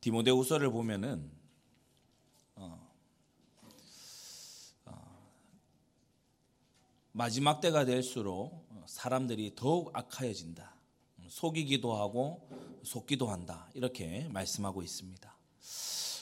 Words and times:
디모데후서를 0.00 0.70
보면은 0.70 1.30
어, 2.56 2.90
어, 4.86 5.28
마지막 7.12 7.60
때가 7.60 7.84
될수록 7.84 8.66
사람들이 8.86 9.54
더욱 9.54 9.90
악하여진다. 9.94 10.74
속이기도 11.28 11.94
하고 11.94 12.48
속기도 12.82 13.28
한다. 13.28 13.68
이렇게 13.74 14.28
말씀하고 14.30 14.82
있습니다. 14.82 15.36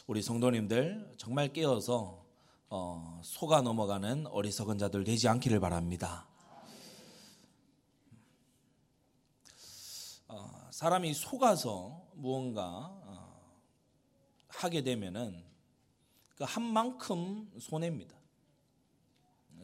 우리 0.06 0.22
성도님들 0.22 1.14
정말 1.16 1.52
깨어서 1.52 2.26
어, 2.70 3.20
속아 3.24 3.62
넘어가는 3.62 4.26
어리석은 4.26 4.79
자들 4.79 5.04
되지 5.04 5.29
않기를 5.29 5.60
바랍니다. 5.60 6.26
어, 10.29 10.68
사람이 10.70 11.14
속아서 11.14 12.06
무언가 12.14 12.97
어, 12.97 12.97
하게 14.62 14.82
되면은 14.82 15.48
그 16.39 16.44
한 16.44 16.62
만큼 16.62 17.50
손해입니다. 17.58 18.17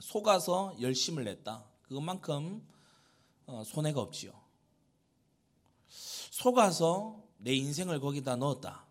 속아서 0.00 0.74
열심을 0.80 1.22
냈다. 1.22 1.64
그것만큼 1.82 2.66
어, 3.46 3.62
손해가 3.64 4.00
없지요. 4.00 4.32
속아서 5.88 7.22
내 7.38 7.54
인생을 7.54 8.00
거기다 8.00 8.34
넣었다. 8.34 8.84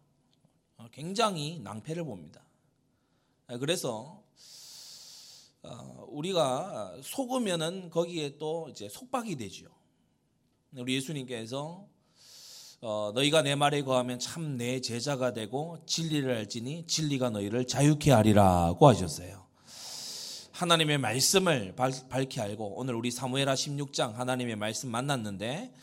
어, 0.77 0.87
굉장히 0.93 1.59
낭패를 1.59 2.05
봅니다. 2.05 2.41
아, 3.47 3.57
그래서 3.57 4.23
어, 5.63 6.05
우리가 6.07 7.01
속으면은 7.03 7.89
거기에 7.89 8.37
또 8.37 8.69
이제 8.69 8.87
속박이 8.87 9.35
되지요. 9.35 9.67
우리 10.77 10.95
예수님께서 10.95 11.85
너희가 13.13 13.41
내 13.41 13.55
말에 13.55 13.81
거하면 13.81 14.19
참 14.19 14.57
내 14.57 14.81
제자가 14.81 15.33
되고 15.33 15.77
진리를 15.85 16.29
알지니 16.29 16.85
진리가 16.85 17.29
너희를 17.29 17.65
자유케 17.65 18.11
하리라고 18.11 18.87
하셨어요. 18.87 19.41
하나님의 20.51 20.97
말씀을 20.97 21.75
밝히 22.09 22.39
알고 22.41 22.75
오늘 22.77 22.93
우리 22.95 23.09
사무엘하 23.09 23.53
16장 23.55 24.13
하나님의 24.15 24.57
말씀 24.57 24.89
만났는데 24.91 25.73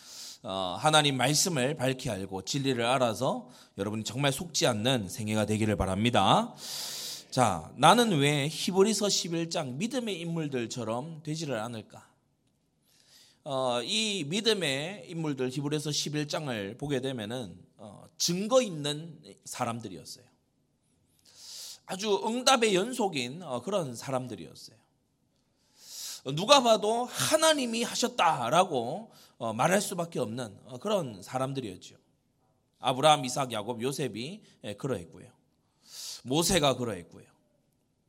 어, 0.42 0.76
하나님 0.78 1.16
말씀을 1.16 1.76
밝히 1.76 2.08
알고 2.10 2.42
진리를 2.42 2.84
알아서 2.84 3.48
여러분이 3.78 4.04
정말 4.04 4.30
속지 4.30 4.66
않는 4.66 5.08
생애가 5.08 5.46
되기를 5.46 5.76
바랍니다. 5.76 6.54
자, 7.30 7.70
나는 7.76 8.18
왜 8.18 8.46
히브리서 8.48 9.06
11장 9.06 9.74
믿음의 9.74 10.20
인물들처럼 10.20 11.22
되지를 11.22 11.58
않을까? 11.60 12.09
어, 13.42 13.80
이 13.82 14.24
믿음의 14.24 15.06
인물들 15.08 15.48
히브리서 15.50 15.90
11장을 15.90 16.78
보게 16.78 17.00
되면은 17.00 17.56
어, 17.76 18.06
증거 18.18 18.60
있는 18.60 19.18
사람들이었어요. 19.44 20.24
아주 21.86 22.22
응답의 22.24 22.74
연속인 22.74 23.42
어, 23.42 23.62
그런 23.62 23.96
사람들이었어요. 23.96 24.76
누가 26.36 26.62
봐도 26.62 27.06
하나님이 27.06 27.82
하셨다라고 27.82 29.10
어, 29.38 29.52
말할 29.54 29.80
수밖에 29.80 30.18
없는 30.18 30.58
어, 30.66 30.78
그런 30.78 31.22
사람들이었죠. 31.22 31.96
아브라함, 32.78 33.24
이삭, 33.24 33.52
야곱, 33.52 33.80
요셉이 33.82 34.42
예, 34.64 34.74
그러했고요. 34.74 35.30
모세가 36.24 36.76
그러했고요. 36.76 37.24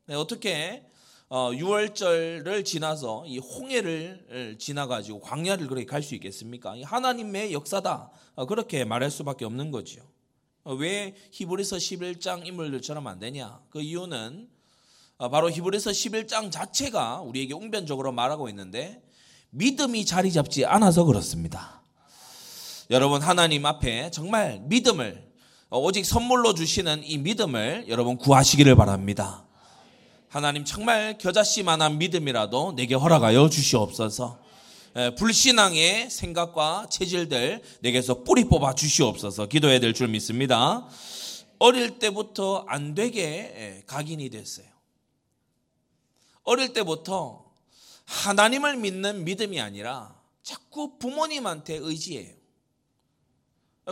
네, 0.07 0.15
어떻게 0.15 0.85
6월절을 1.31 2.65
지나서 2.65 3.23
이 3.25 3.37
홍해를 3.39 4.57
지나가지고 4.59 5.21
광야를 5.21 5.67
그렇게 5.67 5.85
갈 5.85 6.03
수 6.03 6.13
있겠습니까? 6.15 6.75
하나님의 6.83 7.53
역사다. 7.53 8.11
그렇게 8.49 8.83
말할 8.83 9.09
수밖에 9.09 9.45
없는 9.45 9.71
거죠. 9.71 10.01
어, 10.63 10.73
왜 10.75 11.15
히브리서 11.31 11.77
11장 11.77 12.45
인물들처럼 12.45 13.07
안 13.07 13.17
되냐? 13.17 13.61
그 13.69 13.81
이유는 13.81 14.47
어, 15.17 15.29
바로 15.29 15.49
히브리서 15.49 15.91
11장 15.91 16.51
자체가 16.51 17.21
우리에게 17.21 17.53
웅변적으로 17.53 18.11
말하고 18.11 18.49
있는데 18.49 19.01
믿음이 19.51 20.05
자리 20.05 20.31
잡지 20.31 20.65
않아서 20.65 21.03
그렇습니다. 21.05 21.81
여러분 22.89 23.21
하나님 23.21 23.65
앞에 23.65 24.11
정말 24.11 24.59
믿음을 24.65 25.31
어, 25.69 25.79
오직 25.79 26.05
선물로 26.05 26.53
주시는 26.53 27.03
이 27.05 27.17
믿음을 27.17 27.85
여러분 27.87 28.17
구하시기를 28.17 28.75
바랍니다. 28.75 29.47
하나님 30.31 30.63
정말 30.63 31.17
겨자씨만한 31.17 31.97
믿음이라도 31.97 32.71
내게 32.77 32.95
허락하여 32.95 33.49
주시옵소서. 33.49 34.39
불신앙의 35.17 36.09
생각과 36.09 36.87
체질들 36.89 37.61
내게서 37.81 38.23
뿌리 38.23 38.45
뽑아 38.45 38.73
주시옵소서 38.73 39.47
기도해야 39.47 39.81
될 39.81 39.93
줄 39.93 40.07
믿습니다. 40.07 40.87
어릴 41.59 41.99
때부터 41.99 42.63
안 42.69 42.95
되게 42.95 43.83
각인이 43.87 44.29
됐어요. 44.29 44.67
어릴 46.43 46.71
때부터 46.71 47.51
하나님을 48.05 48.77
믿는 48.77 49.25
믿음이 49.25 49.59
아니라 49.59 50.15
자꾸 50.43 50.97
부모님한테 50.97 51.75
의지해요. 51.75 52.33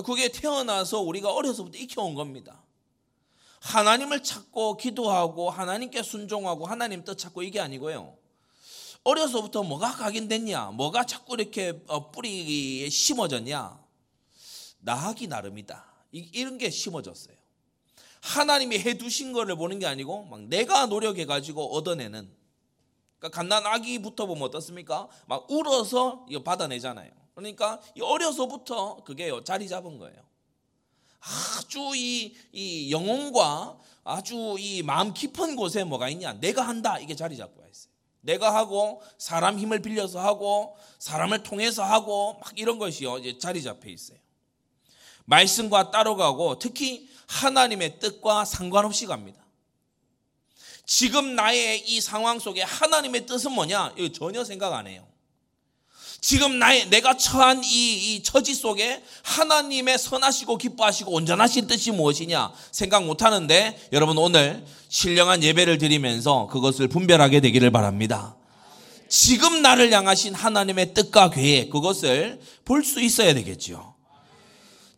그게 0.06 0.30
태어나서 0.30 1.02
우리가 1.02 1.34
어려서부터 1.34 1.78
익혀온 1.78 2.16
겁니다. 2.16 2.64
하나님을 3.62 4.24
찾고 4.24 4.78
기도하고 4.78 5.50
하나님께 5.50 6.04
순종하고 6.04 6.66
하나님 6.66 7.04
뜻 7.04 7.18
찾고 7.18 7.44
이게 7.44 7.60
아니고요. 7.60 8.18
어려서부터 9.04 9.64
뭐가 9.64 9.94
각인됐냐? 9.94 10.72
뭐가 10.72 11.06
자꾸 11.06 11.36
이렇게 11.36 11.82
어, 11.88 12.12
뿌리에 12.12 12.90
심어졌냐? 12.90 13.80
나하기 14.80 15.28
나름이다. 15.28 15.86
이런 16.12 16.58
게 16.58 16.70
심어졌어요. 16.70 17.36
하나님이 18.22 18.80
해 18.80 18.98
두신 18.98 19.32
거를 19.32 19.56
보는 19.56 19.80
게 19.80 19.86
아니고 19.86 20.26
막 20.26 20.42
내가 20.42 20.86
노력해 20.86 21.26
가지고 21.26 21.74
얻어내는. 21.76 22.30
그러니까 23.20 23.38
갓난 23.38 23.66
아기부터 23.66 24.26
보면 24.26 24.44
어떻습니까? 24.44 25.08
막 25.28 25.50
울어서 25.50 26.26
이거 26.30 26.44
받아내잖아요. 26.44 27.12
그러니까 27.36 27.82
어려서부터 28.02 29.04
그게 29.04 29.32
자리 29.44 29.68
잡은 29.68 29.98
거예요. 29.98 30.29
아주 31.20 31.92
이, 31.96 32.36
이 32.52 32.92
영혼과 32.92 33.78
아주 34.04 34.56
이 34.60 34.82
마음 34.84 35.14
깊은 35.14 35.56
곳에 35.56 35.84
뭐가 35.84 36.10
있냐? 36.10 36.34
내가 36.34 36.62
한다. 36.62 36.98
이게 37.00 37.16
자리 37.16 37.38
잡고 37.38 37.64
있어요. 37.70 37.90
내가 38.22 38.54
하고 38.54 39.02
사람 39.18 39.58
힘을 39.58 39.80
빌려서 39.82 40.20
하고 40.20 40.76
사람을 41.00 41.44
통해서 41.44 41.84
하고 41.84 42.40
막 42.42 42.58
이런 42.58 42.78
것이요 42.78 43.20
이제 43.20 43.38
자리 43.38 43.62
잡혀 43.62 43.90
있어요. 43.90 44.18
말씀과 45.26 45.92
따로 45.92 46.16
가고 46.16 46.58
특히 46.60 47.08
하나님의 47.28 48.00
뜻과 48.00 48.46
상관없이 48.46 49.06
갑니다. 49.06 49.40
지금 50.86 51.36
나의 51.36 51.88
이 51.88 52.02
상황 52.02 52.40
속에 52.40 52.64
하나님의 52.64 53.28
뜻은 53.28 53.52
뭐냐? 53.52 53.94
전혀 54.14 54.44
생각 54.44 54.74
안 54.74 54.88
해요. 54.88 55.08
지금 56.22 56.60
나의 56.60 56.90
내가 56.90 57.16
처한 57.16 57.64
이, 57.64 57.68
이 58.16 58.24
처지 58.24 58.54
속에 58.54 59.02
하나님의 59.24 59.98
선하시고 59.98 60.58
기뻐하시고 60.58 61.12
온전하신 61.12 61.68
뜻이 61.68 61.92
무엇이냐 61.92 62.52
생각 62.72 63.06
못 63.06 63.22
하는데 63.22 63.80
여러분 63.94 64.18
오늘 64.18 64.66
신령한 64.90 65.44
예배를 65.44 65.78
드리면서 65.78 66.48
그것을 66.48 66.88
분별하게 66.90 67.40
되기를 67.40 67.72
바랍니다. 67.72 68.36
지금 69.08 69.62
나를 69.62 69.92
향하신 69.92 70.36
하나님의 70.36 70.94
뜻과 70.94 71.30
계획 71.32 71.70
그것을 71.70 72.40
볼 72.66 72.84
수 72.84 73.02
있어야 73.02 73.34
되겠죠. 73.34 73.96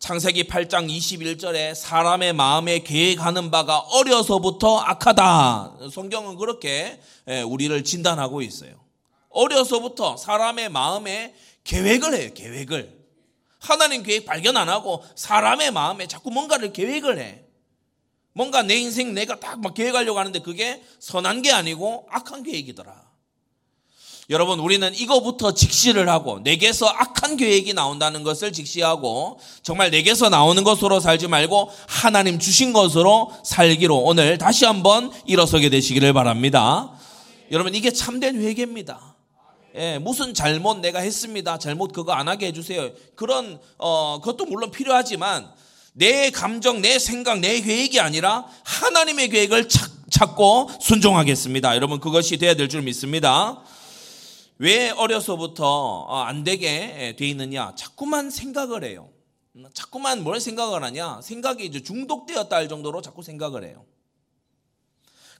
창세기 0.00 0.44
8장 0.48 0.90
21절에 0.90 1.76
사람의 1.76 2.32
마음에 2.32 2.80
계획하는 2.80 3.52
바가 3.52 3.78
어려서부터 3.78 4.78
악하다. 4.80 5.74
성경은 5.92 6.36
그렇게 6.36 7.00
예, 7.28 7.42
우리를 7.42 7.84
진단하고 7.84 8.42
있어요. 8.42 8.81
어려서부터 9.32 10.16
사람의 10.16 10.68
마음에 10.68 11.34
계획을 11.64 12.14
해요, 12.14 12.30
계획을. 12.34 13.02
하나님 13.58 14.02
계획 14.02 14.26
발견 14.26 14.56
안 14.56 14.68
하고 14.68 15.04
사람의 15.14 15.70
마음에 15.70 16.06
자꾸 16.06 16.30
뭔가를 16.30 16.72
계획을 16.72 17.18
해. 17.18 17.42
뭔가 18.34 18.62
내 18.62 18.76
인생 18.76 19.14
내가 19.14 19.38
딱 19.38 19.58
막 19.58 19.74
계획하려고 19.74 20.18
하는데 20.18 20.38
그게 20.40 20.82
선한 20.98 21.42
게 21.42 21.52
아니고 21.52 22.06
악한 22.10 22.42
계획이더라. 22.42 23.12
여러분, 24.30 24.60
우리는 24.60 24.94
이거부터 24.94 25.52
직시를 25.52 26.08
하고, 26.08 26.38
내게서 26.38 26.86
악한 26.86 27.36
계획이 27.36 27.74
나온다는 27.74 28.22
것을 28.22 28.52
직시하고, 28.52 29.40
정말 29.62 29.90
내게서 29.90 30.28
나오는 30.28 30.62
것으로 30.62 31.00
살지 31.00 31.26
말고, 31.26 31.70
하나님 31.88 32.38
주신 32.38 32.72
것으로 32.72 33.32
살기로 33.44 33.98
오늘 33.98 34.38
다시 34.38 34.64
한번 34.64 35.12
일어서게 35.26 35.68
되시기를 35.70 36.12
바랍니다. 36.12 36.92
여러분, 37.50 37.74
이게 37.74 37.92
참된 37.92 38.40
회개입니다. 38.40 39.11
예, 39.74 39.98
무슨 39.98 40.34
잘못 40.34 40.78
내가 40.78 40.98
했습니다. 41.00 41.58
잘못 41.58 41.92
그거 41.92 42.12
안 42.12 42.28
하게 42.28 42.48
해주세요. 42.48 42.90
그런 43.14 43.60
어 43.78 44.20
그것도 44.20 44.44
물론 44.46 44.70
필요하지만 44.70 45.50
내 45.94 46.30
감정, 46.30 46.80
내 46.82 46.98
생각, 46.98 47.40
내 47.40 47.60
계획이 47.60 48.00
아니라 48.00 48.46
하나님의 48.64 49.28
계획을 49.28 49.68
찾, 49.68 49.90
찾고 50.10 50.70
순종하겠습니다. 50.80 51.74
여러분 51.76 52.00
그것이 52.00 52.36
돼야 52.36 52.54
될 52.54 52.68
줄 52.68 52.82
믿습니다. 52.82 53.62
왜 54.58 54.90
어려서부터 54.90 55.64
어, 55.66 56.18
안 56.20 56.44
되게 56.44 57.14
돼 57.18 57.26
있느냐? 57.28 57.74
자꾸만 57.74 58.30
생각을 58.30 58.84
해요. 58.84 59.08
음, 59.56 59.64
자꾸만 59.74 60.22
뭘 60.22 60.38
생각을 60.38 60.84
하냐? 60.84 61.20
생각이 61.22 61.64
이제 61.64 61.82
중독되었다 61.82 62.54
할 62.54 62.68
정도로 62.68 63.02
자꾸 63.02 63.22
생각을 63.22 63.64
해요. 63.64 63.84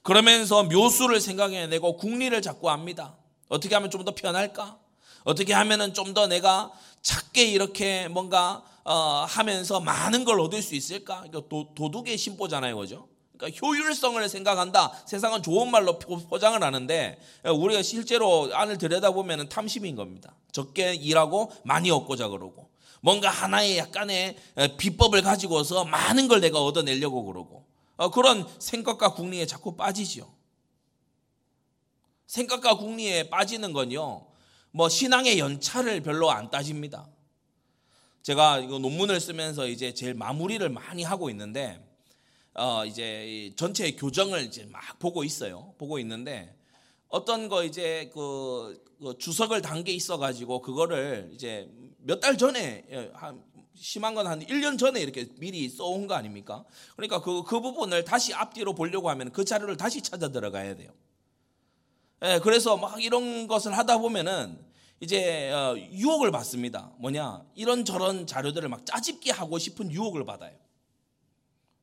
그러면서 0.01 0.63
묘수를 0.63 1.21
생각해내고 1.21 1.97
국리를 1.97 2.39
자꾸 2.41 2.69
합니다. 2.69 3.15
어떻게 3.49 3.75
하면 3.75 3.89
좀 3.91 4.03
더 4.05 4.13
편할까? 4.15 4.77
어떻게 5.23 5.53
하면은 5.53 5.93
좀 5.93 6.13
더 6.13 6.27
내가 6.27 6.71
작게 7.01 7.45
이렇게 7.45 8.07
뭔가 8.07 8.63
어, 8.83 9.25
하면서 9.27 9.79
많은 9.79 10.25
걸 10.25 10.39
얻을 10.41 10.61
수 10.61 10.75
있을까? 10.75 11.23
이거 11.27 11.41
도, 11.47 11.73
도둑의 11.75 12.17
심보잖아요, 12.17 12.75
그죠? 12.77 13.07
그러니까 13.37 13.59
효율성을 13.65 14.27
생각한다. 14.29 14.91
세상은 15.05 15.41
좋은 15.41 15.71
말로 15.71 15.97
포장을 15.99 16.61
하는데 16.61 17.19
우리가 17.45 17.81
실제로 17.81 18.49
안을 18.53 18.77
들여다보면 18.77 19.49
탐심인 19.49 19.95
겁니다. 19.95 20.35
적게 20.51 20.93
일하고 20.95 21.51
많이 21.63 21.89
얻고자 21.91 22.27
그러고 22.27 22.69
뭔가 23.01 23.29
하나의 23.29 23.77
약간의 23.77 24.37
비법을 24.77 25.21
가지고서 25.23 25.83
많은 25.85 26.27
걸 26.27 26.39
내가 26.41 26.61
얻어내려고 26.61 27.25
그러고 27.25 27.65
어, 27.97 28.09
그런 28.11 28.47
생각과 28.59 29.13
궁리에 29.13 29.45
자꾸 29.45 29.75
빠지지요. 29.75 30.27
생각과 32.27 32.77
궁리에 32.77 33.29
빠지는 33.29 33.73
건요. 33.73 34.25
뭐 34.71 34.89
신앙의 34.89 35.39
연차를 35.39 36.01
별로 36.01 36.31
안 36.31 36.49
따집니다. 36.49 37.07
제가 38.23 38.59
이거 38.59 38.79
논문을 38.79 39.19
쓰면서 39.19 39.67
이제 39.67 39.93
제일 39.93 40.13
마무리를 40.13 40.67
많이 40.69 41.03
하고 41.03 41.29
있는데 41.29 41.79
어 42.55 42.85
이제 42.85 43.51
전체 43.55 43.91
교정을 43.91 44.43
이제 44.45 44.65
막 44.65 44.81
보고 44.99 45.23
있어요. 45.23 45.73
보고 45.77 45.99
있는데 45.99 46.55
어떤 47.09 47.49
거 47.49 47.63
이제 47.63 48.09
그, 48.13 48.81
그 48.99 49.17
주석을 49.17 49.61
단 49.61 49.83
게 49.83 49.91
있어 49.93 50.17
가지고 50.17 50.61
그거를 50.61 51.29
이제 51.33 51.69
몇 51.99 52.19
달 52.19 52.37
전에 52.37 52.85
예, 52.89 53.11
한 53.13 53.43
심한 53.75 54.13
건 54.15 54.27
한 54.27 54.39
1년 54.45 54.77
전에 54.79 55.01
이렇게 55.01 55.27
미리 55.37 55.67
써온 55.67 56.07
거 56.07 56.13
아닙니까? 56.15 56.63
그러니까 56.95 57.21
그, 57.21 57.43
그 57.43 57.59
부분을 57.59 58.03
다시 58.05 58.33
앞뒤로 58.33 58.73
보려고 58.73 59.09
하면 59.09 59.31
그 59.31 59.43
자료를 59.45 59.77
다시 59.77 60.01
찾아 60.01 60.29
들어가야 60.31 60.75
돼요. 60.75 60.91
예, 62.23 62.39
그래서 62.39 62.77
막 62.77 63.03
이런 63.03 63.47
것을 63.47 63.77
하다 63.77 63.97
보면은 63.97 64.57
이제 65.01 65.51
어, 65.51 65.75
유혹을 65.77 66.31
받습니다. 66.31 66.91
뭐냐? 66.97 67.43
이런 67.55 67.83
저런 67.83 68.25
자료들을 68.25 68.69
막 68.69 68.85
짜집기 68.85 69.29
하고 69.31 69.59
싶은 69.59 69.91
유혹을 69.91 70.25
받아요. 70.25 70.55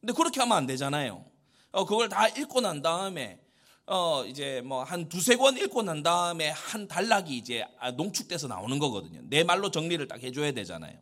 근데 0.01 0.15
그렇게 0.15 0.41
하면 0.41 0.57
안 0.57 0.67
되잖아요. 0.67 1.25
어, 1.73 1.85
그걸 1.85 2.09
다 2.09 2.27
읽고 2.29 2.63
난 2.63 2.81
다음에 2.81 3.39
어 3.87 4.25
이제 4.25 4.63
뭐 4.65 4.85
한 4.85 5.09
두세 5.09 5.37
권 5.37 5.57
읽고 5.59 5.83
난 5.83 6.03
다음에 6.03 6.51
한 6.51 6.87
단락이 6.87 7.37
이제 7.37 7.67
아, 7.79 7.91
농축돼서 7.91 8.47
나오는 8.47 8.79
거거든요. 8.79 9.21
내 9.25 9.43
말로 9.43 9.71
정리를 9.71 10.07
딱 10.07 10.23
해줘야 10.23 10.53
되잖아요. 10.53 10.97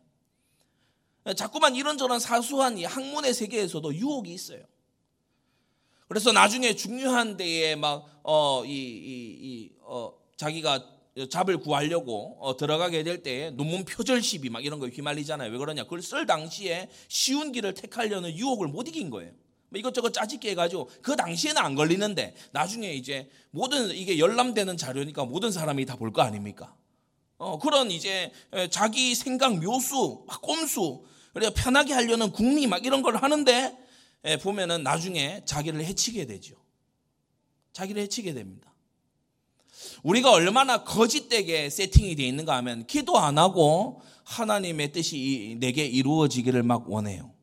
자꾸만 1.35 1.75
이런저런 1.75 2.19
사소한 2.19 2.77
이 2.77 2.85
학문의 2.85 3.33
세계에서도 3.33 3.93
유혹이 3.93 4.33
있어요. 4.33 4.63
그래서 6.09 6.31
나중에 6.33 6.75
중요한 6.75 7.37
데에 7.37 7.75
막 7.75 8.05
어 8.23 8.63
이 8.65 8.69
이, 8.71 9.37
이, 9.41 9.71
어, 9.81 10.13
자기가 10.37 10.83
잡을 11.29 11.57
구하려고 11.57 12.37
어, 12.39 12.55
들어가게 12.57 13.03
될 13.03 13.23
때 13.23 13.49
논문 13.51 13.85
표절 13.85 14.21
시비 14.21 14.49
막 14.49 14.63
이런 14.63 14.79
거 14.79 14.87
휘말리잖아요. 14.87 15.51
왜 15.51 15.57
그러냐? 15.57 15.83
그걸 15.83 16.01
쓸 16.01 16.25
당시에 16.27 16.89
쉬운 17.07 17.51
길을 17.51 17.73
택하려는 17.73 18.35
유혹을 18.35 18.67
못 18.67 18.87
이긴 18.87 19.09
거예요. 19.09 19.31
뭐 19.69 19.79
이것저것 19.79 20.11
짜집게 20.13 20.51
해가지고 20.51 20.89
그 21.01 21.15
당시에는 21.15 21.59
안 21.61 21.75
걸리는데 21.75 22.35
나중에 22.51 22.93
이제 22.93 23.29
모든 23.51 23.89
이게 23.89 24.19
열람되는 24.19 24.77
자료니까 24.77 25.25
모든 25.25 25.51
사람이 25.51 25.85
다 25.85 25.95
볼 25.95 26.11
거 26.11 26.21
아닙니까? 26.21 26.75
어, 27.37 27.57
그런 27.57 27.89
이제 27.89 28.31
자기 28.69 29.15
생각 29.15 29.57
묘수, 29.59 30.25
막 30.27 30.41
꼼수, 30.41 31.03
그래 31.33 31.49
편하게 31.55 31.93
하려는 31.93 32.31
궁리 32.31 32.67
막 32.67 32.85
이런 32.85 33.01
걸 33.01 33.15
하는데 33.15 33.77
보면은 34.41 34.83
나중에 34.83 35.43
자기를 35.45 35.83
해치게 35.85 36.25
되죠. 36.25 36.55
자기를 37.73 38.01
해치게 38.03 38.33
됩니다. 38.33 38.73
우리가 40.03 40.31
얼마나 40.31 40.83
거짓되게 40.83 41.69
세팅이 41.69 42.15
되어 42.15 42.25
있는가 42.25 42.55
하면 42.57 42.85
기도 42.85 43.17
안 43.17 43.37
하고 43.37 44.01
하나님의 44.25 44.91
뜻이 44.91 45.57
내게 45.59 45.85
이루어지기를 45.85 46.63
막 46.63 46.89
원해요. 46.89 47.33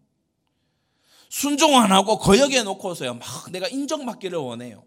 순종 1.29 1.77
안 1.77 1.93
하고 1.93 2.19
거역해 2.19 2.63
놓고서요. 2.63 3.15
막 3.15 3.51
내가 3.51 3.69
인정받기를 3.69 4.39
원해요. 4.39 4.85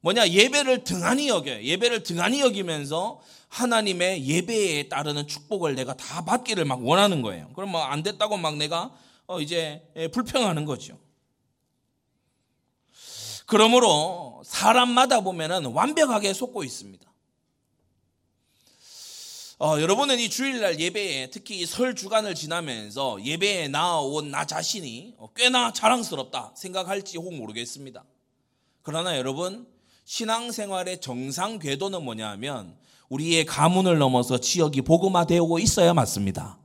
뭐냐 0.00 0.28
예배를 0.28 0.84
등한히 0.84 1.28
여겨요. 1.28 1.62
예배를 1.62 2.04
등한히 2.04 2.40
여기면서 2.40 3.20
하나님의 3.48 4.26
예배에 4.26 4.88
따르는 4.88 5.26
축복을 5.26 5.74
내가 5.74 5.94
다 5.94 6.24
받기를 6.24 6.64
막 6.64 6.84
원하는 6.84 7.22
거예요. 7.22 7.50
그럼 7.54 7.70
뭐 7.70 7.82
안 7.82 8.02
됐다고 8.02 8.36
막 8.36 8.56
내가 8.56 8.84
어 8.86 8.96
이제 9.40 9.82
불평하는 10.12 10.64
거죠. 10.64 10.98
그러므로 13.46 14.42
사람마다 14.44 15.20
보면은 15.20 15.66
완벽하게 15.66 16.32
속고 16.32 16.64
있습니다. 16.64 17.06
어, 19.58 19.80
여러분은 19.80 20.18
이 20.18 20.28
주일날 20.28 20.78
예배에 20.78 21.30
특히 21.30 21.64
설 21.64 21.94
주간을 21.94 22.34
지나면서 22.34 23.24
예배에 23.24 23.68
나온 23.68 24.30
나 24.30 24.44
자신이 24.44 25.14
꽤나 25.34 25.72
자랑스럽다 25.72 26.52
생각할지 26.54 27.16
혹 27.16 27.34
모르겠습니다. 27.34 28.04
그러나 28.82 29.16
여러분 29.16 29.66
신앙생활의 30.04 31.00
정상 31.00 31.58
궤도는 31.58 32.04
뭐냐 32.04 32.28
하면 32.32 32.76
우리의 33.08 33.46
가문을 33.46 33.98
넘어서 33.98 34.38
지역이 34.38 34.82
복음화되고 34.82 35.58
있어야 35.58 35.94
맞습니다. 35.94 36.58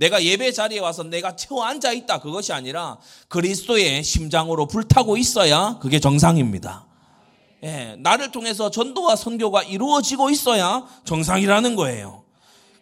내가 0.00 0.24
예배 0.24 0.52
자리에 0.52 0.78
와서 0.78 1.02
내가 1.02 1.36
채워 1.36 1.62
앉아 1.64 1.92
있다 1.92 2.20
그것이 2.20 2.54
아니라 2.54 2.98
그리스도의 3.28 4.02
심장으로 4.02 4.66
불타고 4.66 5.18
있어야 5.18 5.78
그게 5.78 6.00
정상입니다. 6.00 6.86
예, 7.64 7.96
나를 7.98 8.32
통해서 8.32 8.70
전도와 8.70 9.14
선교가 9.14 9.62
이루어지고 9.62 10.30
있어야 10.30 10.86
정상이라는 11.04 11.76
거예요. 11.76 12.24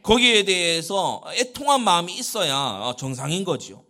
거기에 0.05 0.45
대해서 0.45 1.21
애통한 1.33 1.83
마음이 1.83 2.17
있어야 2.17 2.95
정상인 2.97 3.45
거죠. 3.45 3.85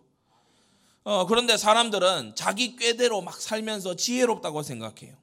어, 1.03 1.27
그런데 1.27 1.55
사람들은 1.55 2.33
자기 2.35 2.75
꾀대로 2.77 3.21
막 3.21 3.39
살면서 3.39 3.95
지혜롭다고 3.95 4.63
생각해요. 4.63 5.13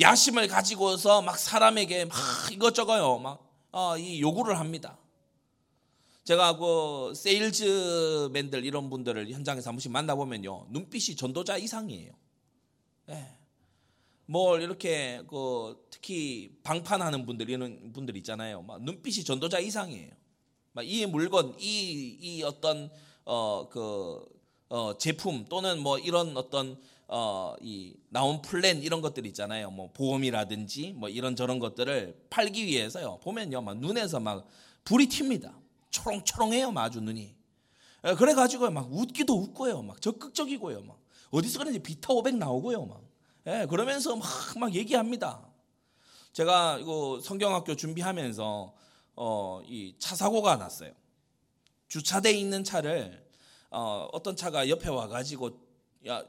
야심을 0.00 0.48
가지고서 0.48 1.22
막 1.22 1.38
사람에게 1.38 2.06
막 2.06 2.16
이것저것요, 2.50 3.18
막, 3.18 3.38
어, 3.70 3.96
이 3.96 4.20
요구를 4.20 4.58
합니다. 4.58 4.98
제가 6.28 6.58
그 6.58 7.14
세일즈맨들 7.14 8.62
이런 8.66 8.90
분들을 8.90 9.30
현장에서 9.30 9.70
한 9.70 9.76
번씩 9.76 9.90
만나보면요. 9.90 10.66
눈빛이 10.68 11.16
전도자 11.16 11.56
이상이에요. 11.56 12.12
네. 13.06 13.38
뭘 14.26 14.60
이렇게 14.60 15.22
그 15.26 15.86
특히 15.90 16.54
방판하는 16.62 17.24
분들 17.24 17.48
이런 17.48 17.94
분들 17.94 18.14
있잖아요. 18.18 18.60
막 18.60 18.82
눈빛이 18.82 19.24
전도자 19.24 19.58
이상이에요. 19.58 20.10
막 20.74 20.84
이 20.84 21.06
물건 21.06 21.54
이 21.58 22.18
이 22.20 22.42
어떤 22.42 22.90
어 23.24 23.66
그 23.70 24.22
어, 24.68 24.98
제품 24.98 25.46
또는 25.46 25.78
뭐 25.78 25.98
이런 25.98 26.36
어떤 26.36 26.78
어, 27.06 27.54
이 27.62 27.94
나온 28.10 28.42
플랜 28.42 28.82
이런 28.82 29.00
것들 29.00 29.24
있잖아요. 29.28 29.70
뭐 29.70 29.92
보험이라든지 29.94 30.92
뭐 30.92 31.08
이런 31.08 31.36
저런 31.36 31.58
것들을 31.58 32.26
팔기 32.28 32.66
위해서요. 32.66 33.18
보면요, 33.22 33.62
막 33.62 33.78
눈에서 33.78 34.20
막 34.20 34.46
불이 34.84 35.06
튑니다. 35.08 35.67
초롱초롱해요, 35.90 36.72
아주 36.76 37.00
눈이. 37.00 37.36
그래가지고 38.16 38.70
막 38.70 38.92
웃기도 38.92 39.34
웃고요, 39.34 39.82
막 39.82 40.00
적극적이고요, 40.00 40.82
막 40.82 41.00
어디서 41.30 41.58
그런지 41.58 41.78
비타 41.80 42.12
500 42.12 42.36
나오고요, 42.36 42.86
막. 42.86 43.02
예, 43.46 43.66
그러면서 43.68 44.14
막, 44.16 44.28
막 44.58 44.74
얘기합니다. 44.74 45.46
제가 46.32 46.78
이거 46.78 47.20
성경학교 47.22 47.74
준비하면서 47.76 48.74
어, 49.16 49.60
이 49.66 49.94
차 49.98 50.14
사고가 50.14 50.56
났어요. 50.56 50.92
주차돼 51.88 52.32
있는 52.32 52.62
차를 52.62 53.26
어, 53.70 54.08
어떤 54.12 54.36
차가 54.36 54.68
옆에 54.68 54.88
와가지고 54.88 55.50
야, 56.06 56.22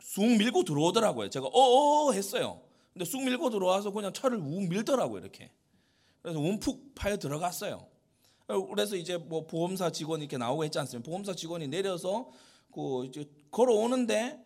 쑥 0.00 0.24
밀고 0.24 0.64
들어오더라고요. 0.64 1.28
제가 1.28 1.46
어어 1.52 2.12
했어요. 2.12 2.62
근데 2.92 3.04
쑥 3.04 3.22
밀고 3.22 3.50
들어와서 3.50 3.90
그냥 3.90 4.12
차를 4.12 4.38
욱 4.38 4.68
밀더라고요, 4.68 5.20
이렇게. 5.20 5.50
그래서 6.22 6.38
움푹 6.40 6.94
파여 6.94 7.18
들어갔어요. 7.18 7.86
그래서 8.70 8.96
이제 8.96 9.16
뭐 9.16 9.46
보험사 9.46 9.90
직원이 9.90 10.24
이렇게 10.24 10.36
나오고 10.36 10.64
했지 10.64 10.78
않습니까? 10.78 11.08
보험사 11.08 11.34
직원이 11.34 11.68
내려서 11.68 12.30
그 12.72 13.04
이제 13.06 13.28
걸어오는데 13.50 14.44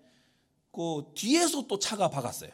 그 0.72 1.04
뒤에서 1.14 1.66
또 1.66 1.78
차가 1.78 2.10
박았어요. 2.10 2.50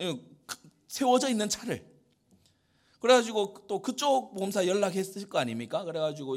예, 0.00 0.20
그 0.46 0.56
세워져 0.88 1.28
있는 1.28 1.48
차를. 1.48 1.94
그래가지고 3.00 3.66
또 3.66 3.80
그쪽 3.82 4.34
보험사 4.34 4.66
연락했을 4.66 5.28
거 5.28 5.38
아닙니까? 5.38 5.84
그래가지고 5.84 6.36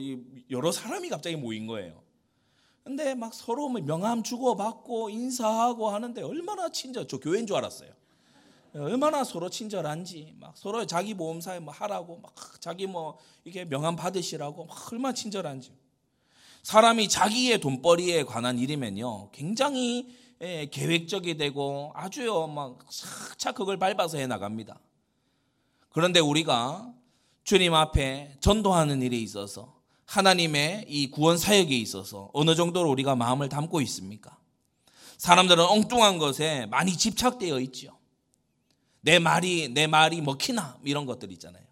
여러 0.50 0.71
사람이 0.71 1.09
갑자기 1.09 1.36
모인 1.36 1.65
거예요. 1.65 2.03
근데 2.83 3.15
막 3.15 3.33
서로 3.33 3.67
뭐 3.67 3.81
명함 3.81 4.24
주고받고 4.24 5.09
인사하고 5.09 5.89
하는데 5.89 6.21
얼마나 6.21 6.69
친절, 6.69 7.07
저 7.07 7.19
교회인 7.19 7.47
줄 7.47 7.55
알았어요. 7.57 7.91
얼마나 8.74 9.24
서로 9.24 9.50
친절한지 9.50 10.33
막 10.39 10.57
서로 10.57 10.86
자기 10.86 11.13
보험사에 11.13 11.59
뭐 11.59 11.74
하라고 11.74 12.19
막 12.19 12.33
자기 12.59 12.88
뭐 12.88 13.17
이게 13.43 13.65
명함 13.65 13.95
받으시라고 13.95 14.65
막 14.65 14.93
얼마나 14.93 15.13
친절한지 15.13 15.74
사람이 16.63 17.07
자기의 17.09 17.59
돈벌이에 17.59 18.24
관한 18.24 18.59
일이면요 18.59 19.31
굉장히 19.31 20.15
예, 20.41 20.67
계획적이 20.69 21.38
되고 21.38 21.91
아주요 21.95 22.47
막 22.47 22.79
착착 22.91 23.55
그걸 23.55 23.77
밟아서 23.77 24.17
해 24.17 24.27
나갑니다. 24.27 24.79
그런데 25.89 26.19
우리가 26.19 26.93
주님 27.43 27.74
앞에 27.74 28.36
전도하는 28.39 29.01
일에 29.01 29.17
있어서 29.17 29.77
하나님의 30.05 30.86
이 30.88 31.09
구원 31.09 31.38
사역에 31.38 31.75
있어서 31.75 32.29
어느 32.33 32.53
정도로 32.55 32.89
우리가 32.91 33.15
마음을 33.15 33.50
담고 33.50 33.81
있습니까? 33.81 34.38
사람들은 35.17 35.63
엉뚱한 35.63 36.19
것에 36.19 36.67
많이 36.67 36.95
집착되어 36.95 37.59
있죠. 37.62 37.96
내 39.07 39.19
말이 39.19 39.69
내 39.69 39.87
말이 39.87 40.19
먹히나 40.19 40.77
이런 40.83 41.05
것들 41.05 41.31
있잖아요. 41.31 41.63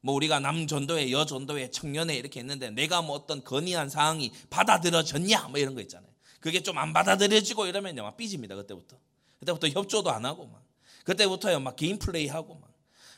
뭐 0.00 0.14
우리가 0.14 0.40
남전도회, 0.40 1.12
여전도회, 1.12 1.70
청년회 1.70 2.16
이렇게 2.16 2.40
했는데 2.40 2.70
내가 2.70 3.02
뭐 3.02 3.14
어떤 3.14 3.44
건의한 3.44 3.90
사항이 3.90 4.32
받아들여졌냐 4.48 5.48
뭐 5.48 5.58
이런 5.58 5.74
거 5.74 5.82
있잖아요. 5.82 6.10
그게 6.40 6.62
좀 6.62 6.78
안 6.78 6.94
받아들여지고 6.94 7.66
이러면요 7.66 8.04
막 8.04 8.16
삐집니다 8.16 8.54
그때부터. 8.54 8.96
그때부터 9.38 9.68
협조도 9.68 10.10
안 10.10 10.24
하고 10.24 10.46
막 10.46 10.64
그때부터요 11.04 11.60
막 11.60 11.76
개인 11.76 11.98
플레이 11.98 12.26
하고 12.28 12.54
막 12.54 12.70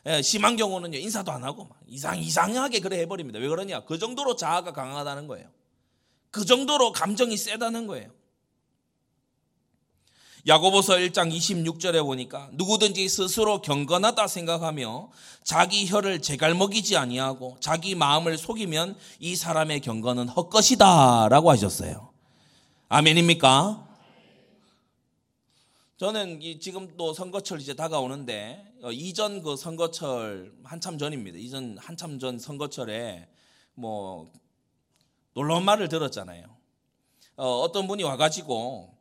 예, 0.07 0.21
심한 0.21 0.57
경우는요 0.57 0.99
인사도 0.99 1.31
안 1.31 1.45
하고 1.45 1.67
막 1.67 1.79
이상 1.87 2.19
이상하게 2.19 2.81
그래 2.81 2.99
해버립니다. 3.03 3.39
왜 3.39 3.47
그러냐? 3.47 3.85
그 3.85 4.01
정도로 4.01 4.35
자아가 4.35 4.73
강하다는 4.73 5.29
거예요. 5.29 5.49
그 6.33 6.45
정도로 6.45 6.91
감정이 6.91 7.37
세다는 7.37 7.87
거예요. 7.87 8.11
야고보서 10.47 10.97
1장 10.97 11.35
26절에 11.35 12.03
보니까 12.03 12.51
누구든지 12.53 13.09
스스로 13.09 13.63
경건하다 13.63 14.27
생각하며 14.27 15.11
자기 15.43 15.87
혀를 15.87 16.21
제갈먹이지 16.21 16.99
아니하고 16.99 17.57
자기 17.61 17.95
마음을 17.95 18.37
속이면 18.37 18.97
이 19.21 19.37
사람의 19.37 19.81
경건은 19.81 20.29
헛것이다라고 20.29 21.51
하셨어요. 21.51 22.11
아멘입니까? 22.91 23.89
저는 25.97 26.41
지금 26.61 26.95
또 26.99 27.15
선거철 27.15 27.61
이제 27.61 27.73
다가오는데 27.73 28.75
어, 28.83 28.93
이전 28.93 29.43
그 29.43 29.57
선거철 29.57 30.53
한참 30.63 30.99
전입니다. 30.99 31.39
이전 31.39 31.79
한참 31.79 32.19
전 32.19 32.39
선거철에 32.39 33.27
뭐 33.73 34.31
놀라운 35.33 35.65
말을 35.65 35.89
들었잖아요. 35.89 36.45
어, 37.37 37.73
떤 37.73 37.87
분이 37.87 38.03
와가지고 38.03 38.94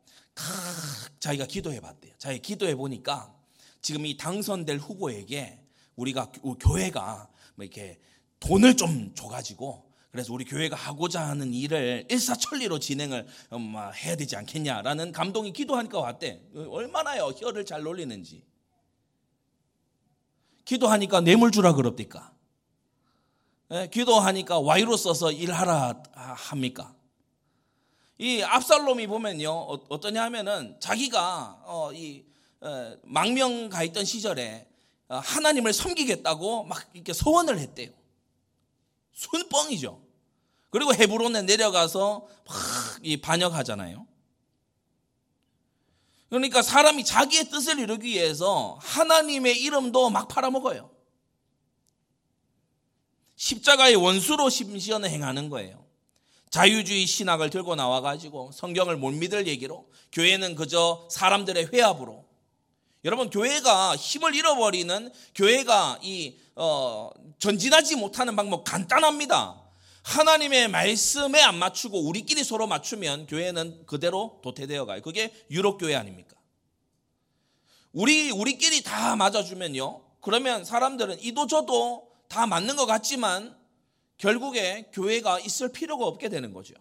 자기가 1.20 1.46
기도해 1.46 1.80
봤대요. 1.80 2.14
자기 2.18 2.40
기도해 2.40 2.74
보니까 2.74 3.34
지금 3.80 4.06
이 4.06 4.16
당선될 4.16 4.78
후보에게 4.78 5.60
우리가 5.96 6.32
교회가 6.60 7.28
뭐 7.54 7.64
이렇게 7.64 7.98
돈을 8.40 8.76
좀 8.76 9.14
줘가지고 9.14 9.92
그래서 10.10 10.32
우리 10.32 10.44
교회가 10.44 10.76
하고자 10.76 11.26
하는 11.26 11.52
일을 11.52 12.06
일사천리로 12.08 12.78
진행을 12.78 13.26
음, 13.52 13.74
해야 13.94 14.14
되지 14.14 14.36
않겠냐라는 14.36 15.10
감동이 15.10 15.52
기도하니까 15.52 15.98
왔대. 15.98 16.40
얼마나요 16.54 17.32
혀를 17.36 17.64
잘 17.66 17.82
놀리는지. 17.82 18.44
기도하니까 20.64 21.20
뇌물 21.20 21.50
주라 21.50 21.74
그럽니까? 21.74 22.32
예, 23.72 23.88
기도하니까 23.92 24.60
와이로 24.60 24.96
써서 24.96 25.32
일하라 25.32 26.02
합니까? 26.12 26.94
이 28.18 28.42
압살롬이 28.42 29.06
보면요 29.08 29.50
어, 29.50 30.00
떠냐 30.00 30.22
하면은 30.24 30.76
자기가 30.80 31.62
어, 31.64 31.92
이 31.92 32.24
어, 32.60 32.96
망명 33.02 33.68
가 33.68 33.82
있던 33.82 34.04
시절에 34.04 34.66
어, 35.08 35.16
하나님을 35.16 35.72
섬기겠다고 35.72 36.64
막 36.64 36.88
이렇게 36.94 37.12
소원을 37.12 37.58
했대요. 37.58 37.90
순뻥이죠. 39.12 40.02
그리고 40.70 40.94
헤브론에 40.94 41.42
내려가서 41.42 42.26
막이 42.48 43.20
반역하잖아요. 43.20 44.06
그러니까 46.30 46.62
사람이 46.62 47.04
자기의 47.04 47.48
뜻을 47.50 47.78
이루기 47.78 48.08
위해서 48.08 48.76
하나님의 48.80 49.60
이름도 49.60 50.10
막 50.10 50.26
팔아먹어요. 50.26 50.90
십자가의 53.36 53.94
원수로 53.96 54.48
심지어 54.50 54.98
행하는 54.98 55.48
거예요. 55.50 55.83
자유주의 56.54 57.04
신학을 57.04 57.50
들고 57.50 57.74
나와가지고 57.74 58.52
성경을 58.52 58.96
못 58.96 59.10
믿을 59.10 59.48
얘기로 59.48 59.90
교회는 60.12 60.54
그저 60.54 61.08
사람들의 61.10 61.70
회합으로 61.72 62.24
여러분 63.04 63.28
교회가 63.28 63.96
힘을 63.96 64.36
잃어버리는 64.36 65.12
교회가 65.34 65.98
이 66.04 66.36
어, 66.54 67.10
전진하지 67.40 67.96
못하는 67.96 68.36
방법 68.36 68.62
간단합니다. 68.62 69.60
하나님의 70.04 70.68
말씀에 70.68 71.42
안 71.42 71.56
맞추고 71.58 71.98
우리끼리 72.06 72.44
서로 72.44 72.68
맞추면 72.68 73.26
교회는 73.26 73.86
그대로 73.86 74.38
도태되어 74.44 74.86
가요. 74.86 75.02
그게 75.02 75.34
유럽 75.50 75.78
교회 75.78 75.96
아닙니까? 75.96 76.36
우리 77.90 78.30
우리끼리 78.30 78.84
다 78.84 79.16
맞아주면요. 79.16 80.04
그러면 80.20 80.64
사람들은 80.64 81.20
이도 81.20 81.48
저도 81.48 82.12
다 82.28 82.46
맞는 82.46 82.76
것 82.76 82.86
같지만 82.86 83.63
결국에 84.18 84.90
교회가 84.92 85.40
있을 85.40 85.72
필요가 85.72 86.06
없게 86.06 86.28
되는 86.28 86.52
거죠. 86.52 86.74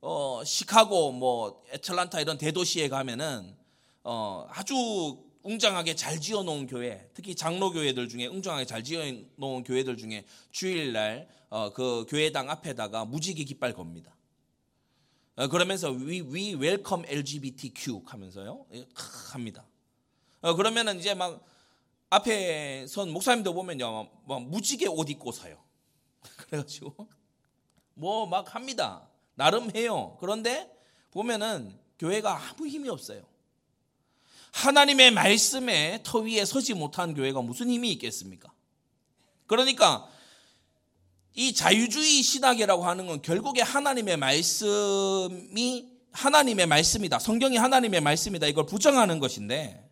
어, 0.00 0.42
시카고, 0.44 1.12
뭐, 1.12 1.64
애틀란타 1.72 2.20
이런 2.20 2.36
대도시에 2.36 2.88
가면은, 2.88 3.56
어, 4.02 4.46
아주 4.50 5.18
웅장하게 5.42 5.94
잘 5.94 6.20
지어 6.20 6.42
놓은 6.42 6.66
교회, 6.66 7.08
특히 7.14 7.34
장로 7.34 7.70
교회들 7.70 8.08
중에 8.08 8.26
웅장하게 8.26 8.66
잘 8.66 8.84
지어 8.84 9.02
놓은 9.36 9.64
교회들 9.64 9.96
중에 9.96 10.26
주일날, 10.50 11.28
어, 11.48 11.72
그 11.72 12.04
교회당 12.08 12.50
앞에다가 12.50 13.04
무지개 13.04 13.44
깃발 13.44 13.72
겁니다. 13.72 14.14
어, 15.36 15.48
그러면서 15.48 15.90
we, 15.90 16.20
we 16.20 16.54
welcome 16.54 17.04
LGBTQ 17.08 18.02
하면서요, 18.04 18.66
예, 18.74 18.86
합니다. 19.32 19.66
어, 20.42 20.54
그러면은 20.54 20.98
이제 20.98 21.14
막 21.14 21.42
앞에 22.10 22.86
선 22.88 23.10
목사님도 23.10 23.54
보면요, 23.54 24.08
뭐 24.24 24.40
무지개 24.40 24.86
옷 24.86 25.10
입고 25.10 25.32
서요. 25.32 25.58
그래가지고 26.48 27.08
뭐 27.94 28.26
막 28.26 28.54
합니다. 28.54 29.08
나름 29.34 29.74
해요. 29.74 30.16
그런데 30.20 30.70
보면은 31.10 31.76
교회가 31.98 32.50
아무 32.50 32.66
힘이 32.66 32.88
없어요. 32.88 33.24
하나님의 34.52 35.10
말씀에 35.10 36.00
터 36.04 36.20
위에 36.20 36.44
서지 36.44 36.74
못한 36.74 37.14
교회가 37.14 37.42
무슨 37.42 37.68
힘이 37.70 37.90
있겠습니까? 37.92 38.52
그러니까 39.46 40.08
이 41.34 41.52
자유주의 41.52 42.22
신학이라고 42.22 42.84
하는 42.86 43.06
건 43.06 43.20
결국에 43.22 43.62
하나님의 43.62 44.16
말씀이 44.16 45.88
하나님의 46.12 46.66
말씀이다. 46.66 47.18
성경이 47.18 47.56
하나님의 47.56 48.00
말씀이다. 48.00 48.46
이걸 48.46 48.66
부정하는 48.66 49.18
것인데 49.18 49.83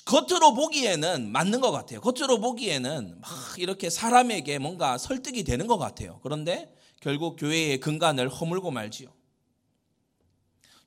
겉으로 0.00 0.54
보기에는 0.54 1.30
맞는 1.30 1.60
것 1.60 1.70
같아요. 1.70 2.00
겉으로 2.00 2.40
보기에는 2.40 3.20
막 3.20 3.30
이렇게 3.58 3.90
사람에게 3.90 4.58
뭔가 4.58 4.96
설득이 4.96 5.44
되는 5.44 5.66
것 5.66 5.78
같아요. 5.78 6.18
그런데 6.22 6.74
결국 7.00 7.36
교회의 7.36 7.78
근간을 7.80 8.28
허물고 8.28 8.70
말지요. 8.70 9.08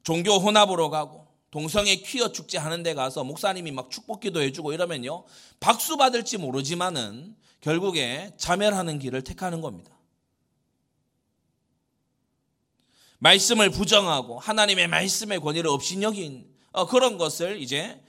종교 0.03 0.37
혼합으로 0.37 0.89
가고 0.89 1.27
동성애 1.51 1.95
퀴어 1.95 2.31
축제 2.31 2.57
하는 2.57 2.83
데 2.83 2.93
가서 2.93 3.23
목사님이 3.23 3.71
막 3.71 3.89
축복기도 3.89 4.41
해주고 4.41 4.73
이러면요. 4.73 5.25
박수 5.59 5.97
받을지 5.97 6.37
모르지만은 6.37 7.35
결국에 7.61 8.33
자멸하는 8.37 8.99
길을 8.99 9.23
택하는 9.23 9.61
겁니다. 9.61 9.91
말씀을 13.19 13.69
부정하고 13.69 14.39
하나님의 14.39 14.87
말씀의 14.87 15.39
권위를 15.39 15.69
없인 15.69 16.03
여긴 16.03 16.47
어, 16.71 16.85
그런 16.85 17.17
것을 17.17 17.61
이제 17.61 17.77
예, 17.77 18.04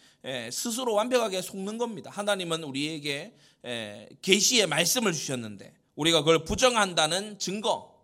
스스로 0.51 0.95
완벽하게 0.95 1.41
속는 1.43 1.79
겁니다. 1.79 2.11
하나님은 2.13 2.65
우리에게 2.65 3.37
예, 3.65 4.09
계시의 4.23 4.67
말씀을 4.67 5.13
주셨는데 5.13 5.75
우리가 5.95 6.21
그걸 6.21 6.45
부정한다는 6.45 7.39
증거. 7.39 7.95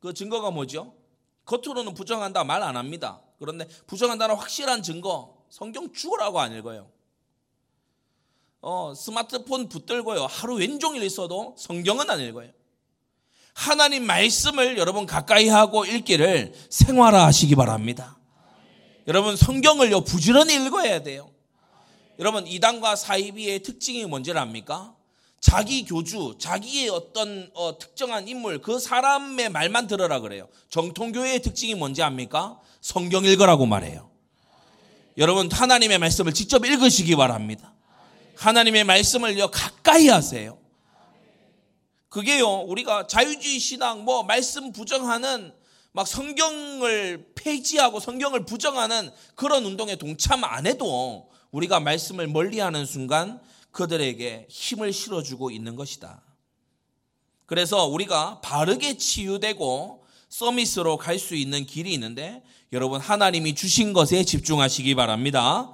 그 0.00 0.14
증거가 0.14 0.50
뭐죠? 0.50 0.94
겉으로는 1.44 1.94
부정한다 1.94 2.44
말 2.44 2.62
안 2.62 2.76
합니다. 2.76 3.20
그런데 3.38 3.66
부정한다는 3.86 4.34
확실한 4.36 4.82
증거. 4.82 5.36
성경 5.50 5.92
죽으라고 5.92 6.40
안 6.40 6.52
읽어요. 6.56 6.90
어, 8.60 8.94
스마트폰 8.94 9.68
붙들고요. 9.68 10.26
하루 10.26 10.56
왼종일 10.56 11.02
있어도 11.04 11.54
성경은 11.58 12.10
안 12.10 12.20
읽어요. 12.20 12.50
하나님 13.54 14.04
말씀을 14.06 14.76
여러분 14.76 15.06
가까이 15.06 15.48
하고 15.48 15.84
읽기를 15.84 16.52
생활화 16.68 17.26
하시기 17.26 17.54
바랍니다. 17.54 18.18
여러분 19.06 19.36
성경을요 19.36 20.02
부지런히 20.02 20.54
읽어야 20.66 21.02
돼요. 21.02 21.30
여러분 22.18 22.46
이단과 22.46 22.96
사이비의 22.96 23.62
특징이 23.62 24.04
뭔지를 24.06 24.40
압니까? 24.40 24.94
자기 25.40 25.84
교주, 25.84 26.36
자기의 26.38 26.88
어떤 26.88 27.50
어, 27.54 27.78
특정한 27.78 28.26
인물, 28.26 28.60
그 28.62 28.78
사람의 28.78 29.50
말만 29.50 29.86
들으라 29.86 30.20
그래요. 30.20 30.48
정통교회의 30.70 31.40
특징이 31.42 31.74
뭔지 31.74 32.02
압니까? 32.02 32.58
성경 32.80 33.24
읽으라고 33.24 33.66
말해요. 33.66 34.10
여러분 35.18 35.50
하나님의 35.50 35.98
말씀을 35.98 36.32
직접 36.32 36.64
읽으시기 36.64 37.16
바랍니다. 37.16 37.74
하나님의 38.36 38.84
말씀을 38.84 39.36
가까이 39.50 40.08
하세요. 40.08 40.58
그게요, 42.08 42.62
우리가 42.62 43.06
자유주의 43.06 43.58
신앙, 43.58 44.04
뭐, 44.04 44.22
말씀 44.22 44.72
부정하는 44.72 45.52
막 45.92 46.06
성경을 46.06 47.32
폐지하고 47.34 48.00
성경을 48.00 48.44
부정하는 48.44 49.10
그런 49.34 49.64
운동에 49.64 49.96
동참 49.96 50.44
안 50.44 50.66
해도 50.66 51.30
우리가 51.50 51.80
말씀을 51.80 52.26
멀리 52.26 52.58
하는 52.58 52.84
순간 52.86 53.40
그들에게 53.70 54.46
힘을 54.48 54.92
실어주고 54.92 55.50
있는 55.50 55.76
것이다. 55.76 56.22
그래서 57.46 57.86
우리가 57.86 58.40
바르게 58.40 58.96
치유되고 58.96 60.04
서밋으로 60.28 60.96
갈 60.96 61.18
수 61.18 61.34
있는 61.34 61.64
길이 61.64 61.94
있는데 61.94 62.42
여러분 62.72 63.00
하나님이 63.00 63.54
주신 63.54 63.92
것에 63.92 64.24
집중하시기 64.24 64.94
바랍니다. 64.94 65.72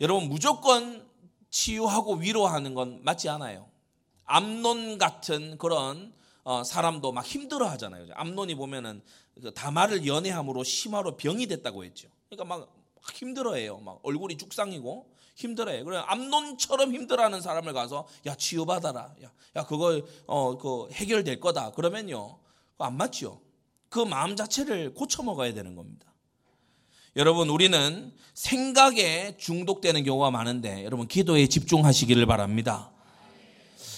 여러분 0.00 0.28
무조건 0.28 1.06
치유하고 1.50 2.16
위로하는 2.16 2.74
건 2.74 3.00
맞지 3.02 3.28
않아요. 3.28 3.68
암론 4.24 4.98
같은 4.98 5.56
그런 5.58 6.12
어, 6.44 6.64
사람도 6.64 7.12
막 7.12 7.24
힘들어 7.24 7.68
하잖아요. 7.70 8.06
암론이 8.14 8.54
보면은 8.56 9.02
그 9.40 9.52
다말을 9.54 10.06
연애함으로 10.06 10.64
심화로 10.64 11.16
병이 11.16 11.46
됐다고 11.46 11.84
했죠. 11.84 12.08
그러니까 12.28 12.56
막 12.56 12.77
힘들어해요. 13.14 13.78
막 13.78 14.00
얼굴이 14.02 14.36
죽상이고 14.36 15.10
힘들어해. 15.36 15.84
그래 15.84 15.98
암론처럼 16.06 16.92
힘들어하는 16.92 17.40
사람을 17.40 17.72
가서 17.72 18.06
야 18.26 18.34
치유받아라. 18.34 19.14
야, 19.22 19.32
야 19.56 19.66
그거 19.66 20.02
어그 20.26 20.88
해결될 20.92 21.40
거다. 21.40 21.72
그러면요 21.72 22.38
안 22.78 22.96
맞죠. 22.96 23.40
그 23.88 24.00
마음 24.00 24.36
자체를 24.36 24.94
고쳐 24.94 25.22
먹어야 25.22 25.54
되는 25.54 25.74
겁니다. 25.74 26.06
여러분 27.16 27.48
우리는 27.48 28.12
생각에 28.34 29.36
중독되는 29.38 30.04
경우가 30.04 30.30
많은데 30.30 30.84
여러분 30.84 31.08
기도에 31.08 31.46
집중하시기를 31.46 32.26
바랍니다. 32.26 32.92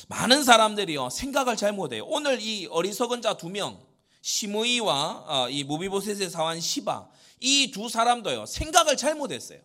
많은 0.08 0.42
사람들이요 0.42 1.10
생각을 1.10 1.56
잘못해요. 1.56 2.04
오늘 2.06 2.40
이 2.40 2.66
어리석은 2.66 3.22
자 3.22 3.34
두 3.34 3.48
명, 3.48 3.78
시므이와 4.22 5.24
어, 5.26 5.48
이 5.50 5.64
무비보셋의 5.64 6.30
사환 6.30 6.60
시바 6.60 7.08
이 7.40 7.70
두 7.72 7.88
사람도요 7.88 8.46
생각을 8.46 8.96
잘못했어요. 8.96 9.60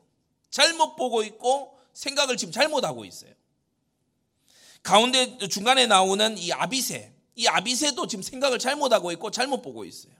잘못 0.50 0.96
보고 0.96 1.24
있고 1.24 1.78
생각을 1.94 2.38
지금 2.38 2.52
잘못하고 2.52 3.06
있어요. 3.06 3.32
가운데 4.84 5.38
중간에 5.50 5.88
나오는 5.88 6.38
이 6.38 6.52
아비세, 6.52 7.14
이 7.36 7.48
아비세도 7.48 8.08
지금 8.08 8.22
생각을 8.22 8.60
잘못하고 8.60 9.12
있고 9.14 9.32
잘못 9.32 9.62
보고 9.62 9.84
있어요. 9.84 10.14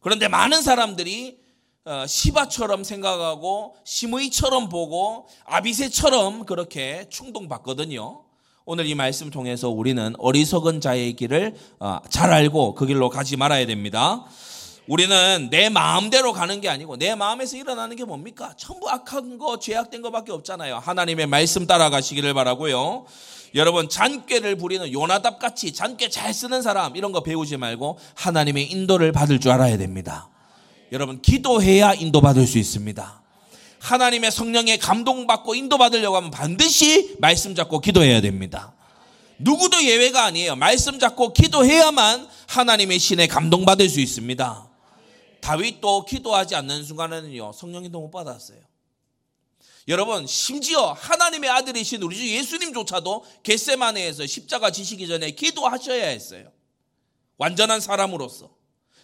그런데 0.00 0.28
많은 0.28 0.62
사람들이 0.62 1.40
어, 1.84 2.06
시바처럼 2.06 2.84
생각하고 2.84 3.76
시므이처럼 3.84 4.68
보고 4.68 5.28
아비세처럼 5.44 6.44
그렇게 6.44 7.08
충동받거든요. 7.08 8.24
오늘 8.72 8.86
이 8.86 8.94
말씀 8.94 9.30
통해서 9.30 9.68
우리는 9.68 10.14
어리석은 10.16 10.80
자의 10.80 11.14
길을 11.14 11.56
어, 11.80 11.98
잘 12.08 12.32
알고 12.32 12.76
그 12.76 12.86
길로 12.86 13.10
가지 13.10 13.36
말아야 13.36 13.66
됩니다. 13.66 14.24
우리는 14.86 15.48
내 15.50 15.68
마음대로 15.68 16.32
가는 16.32 16.60
게 16.60 16.68
아니고 16.68 16.96
내 16.96 17.16
마음에서 17.16 17.56
일어나는 17.56 17.96
게 17.96 18.04
뭡니까? 18.04 18.54
전부 18.56 18.88
악한 18.88 19.38
거, 19.38 19.58
죄악된 19.58 20.02
거밖에 20.02 20.30
없잖아요. 20.30 20.78
하나님의 20.78 21.26
말씀 21.26 21.66
따라가시기를 21.66 22.32
바라고요. 22.32 23.06
여러분 23.56 23.88
잔꾀를 23.88 24.54
부리는 24.54 24.92
요나답 24.92 25.40
같이 25.40 25.72
잔꾀 25.72 26.08
잘 26.08 26.32
쓰는 26.32 26.62
사람 26.62 26.94
이런 26.94 27.10
거 27.10 27.24
배우지 27.24 27.56
말고 27.56 27.98
하나님의 28.14 28.70
인도를 28.70 29.10
받을 29.10 29.40
줄 29.40 29.50
알아야 29.50 29.78
됩니다. 29.78 30.28
여러분 30.92 31.20
기도해야 31.20 31.94
인도받을 31.94 32.46
수 32.46 32.58
있습니다. 32.58 33.19
하나님의 33.80 34.30
성령에 34.30 34.76
감동받고 34.76 35.54
인도받으려고 35.54 36.16
하면 36.16 36.30
반드시 36.30 37.16
말씀 37.18 37.54
잡고 37.54 37.80
기도해야 37.80 38.20
됩니다. 38.20 38.74
누구도 39.38 39.82
예외가 39.82 40.24
아니에요. 40.24 40.54
말씀 40.54 40.98
잡고 40.98 41.32
기도해야만 41.32 42.28
하나님의 42.46 42.98
신에 42.98 43.26
감동받을 43.26 43.88
수 43.88 44.00
있습니다. 44.00 44.68
다윗도 45.40 46.04
기도하지 46.04 46.54
않는 46.56 46.84
순간에는요, 46.84 47.52
성령님도 47.52 47.98
못 47.98 48.10
받았어요. 48.10 48.58
여러분, 49.88 50.26
심지어 50.26 50.92
하나님의 50.92 51.48
아들이신 51.48 52.02
우리 52.02 52.16
주 52.16 52.28
예수님조차도 52.28 53.24
겟세마네에서 53.42 54.26
십자가 54.26 54.70
지시기 54.70 55.08
전에 55.08 55.30
기도하셔야 55.30 56.06
했어요. 56.08 56.52
완전한 57.38 57.80
사람으로서. 57.80 58.59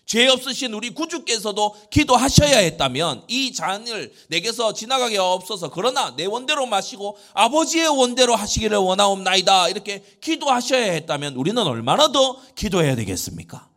죄 0.06 0.28
없으신 0.28 0.72
우리 0.72 0.90
구주께서도 0.90 1.74
기도하셔야 1.90 2.58
했다면 2.58 3.24
이 3.26 3.52
잔을 3.52 4.12
내게서 4.28 4.72
지나가게 4.72 5.18
없어서 5.18 5.68
그러나 5.68 6.14
내 6.16 6.26
원대로 6.26 6.64
마시고 6.64 7.18
아버지의 7.34 7.88
원대로 7.88 8.36
하시기를 8.36 8.78
원하옵나이다 8.78 9.68
이렇게 9.68 10.04
기도하셔야 10.20 10.92
했다면 10.92 11.34
우리는 11.34 11.60
얼마나 11.60 12.12
더 12.12 12.40
기도해야 12.54 12.94
되겠습니까? 12.94 13.68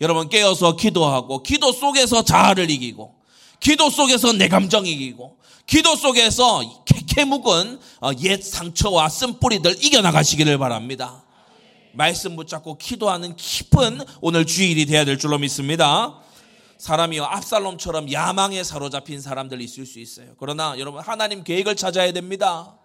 여러분 0.00 0.28
깨어서 0.28 0.76
기도하고 0.76 1.42
기도 1.42 1.72
속에서 1.72 2.22
자아를 2.22 2.70
이기고 2.70 3.16
기도 3.58 3.90
속에서 3.90 4.32
내 4.32 4.48
감정 4.48 4.86
이기고 4.86 5.36
기도 5.66 5.96
속에서 5.96 6.62
캐캐 6.84 7.24
묵은 7.24 7.80
어, 8.00 8.10
옛 8.22 8.42
상처와 8.42 9.08
쓴뿌리들 9.08 9.84
이겨나가시기를 9.84 10.58
바랍니다. 10.58 11.24
말씀 11.92 12.36
붙잡고 12.36 12.78
기도하는 12.78 13.36
깊은 13.36 14.00
오늘 14.20 14.46
주일이 14.46 14.86
되어야 14.86 15.04
될 15.04 15.18
줄로 15.18 15.38
믿습니다. 15.38 16.20
사람이요 16.78 17.24
압살롬처럼 17.24 18.10
야망에 18.10 18.64
사로잡힌 18.64 19.20
사람들 19.20 19.60
있을 19.60 19.84
수 19.84 19.98
있어요. 20.00 20.28
그러나 20.38 20.78
여러분 20.78 21.02
하나님 21.02 21.44
계획을 21.44 21.76
찾아야 21.76 22.12
됩니다. 22.12 22.76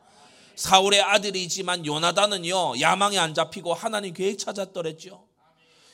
사울의 0.56 1.02
아들이지만 1.02 1.86
요나단은요 1.86 2.80
야망에 2.80 3.18
안 3.18 3.34
잡히고 3.34 3.74
하나님 3.74 4.14
계획 4.14 4.38
찾았더랬죠. 4.38 5.24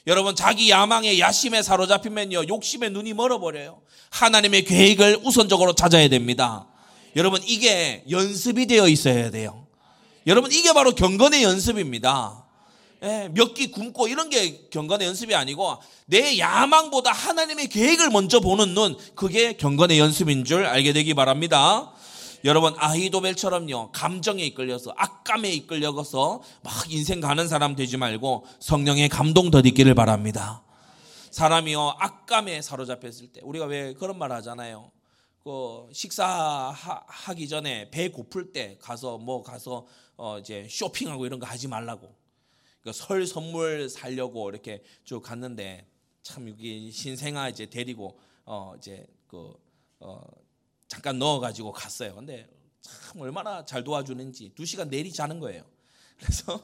여러분 0.08 0.36
자기 0.36 0.72
야망에 0.72 1.20
야심에 1.20 1.62
사로잡히면요 1.62 2.48
욕심에 2.48 2.90
눈이 2.90 3.14
멀어버려요. 3.14 3.82
하나님의 4.10 4.66
계획을 4.66 5.20
우선적으로 5.24 5.74
찾아야 5.74 6.08
됩니다. 6.08 6.68
여러분 7.16 7.42
이게 7.46 8.04
연습이 8.10 8.66
되어 8.66 8.88
있어야 8.88 9.30
돼요. 9.30 9.68
여러분 10.26 10.52
이게 10.52 10.74
바로 10.74 10.94
경건의 10.94 11.44
연습입니다. 11.44 12.41
예, 13.04 13.30
몇끼 13.34 13.72
굶고 13.72 14.08
이런 14.08 14.30
게 14.30 14.68
경건의 14.70 15.08
연습이 15.08 15.34
아니고 15.34 15.78
내 16.06 16.38
야망보다 16.38 17.12
하나님의 17.12 17.68
계획을 17.68 18.12
먼저 18.12 18.40
보는 18.40 18.76
눈 18.76 18.96
그게 19.16 19.54
경건의 19.54 19.98
연습인 19.98 20.46
줄 20.46 20.66
알게 20.66 20.94
되기 20.94 21.16
바랍니다. 21.16 21.94
여러분 22.44 22.74
아히도벨처럼요 22.78 23.92
감정에 23.92 24.44
이끌려서 24.44 24.94
악감에 24.98 25.52
이끌려서 25.52 26.42
막 26.64 26.92
인생 26.92 27.22
가는 27.22 27.48
사람 27.48 27.76
되지 27.76 27.98
말고 27.98 28.46
성령의 28.60 29.10
감동 29.10 29.50
덧있기를 29.50 29.96
바랍니다. 29.96 30.64
사람이요 31.32 31.96
악감에 31.98 32.62
사로잡혔을 32.62 33.28
때 33.32 33.42
우리가 33.44 33.66
왜 33.66 33.94
그런 33.94 34.20
말 34.20 34.32
하잖아요. 34.32 34.92
그 35.44 35.88
식사하기 35.92 37.48
전에 37.48 37.90
배 37.90 38.10
고플 38.10 38.52
때 38.52 38.78
가서 38.80 39.18
뭐 39.18 39.42
가서 39.42 39.88
어 40.18 40.38
이제 40.38 40.68
쇼핑하고 40.70 41.26
이런 41.26 41.40
거 41.40 41.48
하지 41.48 41.68
말라고. 41.68 42.21
그러니까 42.82 42.92
설 43.06 43.26
선물 43.28 43.90
살려고 43.90 44.50
이렇게 44.50 44.84
쭉 45.04 45.22
갔는데 45.22 45.88
참 46.22 46.50
여기 46.50 46.92
신생아 46.92 47.50
이제 47.50 47.66
데리고 47.68 48.20
어 48.46 48.74
이제 48.78 49.06
그 49.28 49.54
어 50.04 50.20
잠깐 50.88 51.20
넣어가지고 51.20 51.72
갔어요. 51.72 52.16
근데 52.16 52.50
참 52.82 53.22
얼마나 53.22 53.64
잘 53.64 53.84
도와주는지 53.84 54.52
두 54.56 54.66
시간 54.66 54.90
내리 54.90 55.12
자는 55.14 55.40
거예요. 55.40 55.64
그래서 56.20 56.60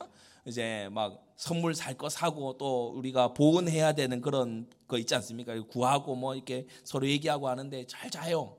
이제 0.46 0.90
막 0.92 1.24
선물 1.38 1.76
살 1.76 1.96
거 1.96 2.10
사고 2.10 2.58
또 2.58 2.90
우리가 2.96 3.34
보온해야 3.34 3.94
되는 3.94 4.20
그런 4.20 4.68
거 4.88 4.98
있지 4.98 5.14
않습니까? 5.16 5.54
구하고 5.68 6.16
뭐 6.16 6.36
이렇게 6.36 6.66
서로 6.84 7.08
얘기하고 7.08 7.48
하는데 7.48 7.86
잘 7.86 8.10
자요. 8.10 8.58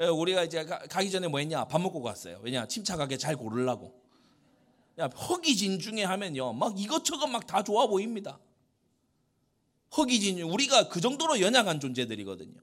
예, 0.00 0.06
우리가 0.06 0.42
이제 0.44 0.64
가기 0.64 1.10
전에 1.10 1.28
뭐 1.28 1.38
했냐? 1.38 1.66
밥 1.66 1.80
먹고 1.80 2.02
갔어요. 2.02 2.40
왜냐? 2.42 2.66
침착하게 2.66 3.18
잘 3.18 3.36
고르려고. 3.36 4.01
허기진 5.10 5.78
중에 5.78 6.04
하면요. 6.04 6.52
막 6.52 6.78
이것저것 6.78 7.26
막 7.26 7.46
다 7.46 7.62
좋아 7.62 7.86
보입니다. 7.86 8.38
허기진중. 9.96 10.50
우리가 10.50 10.88
그 10.88 11.00
정도로 11.00 11.40
연약한 11.40 11.80
존재들이거든요. 11.80 12.54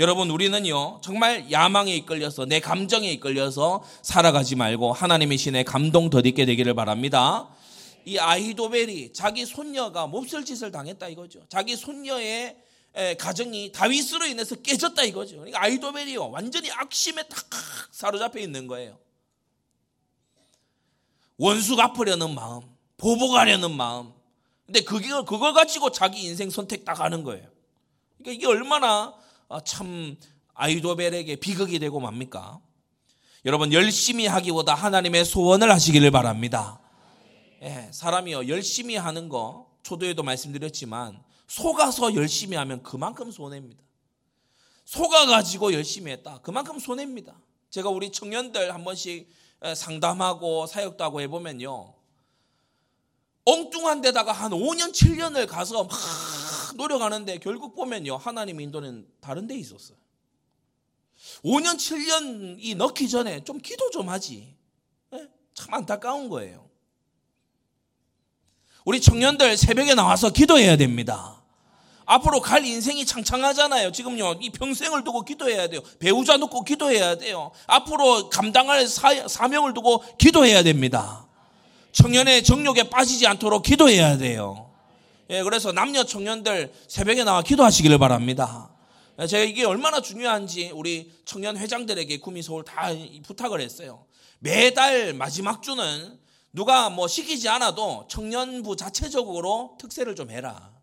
여러분, 0.00 0.30
우리는요, 0.30 1.00
정말 1.02 1.50
야망에 1.50 1.94
이끌려서, 1.96 2.46
내 2.46 2.60
감정에 2.60 3.10
이끌려서 3.10 3.82
살아가지 4.02 4.54
말고 4.54 4.92
하나님의 4.92 5.38
신에 5.38 5.64
감동 5.64 6.08
덧있게 6.08 6.46
되기를 6.46 6.74
바랍니다. 6.74 7.48
이 8.04 8.16
아히도벨이 8.16 9.12
자기 9.12 9.44
손녀가 9.44 10.06
몹쓸 10.06 10.44
짓을 10.44 10.70
당했다 10.70 11.08
이거죠. 11.08 11.40
자기 11.48 11.76
손녀의 11.76 12.56
가정이 13.18 13.72
다윗으로 13.72 14.26
인해서 14.26 14.54
깨졌다 14.56 15.02
이거죠. 15.02 15.36
그러니까 15.36 15.62
아히도벨이요, 15.62 16.30
완전히 16.30 16.70
악심에 16.70 17.24
탁 17.24 17.44
사로잡혀 17.90 18.38
있는 18.38 18.66
거예요. 18.68 18.98
원수 21.38 21.76
갚으려는 21.76 22.34
마음, 22.34 22.62
보복하려는 22.96 23.74
마음. 23.74 24.12
근데 24.66 24.82
그걸, 24.82 25.24
그걸 25.24 25.54
가지고 25.54 25.90
자기 25.90 26.22
인생 26.22 26.50
선택 26.50 26.84
딱 26.84 27.00
하는 27.00 27.22
거예요. 27.22 27.48
그러니까 28.18 28.32
이게 28.32 28.46
얼마나 28.46 29.14
어, 29.46 29.60
참 29.60 30.16
아이도벨에게 30.54 31.36
비극이 31.36 31.78
되고 31.78 32.00
맙니까? 32.00 32.60
여러분 33.44 33.72
열심히 33.72 34.26
하기보다 34.26 34.74
하나님의 34.74 35.24
소원을 35.24 35.70
하시기를 35.72 36.10
바랍니다. 36.10 36.80
예, 37.62 37.88
사람이요 37.92 38.48
열심히 38.48 38.96
하는 38.96 39.28
거 39.28 39.70
초도에도 39.82 40.22
말씀드렸지만 40.22 41.22
속아서 41.46 42.14
열심히 42.14 42.56
하면 42.56 42.82
그만큼 42.82 43.30
손해입니다. 43.30 43.82
속아 44.84 45.26
가지고 45.26 45.72
열심히 45.72 46.12
했다. 46.12 46.40
그만큼 46.42 46.78
손해입니다. 46.78 47.34
제가 47.70 47.90
우리 47.90 48.10
청년들 48.10 48.74
한 48.74 48.84
번씩 48.84 49.30
상담하고 49.74 50.66
사역도 50.66 51.02
하고 51.02 51.20
해보면요. 51.20 51.94
엉뚱한 53.44 54.02
데다가 54.02 54.32
한 54.32 54.52
5년, 54.52 54.92
7년을 54.92 55.46
가서 55.48 55.84
막 55.84 55.98
노력하는데 56.76 57.38
결국 57.38 57.74
보면요. 57.74 58.16
하나님 58.16 58.60
인도는 58.60 59.08
다른 59.20 59.46
데 59.46 59.56
있었어요. 59.56 59.96
5년, 61.42 61.76
7년이 61.76 62.76
넣기 62.76 63.08
전에 63.08 63.42
좀 63.44 63.58
기도 63.58 63.90
좀 63.90 64.08
하지. 64.08 64.54
네? 65.10 65.26
참 65.54 65.74
안타까운 65.74 66.28
거예요. 66.28 66.68
우리 68.84 69.00
청년들 69.00 69.56
새벽에 69.56 69.94
나와서 69.94 70.30
기도해야 70.30 70.76
됩니다. 70.76 71.37
앞으로 72.08 72.40
갈 72.40 72.64
인생이 72.64 73.04
창창하잖아요. 73.04 73.92
지금요, 73.92 74.38
이 74.40 74.48
평생을 74.48 75.04
두고 75.04 75.22
기도해야 75.22 75.68
돼요. 75.68 75.82
배우자 75.98 76.38
놓고 76.38 76.64
기도해야 76.64 77.18
돼요. 77.18 77.52
앞으로 77.66 78.30
감당할 78.30 78.86
사, 78.86 79.46
명을 79.46 79.74
두고 79.74 80.02
기도해야 80.16 80.62
됩니다. 80.62 81.26
청년의 81.92 82.44
정욕에 82.44 82.88
빠지지 82.88 83.26
않도록 83.26 83.62
기도해야 83.62 84.16
돼요. 84.16 84.70
예, 85.28 85.42
그래서 85.42 85.70
남녀 85.70 86.02
청년들 86.02 86.72
새벽에 86.88 87.24
나와 87.24 87.42
기도하시기를 87.42 87.98
바랍니다. 87.98 88.70
예, 89.20 89.26
제가 89.26 89.44
이게 89.44 89.66
얼마나 89.66 90.00
중요한지 90.00 90.70
우리 90.72 91.12
청년 91.26 91.58
회장들에게 91.58 92.20
구미 92.20 92.40
서울 92.40 92.64
다 92.64 92.88
부탁을 93.26 93.60
했어요. 93.60 94.06
매달 94.38 95.12
마지막 95.12 95.62
주는 95.62 96.18
누가 96.54 96.88
뭐 96.88 97.06
시키지 97.06 97.50
않아도 97.50 98.06
청년부 98.08 98.76
자체적으로 98.76 99.76
특세를 99.78 100.16
좀 100.16 100.30
해라. 100.30 100.77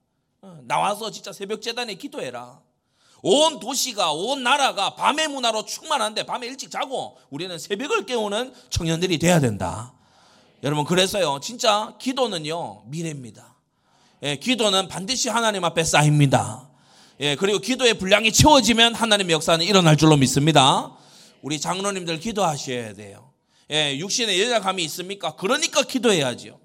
어, 0.46 0.60
나와서 0.68 1.10
진짜 1.10 1.34
새벽 1.34 1.60
재단에 1.60 1.96
기도해라. 1.96 2.60
온 3.24 3.60
도시가 3.60 4.12
온 4.12 4.44
나라가 4.44 4.94
밤의 4.94 5.28
문화로 5.28 5.66
충만한데 5.66 6.28
밤에 6.28 6.46
일찍 6.46 6.70
자고 6.70 7.18
우리는 7.32 7.58
새벽을 7.58 8.06
깨우는 8.06 8.54
청년들이 8.70 9.18
돼야 9.18 9.40
된다. 9.40 9.96
여러분 10.62 10.86
그래서요 10.86 11.40
진짜 11.42 11.96
기도는요 12.00 12.84
미래입니다. 12.86 13.56
예, 14.22 14.36
기도는 14.36 14.88
반드시 14.88 15.30
하나님 15.30 15.66
앞에 15.66 15.84
쌓입니다. 15.84 16.70
예, 17.22 17.36
그리고 17.36 17.58
기도의 17.58 17.96
분량이 17.96 18.32
채워지면 18.32 18.94
하나님의 18.94 19.34
역사는 19.34 19.66
일어날 19.66 19.98
줄로 19.98 20.16
믿습니다. 20.16 20.96
우리 21.42 21.60
장로님들 21.60 22.20
기도하셔야 22.20 22.94
돼요. 22.94 23.32
예, 23.72 23.98
육신에 23.98 24.40
여자감이 24.44 24.84
있습니까? 24.84 25.36
그러니까 25.36 25.82
기도해야지요. 25.82 26.60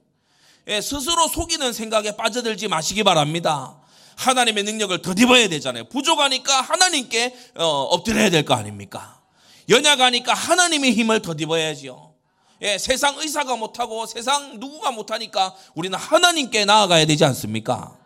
예, 0.70 0.80
스스로 0.80 1.26
속이는 1.26 1.72
생각에 1.72 2.12
빠져들지 2.16 2.68
마시기 2.68 3.02
바랍니다. 3.02 3.76
하나님의 4.16 4.62
능력을 4.64 5.02
더입어야 5.02 5.48
되잖아요. 5.48 5.85
부족하니까 5.88 6.61
하나님께 6.61 7.35
어, 7.56 7.64
엎드려야 7.64 8.30
될 8.30 8.44
거 8.44 8.54
아닙니까? 8.54 9.20
연약하니까 9.68 10.33
하나님의 10.33 10.92
힘을 10.92 11.22
더입어야지요. 11.22 12.14
예, 12.62 12.78
세상 12.78 13.18
의사가 13.18 13.56
못하고 13.56 14.06
세상 14.06 14.61
누구가 14.61 14.92
못하니까 14.92 15.56
우리는 15.74 15.98
하나님께 15.98 16.64
나아가야 16.66 17.04
되지 17.06 17.24
않습니까? 17.24 17.96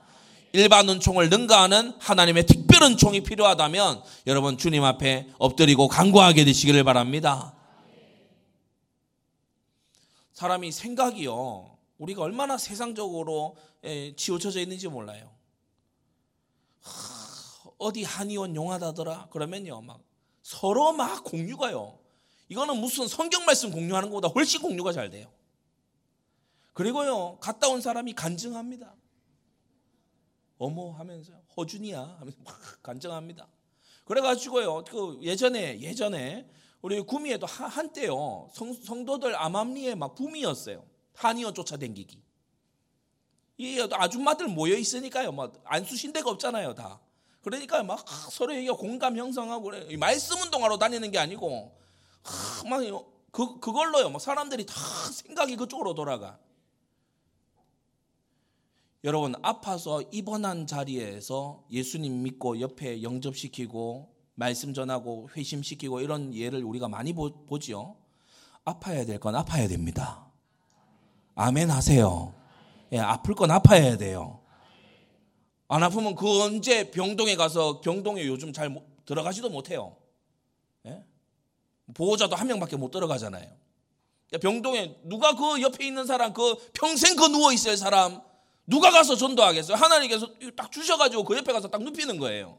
일반 0.53 0.89
은총을 0.89 1.29
능가하는 1.29 1.95
하나님의 1.99 2.47
특별한 2.47 2.97
총이 2.97 3.25
필요하다면 3.25 4.03
여러분 4.29 4.57
주님 4.57 4.85
앞에 4.85 5.27
엎드리고 5.39 5.89
간구하게 5.89 6.45
되시기를 6.45 6.83
바랍니다. 6.85 7.53
사람이 10.33 10.73
생각이요. 10.73 11.74
우리가 11.99 12.23
얼마나 12.23 12.59
세상적으로 12.59 13.57
예, 13.85 14.15
치우쳐져 14.17 14.61
있는지 14.61 14.89
몰라요. 14.89 15.31
어디 17.79 18.03
한의원 18.03 18.55
용하다더라. 18.55 19.29
그러면요. 19.31 19.81
막 19.83 20.01
서로 20.43 20.93
막 20.93 21.25
공유가요. 21.25 21.99
이거는 22.49 22.79
무슨 22.79 23.07
성경 23.09 23.45
말씀 23.45 23.71
공유하는 23.71 24.11
것보다 24.11 24.29
훨씬 24.29 24.61
공유가 24.61 24.93
잘 24.93 25.11
돼요. 25.11 25.31
그리고요. 26.73 27.39
갔다 27.41 27.69
온 27.69 27.81
사람이 27.81 28.15
간증합니다. 28.15 28.95
어머 30.59 30.93
하면서 30.93 31.33
허준이야 31.57 32.17
하면서 32.19 32.39
막 32.45 32.59
간증합니다. 32.83 33.49
그래가지고요. 34.05 34.85
그 34.85 35.19
예전에 35.23 35.81
예전에 35.81 36.49
우리 36.83 37.01
구미에도 37.01 37.47
한때요 37.47 38.51
성, 38.53 38.73
성도들 38.75 39.35
암암리에 39.37 39.95
막 39.95 40.15
붐이었어요. 40.15 40.85
한의원 41.15 41.55
쫓아댕기기. 41.55 42.23
이 43.57 43.81
아줌마들 43.93 44.49
모여 44.49 44.77
있으니까요. 44.77 45.33
막 45.33 45.53
안 45.65 45.85
수신 45.85 46.13
데가 46.13 46.31
없잖아요, 46.31 46.75
다. 46.75 47.01
그러니까 47.43 47.83
막 47.83 48.05
서로 48.31 48.55
얘기 48.55 48.69
공감 48.69 49.17
형성하고 49.17 49.65
그래. 49.65 49.97
말씀 49.97 50.41
운동하러 50.43 50.79
다니는 50.79 51.11
게 51.11 51.19
아니고 51.19 51.77
막 52.69 52.81
그, 53.31 53.59
그걸로요. 53.61 54.11
막 54.11 54.19
사람들이 54.21 54.65
다 54.67 54.75
생각이 55.13 55.57
그쪽으로 55.57 55.95
돌아가. 55.95 56.39
여러분 59.05 59.35
아파서 59.43 60.01
입원한 60.13 60.67
자리에서 60.67 61.65
예수님 61.71 62.23
믿고 62.23 62.61
옆에 62.61 63.03
영접시키고 63.03 64.15
말씀 64.35 64.73
전하고 64.73 65.29
회심시키고 65.37 66.01
이런 66.01 66.35
예를 66.35 66.65
우리가 66.65 66.89
많이 66.89 67.13
보, 67.13 67.45
보지요. 67.45 67.97
아파야 68.65 69.05
될 69.05 69.19
건 69.21 69.35
아파야 69.37 69.69
됩니다. 69.69 70.24
아멘 71.35 71.71
하세요. 71.71 72.35
예, 72.93 72.99
아플 72.99 73.35
건 73.35 73.51
아파야 73.51 73.97
돼요. 73.97 74.41
안 75.69 75.83
아프면 75.83 76.15
그 76.15 76.43
언제 76.43 76.91
병동에 76.91 77.37
가서 77.37 77.81
병동에 77.81 78.27
요즘 78.27 78.53
잘 78.53 78.75
들어가지도 79.05 79.51
못해요. 79.51 79.97
예? 80.87 81.03
보호자도 81.95 82.37
한 82.37 82.47
명밖에 82.47 82.77
못 82.77 82.91
들어가잖아요. 82.91 83.49
병동에 84.41 84.97
누가 85.05 85.35
그 85.35 85.61
옆에 85.63 85.87
있는 85.87 86.07
사람, 86.07 86.33
그 86.33 86.57
평생 86.73 87.17
그 87.17 87.25
누워 87.27 87.53
있을 87.53 87.77
사람 87.77 88.21
누가 88.67 88.91
가서 88.91 89.17
전도하겠어요? 89.17 89.77
하나님께서 89.77 90.29
딱 90.57 90.73
주셔가지고 90.73 91.25
그 91.25 91.37
옆에 91.37 91.53
가서 91.53 91.69
딱 91.69 91.83
눕히는 91.83 92.19
거예요. 92.19 92.59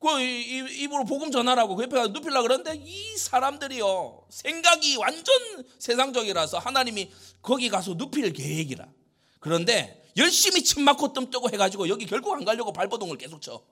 그 0.00 0.18
입으로 0.18 1.04
복음 1.04 1.30
전하라고 1.30 1.76
그 1.76 1.82
옆에 1.82 1.94
가서 1.94 2.08
눕히려 2.08 2.42
그러는데 2.42 2.82
이 2.82 3.16
사람들이요 3.18 4.26
생각이 4.30 4.96
완전 4.96 5.34
세상적이라서 5.78 6.58
하나님이 6.58 7.10
거기 7.42 7.68
가서 7.68 7.94
눕힐 7.94 8.32
계획이라. 8.32 8.88
그런데 9.40 10.02
열심히 10.16 10.64
침 10.64 10.84
맞고 10.84 11.12
뜸 11.12 11.30
뜨고 11.30 11.50
해가지고 11.50 11.88
여기 11.88 12.06
결국 12.06 12.34
안 12.34 12.44
가려고 12.46 12.72
발버둥을 12.72 13.18
계속 13.18 13.42
쳐. 13.42 13.62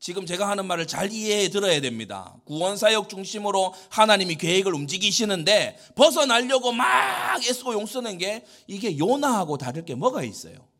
지금 0.00 0.26
제가 0.26 0.48
하는 0.50 0.66
말을 0.66 0.86
잘 0.86 1.12
이해해 1.12 1.48
들어야 1.48 1.80
됩니다. 1.80 2.36
구원사역 2.44 3.08
중심으로 3.08 3.72
하나님이 3.88 4.34
계획을 4.34 4.74
움직이시는데 4.74 5.78
벗어나려고 5.94 6.72
막 6.72 7.42
애쓰고 7.42 7.72
용쓰는 7.72 8.18
게 8.18 8.44
이게 8.66 8.98
요나하고 8.98 9.56
다를 9.58 9.84
게 9.84 9.94
뭐가 9.94 10.24
있어요? 10.24 10.73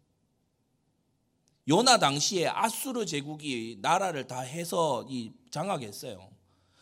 요나 1.69 1.99
당시에 1.99 2.47
아수르 2.47 3.07
제국이 3.07 3.79
나라를 3.81 4.27
다 4.27 4.41
해서 4.41 5.05
이 5.09 5.33
장악했어요. 5.51 6.31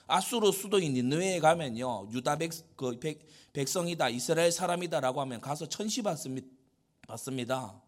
아수르 0.07 0.51
수도인 0.51 0.95
니느웨에 0.95 1.41
가면요. 1.41 2.09
유다 2.11 2.37
백, 2.37 2.51
그 2.77 2.99
백, 2.99 3.27
백성이다. 3.53 4.09
이스라엘 4.09 4.51
사람이다라고 4.51 5.21
하면 5.21 5.41
가서 5.41 5.69
천시 5.69 6.03
받습니다. 6.03 6.47
받습니다. 7.07 7.81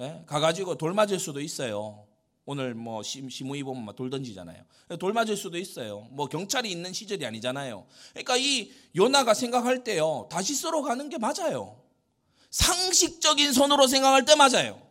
예? 0.00 0.22
가가지고 0.26 0.76
돌 0.76 0.94
맞을 0.94 1.18
수도 1.18 1.40
있어요. 1.40 2.06
오늘 2.46 2.74
뭐 2.74 3.02
시무이 3.02 3.62
보면 3.62 3.94
돌 3.94 4.08
던지잖아요. 4.08 4.64
돌 4.98 5.12
맞을 5.12 5.36
수도 5.36 5.58
있어요. 5.58 6.08
뭐 6.12 6.28
경찰이 6.28 6.70
있는 6.70 6.94
시절이 6.94 7.26
아니잖아요. 7.26 7.86
그러니까 8.12 8.38
이 8.38 8.72
요나가 8.96 9.34
생각할 9.34 9.84
때요. 9.84 10.28
다시 10.30 10.54
쓰러 10.54 10.80
가는 10.80 11.10
게 11.10 11.18
맞아요. 11.18 11.82
상식적인 12.50 13.52
손으로 13.52 13.86
생각할 13.86 14.24
때 14.24 14.34
맞아요. 14.34 14.87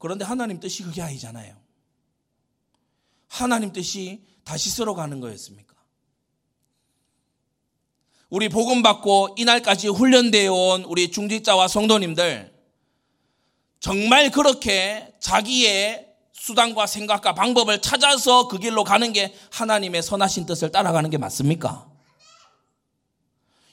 그런데 0.00 0.24
하나님 0.24 0.58
뜻이 0.58 0.82
그게 0.82 1.02
아니잖아요. 1.02 1.54
하나님 3.28 3.72
뜻이 3.72 4.24
다시 4.44 4.70
쓰러 4.70 4.94
가는 4.94 5.20
거였습니까? 5.20 5.76
우리 8.30 8.48
복음 8.48 8.82
받고 8.82 9.34
이날까지 9.36 9.88
훈련되어 9.88 10.52
온 10.52 10.84
우리 10.84 11.10
중직자와 11.10 11.68
성도님들 11.68 12.50
정말 13.78 14.30
그렇게 14.30 15.12
자기의 15.20 16.08
수단과 16.32 16.86
생각과 16.86 17.34
방법을 17.34 17.82
찾아서 17.82 18.48
그 18.48 18.58
길로 18.58 18.84
가는 18.84 19.12
게 19.12 19.34
하나님의 19.52 20.02
선하신 20.02 20.46
뜻을 20.46 20.72
따라가는 20.72 21.10
게 21.10 21.18
맞습니까? 21.18 21.89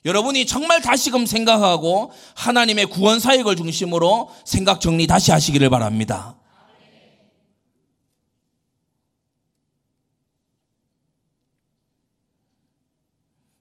여러분이 0.07 0.45
정말 0.45 0.81
다시금 0.81 1.25
생각하고 1.25 2.13
하나님의 2.33 2.85
구원 2.85 3.19
사역을 3.19 3.57
중심으로 3.57 4.33
생각 4.45 4.79
정리 4.79 5.05
다시 5.05 5.31
하시기를 5.31 5.69
바랍니다. 5.69 6.39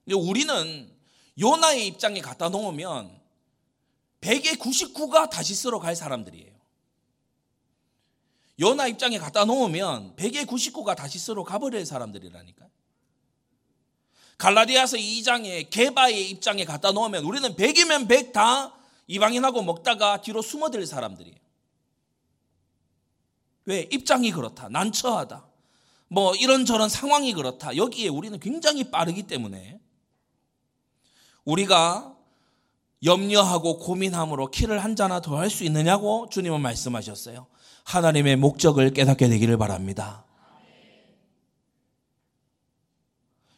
우리는 0.09 0.89
요나의 1.37 1.85
입장에 1.85 2.21
갖다 2.21 2.47
놓으면 2.47 3.11
100의 4.21 4.57
99가 4.57 5.29
다시 5.29 5.53
쓰러 5.53 5.79
갈 5.79 5.97
사람들이에요. 5.97 6.55
요나 8.61 8.87
입장에 8.87 9.17
갖다 9.17 9.43
놓으면 9.43 10.15
100의 10.15 10.45
99가 10.45 10.95
다시 10.95 11.19
쓰러 11.19 11.43
가버릴 11.43 11.85
사람들이라니까. 11.85 12.67
갈라디아서 14.37 14.97
2장에 14.97 15.69
개바의 15.69 16.29
입장에 16.29 16.63
갖다 16.63 16.91
놓으면 16.91 17.23
우리는 17.25 17.55
100이면 17.55 18.07
100 18.07 18.33
다 18.33 18.73
이방인하고 19.07 19.63
먹다가 19.63 20.21
뒤로 20.21 20.41
숨어들 20.41 20.85
사람들이에요. 20.85 21.37
왜? 23.65 23.87
입장이 23.91 24.31
그렇다. 24.31 24.69
난처하다. 24.69 25.45
뭐 26.09 26.35
이런저런 26.35 26.87
상황이 26.87 27.33
그렇다. 27.33 27.75
여기에 27.75 28.09
우리는 28.09 28.39
굉장히 28.39 28.89
빠르기 28.91 29.23
때문에 29.23 29.79
우리가 31.43 32.15
염려하고 33.03 33.77
고민함으로 33.79 34.51
키를 34.51 34.83
한 34.83 34.95
잔나 34.95 35.19
더 35.21 35.37
할 35.37 35.49
수 35.49 35.63
있느냐고 35.63 36.27
주님은 36.29 36.61
말씀하셨어요. 36.61 37.47
하나님의 37.85 38.35
목적을 38.37 38.91
깨닫게 38.91 39.27
되기를 39.29 39.57
바랍니다. 39.57 40.25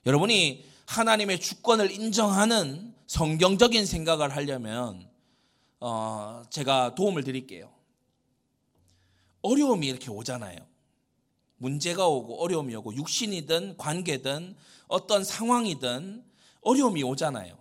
여러분이 0.05 0.68
하나님의 0.89 1.39
주권을 1.39 1.91
인정하는 1.91 2.95
성경적인 3.05 3.85
생각을 3.85 4.35
하려면 4.35 5.07
어, 5.79 6.41
제가 6.49 6.95
도움을 6.95 7.23
드릴게요. 7.23 7.71
어려움이 9.43 9.85
이렇게 9.85 10.09
오잖아요. 10.09 10.57
문제가 11.57 12.07
오고 12.07 12.41
어려움이 12.43 12.75
오고 12.75 12.95
육신이든 12.95 13.77
관계든 13.77 14.55
어떤 14.87 15.23
상황이든 15.23 16.25
어려움이 16.61 17.03
오잖아요. 17.03 17.55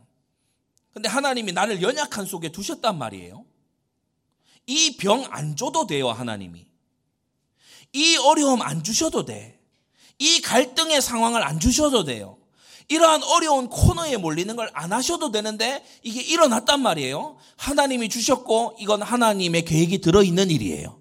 근데 0.94 1.10
하나님이 1.10 1.52
나를 1.52 1.82
연약한 1.82 2.24
속에 2.24 2.50
두셨단 2.50 2.96
말이에요. 2.96 3.44
이 4.66 4.96
병 4.96 5.26
안 5.30 5.54
줘도 5.54 5.86
돼요, 5.86 6.08
하나님이. 6.08 6.66
이 7.92 8.16
어려움 8.16 8.62
안 8.62 8.82
주셔도 8.82 9.26
돼. 9.26 9.60
이 10.18 10.40
갈등의 10.40 11.02
상황을 11.02 11.42
안 11.42 11.60
주셔도 11.60 12.04
돼요. 12.04 12.37
이러한 12.88 13.22
어려운 13.22 13.68
코너에 13.68 14.16
몰리는 14.16 14.54
걸 14.56 14.68
안 14.72 14.92
하셔도 14.92 15.30
되는데 15.30 15.84
이게 16.02 16.20
일어났단 16.22 16.80
말이에요. 16.80 17.36
하나님이 17.56 18.08
주셨고 18.08 18.76
이건 18.78 19.02
하나님의 19.02 19.64
계획이 19.64 19.98
들어있는 19.98 20.50
일이에요. 20.50 20.98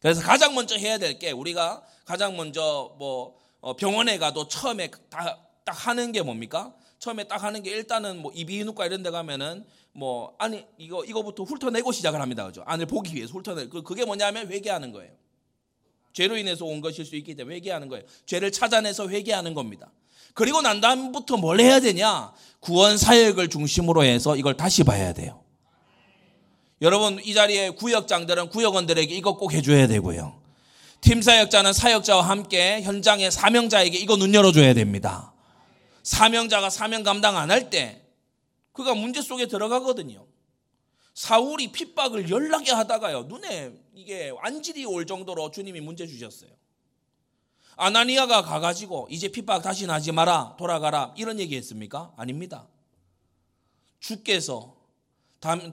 그래서 0.00 0.20
가장 0.22 0.54
먼저 0.54 0.76
해야 0.76 0.98
될 0.98 1.18
게 1.18 1.30
우리가 1.32 1.82
가장 2.04 2.36
먼저 2.36 2.94
뭐 2.98 3.36
어, 3.60 3.74
병원에 3.74 4.18
가도 4.18 4.46
처음에 4.46 4.90
다, 5.10 5.38
딱 5.64 5.72
하는 5.86 6.12
게 6.12 6.22
뭡니까? 6.22 6.72
처음에 6.98 7.24
딱 7.24 7.42
하는 7.42 7.62
게 7.62 7.70
일단은 7.70 8.18
뭐 8.22 8.30
이비인후과 8.32 8.86
이런 8.86 9.02
데 9.02 9.10
가면은 9.10 9.64
뭐 9.92 10.34
아니 10.38 10.64
이거 10.78 11.04
이거부터 11.04 11.42
훑어내고 11.44 11.90
시작을 11.90 12.20
합니다. 12.20 12.46
그죠? 12.46 12.62
안을 12.66 12.86
보기 12.86 13.14
위해서 13.14 13.32
훑어내. 13.32 13.68
그 13.68 13.82
그게 13.82 14.04
뭐냐면 14.04 14.48
회개하는 14.52 14.92
거예요. 14.92 15.10
죄로 16.16 16.38
인해서 16.38 16.64
온 16.64 16.80
것일 16.80 17.04
수 17.04 17.14
있기 17.16 17.34
때문에 17.34 17.56
회개하는 17.56 17.88
거예요. 17.88 18.02
죄를 18.24 18.50
찾아내서 18.50 19.10
회개하는 19.10 19.52
겁니다. 19.52 19.92
그리고 20.32 20.62
난 20.62 20.80
다음부터 20.80 21.36
뭘 21.36 21.60
해야 21.60 21.78
되냐? 21.78 22.32
구원 22.60 22.96
사역을 22.96 23.50
중심으로 23.50 24.02
해서 24.02 24.34
이걸 24.34 24.56
다시 24.56 24.82
봐야 24.82 25.12
돼요. 25.12 25.42
여러분 26.80 27.20
이 27.22 27.34
자리에 27.34 27.68
구역장들은 27.68 28.48
구역원들에게 28.48 29.14
이거 29.14 29.36
꼭 29.36 29.52
해줘야 29.52 29.86
되고요. 29.88 30.40
팀 31.02 31.20
사역자는 31.20 31.74
사역자와 31.74 32.22
함께 32.22 32.80
현장의 32.80 33.30
사명자에게 33.30 33.98
이거 33.98 34.16
눈 34.16 34.32
열어줘야 34.32 34.72
됩니다. 34.72 35.34
사명자가 36.02 36.70
사명 36.70 37.02
감당 37.02 37.36
안 37.36 37.50
할 37.50 37.68
때 37.68 38.00
그가 38.72 38.94
문제 38.94 39.20
속에 39.20 39.48
들어가거든요. 39.48 40.24
사울이 41.16 41.72
핍박을 41.72 42.28
연락에 42.28 42.72
하다가요. 42.72 43.22
눈에 43.22 43.72
이게 43.94 44.28
완질이 44.28 44.84
올 44.84 45.06
정도로 45.06 45.50
주님이 45.50 45.80
문제 45.80 46.06
주셨어요. 46.06 46.50
아나니아가 47.76 48.42
가가지고 48.42 49.08
이제 49.10 49.28
핍박 49.28 49.62
다시 49.62 49.86
나지 49.86 50.12
마라 50.12 50.56
돌아가라 50.58 51.14
이런 51.16 51.40
얘기 51.40 51.56
했습니까? 51.56 52.12
아닙니다. 52.18 52.68
주께서 53.98 54.76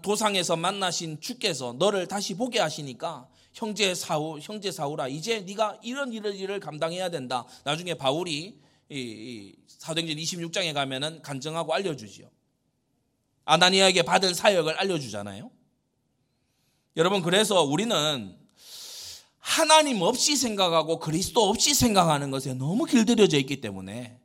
도상에서 0.01 0.55
만나신 0.55 1.19
주께서 1.19 1.73
너를 1.73 2.07
다시 2.07 2.35
보게 2.35 2.59
하시니까 2.59 3.27
형제 3.51 3.93
사울 3.93 4.39
형제 4.41 4.71
사울아 4.71 5.09
이제 5.09 5.41
네가 5.41 5.81
이런 5.83 6.13
일을 6.13 6.35
일을 6.35 6.61
감당해야 6.61 7.09
된다. 7.09 7.45
나중에 7.65 7.95
바울이 7.95 8.61
이, 8.89 8.95
이 8.95 9.55
사도행전 9.67 10.15
26장에 10.15 10.73
가면은 10.73 11.21
간증하고 11.21 11.73
알려주지요. 11.73 12.29
아나니아에게 13.45 14.03
받은 14.03 14.33
사역을 14.33 14.75
알려주잖아요. 14.77 15.51
여러분 16.95 17.21
그래서 17.21 17.63
우리는 17.63 18.35
하나님 19.39 20.01
없이 20.01 20.37
생각하고 20.37 20.99
그리스도 20.99 21.49
없이 21.49 21.73
생각하는 21.73 22.31
것에 22.31 22.53
너무 22.53 22.85
길들여져 22.85 23.37
있기 23.39 23.61
때문에 23.61 24.17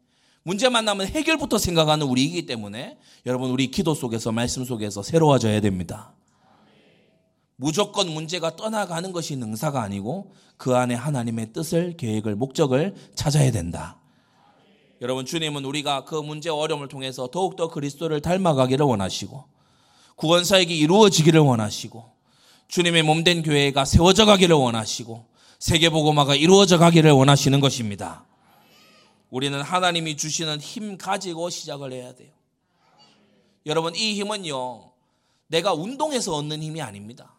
문제 0.42 0.68
만 0.68 0.85
나면 0.85 1.09
해결부터 1.09 1.59
생각하는 1.59 2.07
우리이기 2.07 2.46
때문에 2.46 2.98
여러분 3.26 3.50
우리 3.50 3.70
기도 3.70 3.94
속에서 3.94 4.33
말씀 4.33 4.64
속에서 4.64 5.02
새로워져야 5.02 5.61
됩니다. 5.61 6.14
무조건 7.57 8.09
문제가 8.09 8.54
떠나가는 8.54 9.11
것이 9.11 9.37
능사가 9.37 9.83
아니고 9.83 10.33
그 10.57 10.76
안에 10.76 10.94
하나님의 10.94 11.52
뜻을 11.52 11.96
계획을 11.96 12.37
목적을 12.37 12.94
찾아야 13.16 13.50
된다. 13.50 13.98
여러분 15.00 15.24
주님은 15.24 15.64
우리가 15.64 16.04
그 16.04 16.16
문제 16.16 16.50
어려움을 16.50 16.88
통해서 16.88 17.28
더욱더 17.28 17.68
그리스도를 17.68 18.20
닮아가기를 18.20 18.84
원하시고 18.84 19.44
구원 20.16 20.44
사역이 20.44 20.76
이루어지기를 20.76 21.40
원하시고 21.40 22.11
주님의 22.66 23.04
몸된 23.04 23.42
교회가 23.42 23.84
세워져 23.84 24.26
가기를 24.26 24.56
원하시고 24.56 25.24
세계 25.61 25.88
복음화가 25.90 26.34
이루어져 26.34 26.78
가기를 26.78 27.12
원하시는 27.12 27.61
것입니다. 27.61 28.24
우리는 29.30 29.61
하나님이 29.61 30.16
주시는 30.16 30.61
힘 30.61 30.98
가지고 30.98 31.50
시작을 31.50 31.92
해야 31.92 32.14
돼요. 32.14 32.30
여러분 33.66 33.94
이 33.94 34.14
힘은요. 34.14 34.90
내가 35.46 35.72
운동해서 35.74 36.34
얻는 36.34 36.62
힘이 36.62 36.82
아닙니다. 36.82 37.34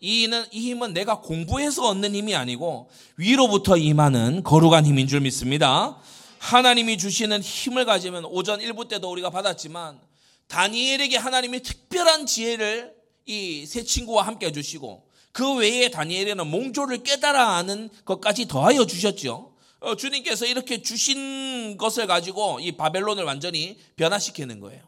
이 0.00 0.24
힘은, 0.24 0.46
이 0.50 0.60
힘은 0.60 0.92
내가 0.92 1.20
공부해서 1.20 1.88
얻는 1.88 2.14
힘이 2.14 2.34
아니고 2.34 2.88
위로부터 3.16 3.76
임하는 3.76 4.42
거룩한 4.42 4.86
힘인 4.86 5.06
줄 5.06 5.20
믿습니다. 5.20 5.98
하나님이 6.40 6.96
주시는 6.96 7.42
힘을 7.42 7.84
가지면 7.84 8.24
오전 8.24 8.60
1부 8.60 8.88
때도 8.88 9.10
우리가 9.10 9.28
받았지만 9.28 10.00
다니엘에게 10.48 11.18
하나님이 11.18 11.62
특별한 11.62 12.24
지혜를 12.26 12.94
이 13.26 13.66
세 13.66 13.84
친구와 13.84 14.26
함께 14.26 14.46
해주시고 14.46 15.06
그 15.32 15.54
외에 15.56 15.90
다니엘에는 15.90 16.46
몽조를 16.46 17.02
깨달아 17.02 17.56
아는 17.56 17.90
것까지 18.06 18.48
더하여 18.48 18.86
주셨죠. 18.86 19.54
어, 19.80 19.94
주님께서 19.96 20.46
이렇게 20.46 20.80
주신 20.82 21.76
것을 21.76 22.06
가지고 22.06 22.58
이 22.60 22.72
바벨론을 22.72 23.22
완전히 23.24 23.78
변화시키는 23.96 24.60
거예요. 24.60 24.82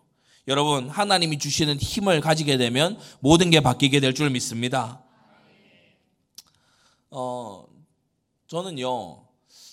여러분 0.48 0.88
하나님이 0.88 1.38
주시는 1.38 1.76
힘을 1.78 2.20
가지게 2.22 2.56
되면 2.56 2.98
모든 3.20 3.50
게 3.50 3.60
바뀌게 3.60 4.00
될 4.00 4.14
줄 4.14 4.30
믿습니다. 4.30 5.02
어, 7.10 7.66
저는요 8.48 9.22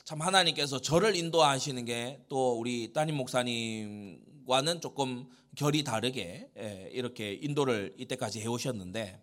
참 0.10 0.22
하나님께서 0.22 0.82
저를 0.82 1.16
인도하시는 1.16 1.86
게 1.86 2.26
또 2.30 2.54
우리 2.54 2.94
따님 2.94 3.16
목사님과는 3.18 4.82
조금 4.82 5.30
결이 5.56 5.84
다르게 5.84 6.50
예, 6.58 6.90
이렇게 6.94 7.34
인도를 7.34 7.94
이때까지 7.96 8.42
해오셨는데 8.42 9.22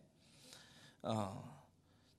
어, 1.03 1.67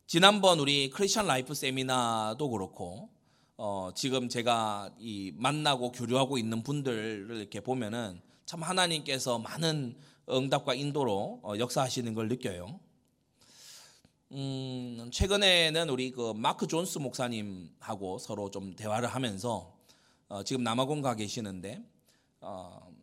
지난번 0.06 0.60
우리 0.60 0.90
Christian 0.90 1.28
Life 1.28 1.54
세미나도 1.54 2.50
그렇고 2.50 3.10
어, 3.56 3.92
지금 3.96 4.28
제가 4.28 4.94
이 5.00 5.32
만나고 5.38 5.94
교류하고 5.94 6.38
있는 6.38 6.62
분들을 6.62 7.38
이렇게 7.38 7.62
보면은 7.62 8.20
참 8.46 8.64
하나님께서 8.64 9.40
많은 9.40 9.96
응답과 10.30 10.74
인도로 10.74 11.40
어, 11.42 11.54
역사하시는 11.58 12.14
걸 12.14 12.28
느껴요. 12.28 12.82
음, 14.32 15.10
최근에는 15.10 15.90
우리 15.90 16.12
그 16.12 16.34
마크 16.34 16.68
존스 16.68 16.98
목사님하고 16.98 18.18
서로 18.18 18.52
좀 18.52 18.76
대화를 18.76 19.08
하면서 19.08 19.74
어, 20.28 20.44
지금 20.44 20.63
남아공 20.63 21.02
가 21.02 21.16
계시는데 21.16 21.82
어, 22.42 22.94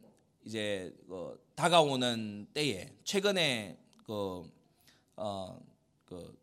이제 0.44 0.94
그 1.08 1.42
다가오는 1.54 2.48
때에 2.52 2.92
최근에 3.04 3.78
그, 4.04 4.50
어, 5.16 5.58
그 6.04 6.38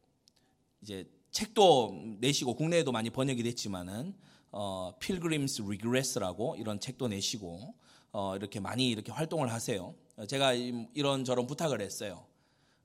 이제 0.81 1.07
책도 1.29 2.17
내시고 2.19 2.55
국내에도 2.55 2.91
많이 2.91 3.11
번역이 3.11 3.43
됐지만은 3.43 4.15
어, 4.51 4.95
Pilgrim's 4.99 5.63
Regress라고 5.63 6.55
이런 6.55 6.79
책도 6.79 7.07
내시고 7.07 7.75
어, 8.13 8.35
이렇게 8.35 8.59
많이 8.59 8.89
이렇게 8.89 9.11
활동을 9.11 9.53
하세요. 9.53 9.93
어, 10.15 10.25
제가 10.25 10.53
이런 10.53 11.23
저런 11.23 11.45
부탁을 11.45 11.81
했어요. 11.81 12.30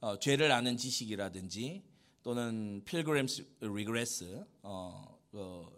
어, 0.00 0.18
죄를 0.18 0.52
아는 0.52 0.76
지식이라든지 0.76 1.82
또는 2.22 2.82
Pilgrim's 2.84 3.46
Regress 3.60 4.44
어, 4.62 5.18
어, 5.32 5.68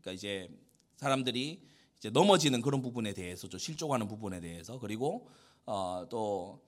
그러니까 0.00 0.12
이제 0.12 0.48
사람들이 0.96 1.60
이제 1.98 2.10
넘어지는 2.10 2.62
그런 2.62 2.82
부분에 2.82 3.12
대해서 3.12 3.48
좀 3.48 3.58
실족하는 3.58 4.08
부분에 4.08 4.40
대해서 4.40 4.78
그리고 4.78 5.28
어, 5.66 6.06
또 6.10 6.60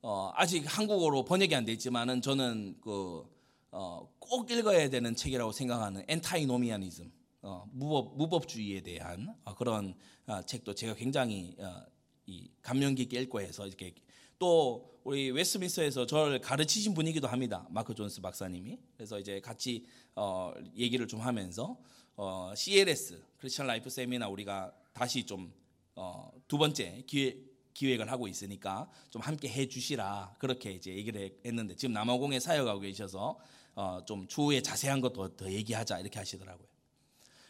어, 0.00 0.32
아직 0.34 0.64
한국어로 0.64 1.24
번역이 1.24 1.54
안 1.54 1.64
됐지만은 1.64 2.22
저는 2.22 2.78
그, 2.80 3.26
어, 3.72 4.08
꼭 4.18 4.50
읽어야 4.50 4.88
되는 4.88 5.14
책이라고 5.14 5.50
생각하는 5.52 6.04
엔타이노미아니즘 6.06 7.10
어, 7.42 7.68
무법 7.72 8.16
무법주의에 8.16 8.82
대한 8.82 9.34
어, 9.44 9.54
그런 9.54 9.94
어, 10.26 10.42
책도 10.42 10.74
제가 10.74 10.94
굉장히 10.94 11.56
어, 11.58 11.84
이 12.26 12.48
감명 12.62 12.94
깊게 12.94 13.22
읽고 13.22 13.40
해서 13.40 13.66
이렇게 13.66 13.94
또 14.38 15.00
우리 15.04 15.30
웨스민스에서 15.30 16.06
저를 16.06 16.40
가르치신 16.40 16.94
분이기도 16.94 17.28
합니다. 17.28 17.66
마크 17.70 17.94
존스 17.94 18.20
박사님이. 18.20 18.78
그래서 18.96 19.18
이제 19.18 19.40
같이 19.40 19.86
어, 20.14 20.52
얘기를 20.76 21.08
좀 21.08 21.20
하면서 21.20 21.76
어, 22.16 22.52
CLS 22.54 23.22
Christian 23.38 23.66
Life 23.66 23.90
Seminar 23.90 24.28
우리가 24.28 24.72
다시 24.92 25.24
좀 25.24 25.41
두 25.41 25.52
어, 25.96 26.32
번째 26.50 27.02
기회 27.06 27.36
기획을 27.74 28.10
하고 28.10 28.26
있으니까 28.26 28.90
좀 29.08 29.22
함께 29.22 29.48
해 29.48 29.68
주시라 29.68 30.34
그렇게 30.40 30.72
이제 30.72 30.92
얘기를 30.92 31.38
했는데 31.44 31.76
지금 31.76 31.92
남아공에 31.92 32.40
사역하고 32.40 32.80
계셔서 32.80 33.38
어, 33.76 34.00
좀 34.04 34.26
추후에 34.26 34.60
자세한 34.60 35.00
것도 35.00 35.36
더 35.36 35.50
얘기하자 35.50 36.00
이렇게 36.00 36.18
하시더라고요. 36.18 36.66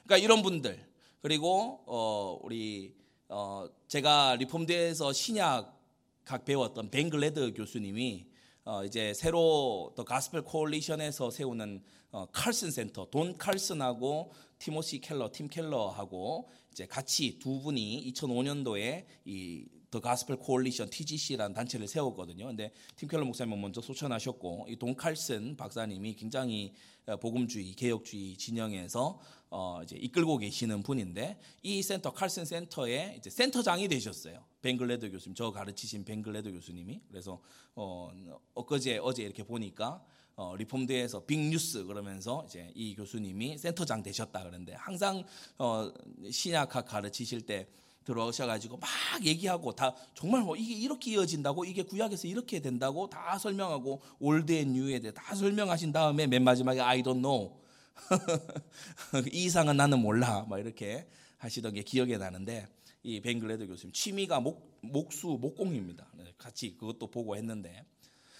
그러니까 0.04 0.22
이런 0.22 0.42
분들 0.42 0.86
그리고 1.22 1.82
어, 1.86 2.38
우리 2.42 2.94
어, 3.28 3.66
제가 3.88 4.36
Reformed에서 4.36 5.12
신약학 5.12 6.44
배웠던 6.44 6.90
벤글레드 6.90 7.54
교수님이 7.54 8.26
어, 8.66 8.84
이제 8.84 9.14
새로 9.14 9.94
The 9.96 10.04
Gospel 10.04 10.42
Coalition에서 10.42 11.30
세우는 11.30 11.82
어, 12.10 12.26
칼슨 12.32 12.70
센터 12.70 13.06
돈 13.06 13.38
칼슨하고 13.38 14.30
티모시 14.58 15.00
켈러 15.00 15.30
팀 15.32 15.48
켈러하고 15.48 16.50
이제 16.70 16.84
같이 16.84 17.38
두 17.38 17.62
분이 17.62 18.12
2005년도에 18.12 19.06
이 19.24 19.64
The 19.90 20.00
Gospel 20.00 20.36
Coalition 20.36 20.90
TGC라는 20.90 21.54
단체를 21.54 21.88
세웠거든요. 21.88 22.46
근데 22.46 22.72
팀 22.96 23.08
켈러 23.08 23.24
목사님은 23.24 23.60
먼저 23.60 23.80
소천하셨고 23.80 24.66
이 24.68 24.76
돈 24.76 24.94
칼슨 24.94 25.56
박사님이 25.56 26.14
굉장히 26.14 26.72
어, 27.06 27.16
복음주의 27.16 27.72
개혁주의 27.72 28.36
진영에서 28.36 29.18
어 29.50 29.80
이제 29.82 29.96
이끌고 29.96 30.36
계시는 30.38 30.82
분인데 30.82 31.40
이 31.62 31.82
센터 31.82 32.12
칼슨 32.12 32.44
센터의 32.44 33.16
이제 33.16 33.30
센터장이 33.30 33.88
되셨어요. 33.88 34.44
벤글레드 34.60 35.10
교수님 35.10 35.34
저 35.34 35.50
가르치신 35.50 36.04
벤글레드 36.04 36.52
교수님이 36.52 37.00
그래서 37.08 37.40
어 37.74 38.10
엊그제 38.54 38.98
어제 39.02 39.22
이렇게 39.22 39.42
보니까 39.42 40.04
어, 40.36 40.54
Reformed에서 40.54 41.24
big 41.24 41.50
news 41.50 41.84
그러면서 41.84 42.44
이제 42.46 42.70
이 42.74 42.94
교수님이 42.94 43.58
센터장 43.58 44.02
되셨다 44.02 44.38
그러는데 44.40 44.74
항상 44.74 45.24
어, 45.56 45.90
신약학 46.30 46.86
가르치실 46.86 47.40
때 47.46 47.66
들어오셔가지고 48.08 48.78
막 48.78 48.88
얘기하고 49.22 49.72
다 49.72 49.94
정말 50.14 50.42
뭐 50.42 50.56
이게 50.56 50.74
이렇게 50.74 51.12
이어진다고 51.12 51.66
이게 51.66 51.82
구약에서 51.82 52.26
이렇게 52.26 52.60
된다고 52.60 53.08
다 53.10 53.38
설명하고 53.38 54.00
Old 54.18 54.52
and 54.52 54.72
New에 54.72 54.98
대해 54.98 55.12
다 55.12 55.34
설명하신 55.34 55.92
다음에 55.92 56.26
맨 56.26 56.42
마지막에 56.42 56.80
I 56.80 57.02
don't 57.02 57.20
know 57.20 57.54
이 59.32 59.44
이상은 59.44 59.76
나는 59.76 60.00
몰라 60.00 60.46
막 60.48 60.58
이렇게 60.58 61.06
하시던 61.36 61.74
게 61.74 61.82
기억이 61.82 62.16
나는데 62.16 62.66
이 63.02 63.20
벤글레드 63.20 63.66
교수님 63.66 63.92
취미가 63.92 64.40
목, 64.40 64.78
목수 64.80 65.26
목공입니다. 65.40 66.06
네, 66.14 66.32
같이 66.38 66.76
그것도 66.76 67.10
보고 67.10 67.36
했는데 67.36 67.84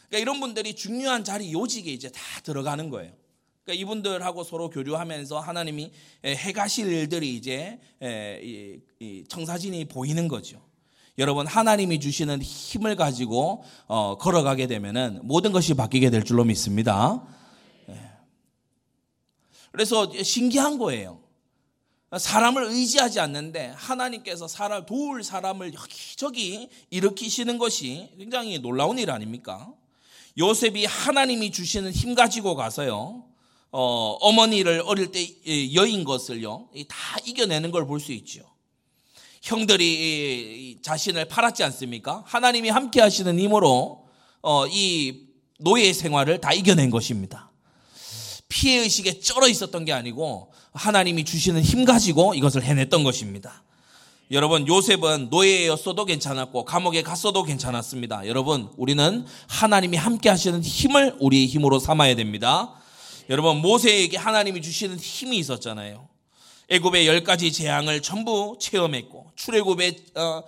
그러니까 0.08 0.18
이런 0.18 0.40
분들이 0.40 0.74
중요한 0.74 1.24
자리 1.24 1.52
요직에 1.52 1.92
이제 1.92 2.10
다 2.10 2.20
들어가는 2.42 2.88
거예요. 2.88 3.12
그러니까 3.68 3.74
이분들하고 3.74 4.44
서로 4.44 4.70
교류하면서 4.70 5.40
하나님이 5.40 5.92
해가실 6.24 6.90
일들이 6.90 7.36
이제 7.36 7.78
청사진이 9.28 9.84
보이는 9.86 10.26
거죠. 10.26 10.62
여러분 11.18 11.46
하나님이 11.46 12.00
주시는 12.00 12.40
힘을 12.40 12.96
가지고 12.96 13.62
어, 13.86 14.16
걸어가게 14.16 14.68
되면은 14.68 15.20
모든 15.24 15.52
것이 15.52 15.74
바뀌게 15.74 16.08
될 16.08 16.24
줄로 16.24 16.44
믿습니다. 16.44 17.22
그래서 19.70 20.10
신기한 20.22 20.78
거예요. 20.78 21.20
사람을 22.16 22.64
의지하지 22.70 23.20
않는데 23.20 23.74
하나님께서 23.76 24.48
사람 24.48 24.86
도울 24.86 25.22
사람을 25.22 25.74
여기저기 25.74 26.70
일으키시는 26.88 27.58
것이 27.58 28.14
굉장히 28.16 28.58
놀라운 28.60 28.98
일 28.98 29.10
아닙니까? 29.10 29.70
요셉이 30.38 30.86
하나님이 30.86 31.50
주시는 31.50 31.92
힘 31.92 32.14
가지고 32.14 32.54
가서요. 32.54 33.27
어, 33.70 34.16
어머니를 34.20 34.82
어릴 34.86 35.12
때 35.12 35.26
여인 35.74 36.04
것을요. 36.04 36.68
다 36.88 37.18
이겨내는 37.24 37.70
걸 37.70 37.86
볼 37.86 38.00
수 38.00 38.12
있죠. 38.12 38.40
형들이 39.42 40.78
자신을 40.82 41.26
팔았지 41.26 41.62
않습니까? 41.64 42.22
하나님이 42.26 42.70
함께 42.70 43.00
하시는 43.00 43.38
힘으로 43.38 44.04
어, 44.42 44.66
이 44.66 45.26
노예 45.58 45.92
생활을 45.92 46.40
다 46.40 46.52
이겨낸 46.52 46.90
것입니다. 46.90 47.50
피해 48.48 48.78
의식에 48.78 49.20
쩔어 49.20 49.46
있었던 49.48 49.84
게 49.84 49.92
아니고 49.92 50.52
하나님이 50.72 51.24
주시는 51.24 51.62
힘 51.62 51.84
가지고 51.84 52.34
이것을 52.34 52.62
해냈던 52.62 53.04
것입니다. 53.04 53.62
여러분 54.30 54.66
요셉은 54.66 55.28
노예였어도 55.30 56.04
괜찮았고 56.04 56.64
감옥에 56.64 57.02
갔어도 57.02 57.42
괜찮았습니다. 57.44 58.26
여러분 58.26 58.70
우리는 58.76 59.24
하나님이 59.48 59.96
함께 59.96 60.28
하시는 60.28 60.62
힘을 60.62 61.16
우리의 61.20 61.46
힘으로 61.46 61.78
삼아야 61.78 62.14
됩니다. 62.16 62.74
여러분 63.28 63.58
모세에게 63.58 64.16
하나님이 64.16 64.62
주시는 64.62 64.98
힘이 64.98 65.38
있었잖아요. 65.38 66.08
애굽의 66.70 67.06
열 67.06 67.24
가지 67.24 67.52
재앙을 67.52 68.02
전부 68.02 68.56
체험했고 68.60 69.32
출애굽의 69.36 69.96
어, 70.16 70.42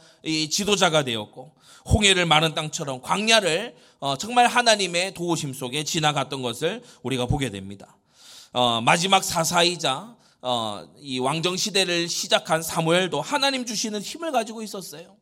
지도자가 0.50 1.04
되었고 1.04 1.52
홍해를 1.92 2.26
마른 2.26 2.54
땅처럼 2.54 3.02
광야를 3.02 3.74
어, 4.00 4.16
정말 4.16 4.46
하나님의 4.46 5.14
도우심 5.14 5.52
속에 5.52 5.84
지나갔던 5.84 6.42
것을 6.42 6.82
우리가 7.02 7.26
보게 7.26 7.50
됩니다. 7.50 7.96
어, 8.52 8.80
마지막 8.80 9.24
사사이자 9.24 10.16
어, 10.42 10.88
이 10.98 11.18
왕정 11.18 11.56
시대를 11.56 12.08
시작한 12.08 12.62
사무엘도 12.62 13.20
하나님 13.20 13.66
주시는 13.66 14.00
힘을 14.00 14.32
가지고 14.32 14.62
있었어요. 14.62 15.16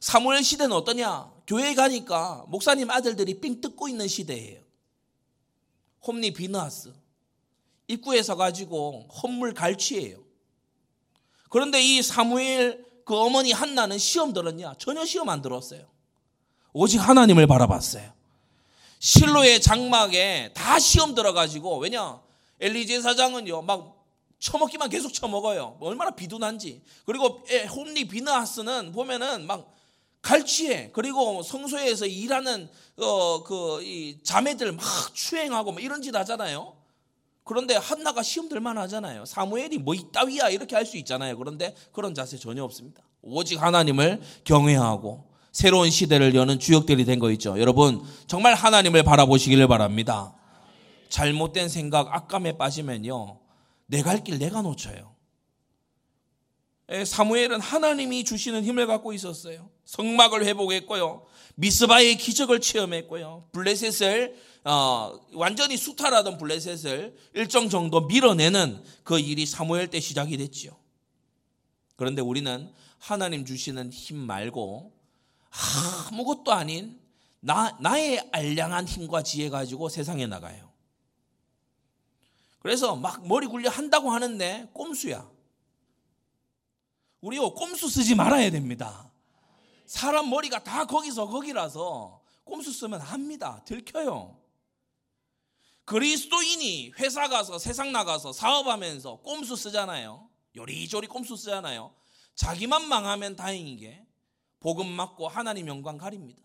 사무엘 0.00 0.42
시대는 0.42 0.74
어떠냐? 0.76 1.30
교회 1.46 1.74
가니까 1.74 2.44
목사님 2.48 2.90
아들들이 2.90 3.40
삥 3.40 3.60
뜯고 3.60 3.88
있는 3.88 4.08
시대예요. 4.08 4.63
홈리 6.06 6.32
비너하스 6.32 6.92
입구에서 7.88 8.36
가지고 8.36 9.08
헛물 9.22 9.54
갈취예요. 9.54 10.18
그런데 11.50 11.82
이 11.82 12.02
사무엘 12.02 12.84
그 13.04 13.16
어머니 13.16 13.52
한나는 13.52 13.98
시험 13.98 14.32
들었냐? 14.32 14.74
전혀 14.78 15.04
시험 15.04 15.28
안 15.28 15.42
들었어요. 15.42 15.86
오직 16.72 16.98
하나님을 16.98 17.46
바라봤어요. 17.46 18.12
실로의 18.98 19.60
장막에 19.60 20.52
다 20.54 20.78
시험 20.78 21.14
들어가지고 21.14 21.78
왜냐? 21.78 22.20
엘리제 22.60 23.02
사장은요 23.02 23.62
막 23.62 24.02
처먹기만 24.38 24.88
계속 24.88 25.12
처먹어요. 25.12 25.76
뭐 25.78 25.88
얼마나 25.90 26.10
비둔한지. 26.10 26.82
그리고 27.06 27.44
홈리 27.74 28.06
비너하스는 28.08 28.92
보면은 28.92 29.46
막 29.46 29.73
갈취해. 30.24 30.90
그리고 30.92 31.42
성소에서 31.42 32.06
일하는 32.06 32.68
어 32.96 33.42
그 33.44 34.16
자매들 34.22 34.72
막 34.72 34.84
추행하고 35.14 35.72
뭐 35.72 35.80
이런 35.80 36.00
짓 36.02 36.14
하잖아요. 36.14 36.74
그런데 37.44 37.74
한나가 37.76 38.22
시험 38.22 38.48
들만 38.48 38.78
하잖아요. 38.78 39.26
사무엘이 39.26 39.78
뭐 39.78 39.94
이따위야 39.94 40.48
이렇게 40.48 40.74
할 40.76 40.86
수 40.86 40.96
있잖아요. 40.96 41.36
그런데 41.36 41.74
그런 41.92 42.14
자세 42.14 42.38
전혀 42.38 42.64
없습니다. 42.64 43.02
오직 43.20 43.60
하나님을 43.60 44.22
경외하고 44.44 45.24
새로운 45.52 45.90
시대를 45.90 46.34
여는 46.34 46.58
주역들이 46.58 47.04
된 47.04 47.18
거 47.20 47.30
있죠. 47.32 47.58
여러분 47.60 48.02
정말 48.26 48.54
하나님을 48.54 49.02
바라보시기를 49.02 49.68
바랍니다. 49.68 50.34
잘못된 51.10 51.68
생각, 51.68 52.12
악감에 52.14 52.56
빠지면요. 52.56 53.38
내 53.86 54.02
갈 54.02 54.24
길 54.24 54.38
내가 54.38 54.62
놓쳐요. 54.62 55.13
예, 56.90 57.04
사무엘은 57.04 57.60
하나님이 57.60 58.24
주시는 58.24 58.64
힘을 58.64 58.86
갖고 58.86 59.12
있었어요. 59.12 59.70
성막을 59.86 60.44
회복했고요. 60.44 61.26
미스바의 61.56 62.16
기적을 62.18 62.60
체험했고요. 62.60 63.48
블레셋을 63.52 64.36
어, 64.64 65.18
완전히 65.32 65.76
수탈하던 65.76 66.38
블레셋을 66.38 67.16
일정 67.34 67.68
정도 67.68 68.02
밀어내는 68.02 68.82
그 69.02 69.18
일이 69.18 69.46
사무엘 69.46 69.88
때 69.88 70.00
시작이 70.00 70.36
됐지요. 70.36 70.76
그런데 71.96 72.22
우리는 72.22 72.72
하나님 72.98 73.44
주시는 73.44 73.92
힘 73.92 74.16
말고 74.16 74.92
아무것도 76.10 76.52
아닌 76.52 76.98
나, 77.40 77.76
나의 77.80 78.26
알량한 78.32 78.86
힘과 78.86 79.22
지혜 79.22 79.50
가지고 79.50 79.88
세상에 79.88 80.26
나가요. 80.26 80.72
그래서 82.60 82.96
막 82.96 83.26
머리 83.28 83.46
굴려 83.46 83.68
한다고 83.68 84.10
하는데 84.10 84.70
꼼수야. 84.72 85.33
우리요 87.24 87.54
꼼수 87.54 87.88
쓰지 87.88 88.14
말아야 88.14 88.50
됩니다. 88.50 89.10
사람 89.86 90.28
머리가 90.28 90.62
다 90.62 90.84
거기서 90.84 91.26
거기라서 91.26 92.20
꼼수 92.44 92.70
쓰면 92.70 93.00
합니다. 93.00 93.62
들켜요. 93.64 94.38
그리스도인이 95.86 96.92
회사 96.98 97.26
가서 97.28 97.58
세상 97.58 97.92
나가서 97.92 98.34
사업하면서 98.34 99.22
꼼수 99.22 99.56
쓰잖아요. 99.56 100.28
요리조리 100.54 101.06
꼼수 101.06 101.36
쓰잖아요. 101.36 101.94
자기만 102.34 102.88
망하면 102.88 103.36
다행이게 103.36 104.04
복음 104.60 104.86
맞고 104.86 105.26
하나님 105.26 105.66
영광 105.66 105.96
가립니다. 105.96 106.42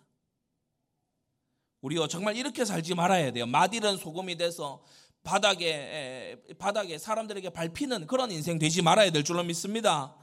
우리요 1.81 2.07
정말 2.07 2.37
이렇게 2.37 2.63
살지 2.63 2.95
말아야 2.95 3.31
돼요. 3.33 3.45
마딜은 3.45 3.97
소금이 3.97 4.37
돼서 4.37 4.81
바닥에 5.23 6.41
바닥에 6.57 6.97
사람들에게 6.97 7.49
밟히는 7.49 8.07
그런 8.07 8.31
인생 8.31 8.57
되지 8.57 8.81
말아야 8.81 9.11
될 9.11 9.25
줄로 9.25 9.43
믿습니다. 9.43 10.15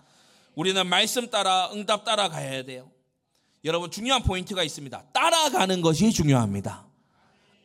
우리는 0.57 0.87
말씀 0.87 1.29
따라 1.29 1.71
응답 1.73 2.05
따라 2.05 2.31
가야 2.31 2.65
돼요. 2.65 2.91
여러분 3.63 3.91
중요한 3.91 4.23
포인트가 4.23 4.63
있습니다. 4.63 5.11
따라가는 5.13 5.83
것이 5.83 6.11
중요합니다. 6.13 6.89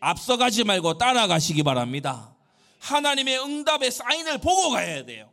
앞서가지 0.02 0.66
말고 0.66 0.98
따라가시기 0.98 1.64
바랍니다. 1.64 2.36
하나님의 2.80 3.40
응답의 3.40 3.92
사인을 3.92 4.40
보고 4.40 4.72
가야 4.72 5.06
돼요. 5.06 5.32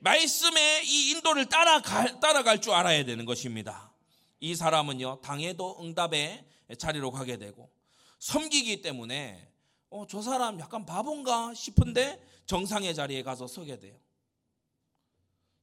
말씀의 0.00 0.84
이 0.84 1.10
인도를 1.10 1.46
따라갈, 1.46 2.18
따라갈 2.18 2.60
줄 2.60 2.72
알아야 2.72 3.04
되는 3.04 3.24
것입니다. 3.26 3.92
이 4.40 4.56
사람은요, 4.56 5.20
당해도 5.20 5.78
응답의 5.80 6.44
자리로 6.78 7.12
가게 7.12 7.36
되고, 7.36 7.70
섬기기 8.18 8.82
때문에, 8.82 9.48
어, 9.90 10.04
저 10.08 10.20
사람 10.20 10.58
약간 10.58 10.84
바본가 10.84 11.54
싶은데 11.54 12.20
정상의 12.46 12.92
자리에 12.92 13.22
가서 13.22 13.46
서게 13.46 13.78
돼요. 13.78 13.94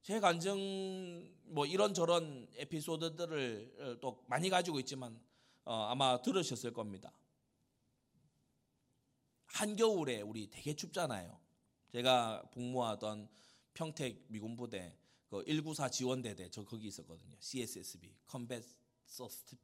제 0.02 0.20
간증, 0.20 1.36
뭐 1.46 1.66
이런저런 1.66 2.48
에피소드들을 2.56 3.98
또 4.02 4.24
많이 4.28 4.50
가지고 4.50 4.80
있지만, 4.80 5.20
어, 5.66 5.74
아마 5.90 6.22
들으셨을 6.22 6.74
겁니다. 6.74 7.14
한겨울에 9.46 10.22
우리 10.22 10.50
되게 10.50 10.76
춥잖아요. 10.76 11.40
제가 11.92 12.50
복무하던 12.52 13.30
평택 13.74 14.26
미군 14.30 14.56
부대 14.56 14.96
그 15.28 15.44
194 15.44 15.90
지원대대 15.90 16.50
저 16.50 16.64
거기 16.64 16.88
있었거든요. 16.88 17.36
CSSB 17.40 18.16
Combat 18.30 18.66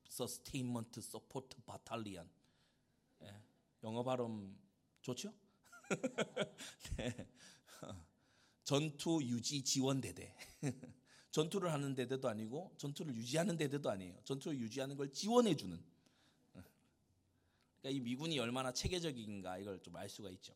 Sustainment 0.09 0.99
Support 0.99 1.57
Battalion. 1.65 2.29
예, 3.23 3.41
영어 3.83 4.03
발음 4.03 4.57
좋죠? 5.01 5.33
네. 6.97 7.27
전투 8.66 9.22
유지 9.24 9.63
지원 9.63 10.01
대대. 10.01 10.36
전투를 11.32 11.72
하는 11.72 11.95
대대도 11.95 12.28
아니고 12.30 12.74
전투를 12.78 13.16
유지하는 13.16 13.57
대대도 13.57 13.89
아니에요. 13.89 14.18
전투를 14.26 14.57
유지하는 14.59 14.97
걸 14.97 15.11
지원해 15.13 15.55
주는. 15.55 15.82
그러니까 17.82 17.89
이 17.89 17.99
미군이 18.01 18.39
얼마나 18.39 18.74
체계적인가 18.74 19.59
이걸 19.59 19.80
좀 19.82 19.95
알 19.95 20.09
수가 20.09 20.30
있죠. 20.32 20.55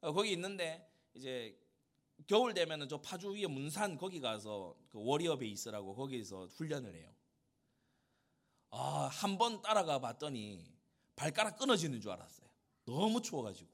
어, 0.00 0.12
거기 0.12 0.32
있는데 0.32 0.90
이제 1.14 1.58
겨울 2.26 2.54
되면은 2.54 2.88
저 2.88 3.00
파주 3.00 3.32
위에 3.34 3.46
문산 3.46 3.96
거기 3.98 4.20
가서 4.20 4.76
그 4.90 4.98
워리어 5.02 5.36
베이스라고 5.36 5.94
거기서 5.94 6.46
훈련을 6.46 6.94
해요. 6.94 7.14
아, 8.70 9.08
한 9.12 9.38
번 9.38 9.62
따라가 9.62 10.00
봤더니 10.00 10.74
발가락 11.14 11.58
끊어지는 11.58 12.00
줄 12.00 12.10
알았어요. 12.10 12.48
너무 12.84 13.22
추워가지고. 13.22 13.70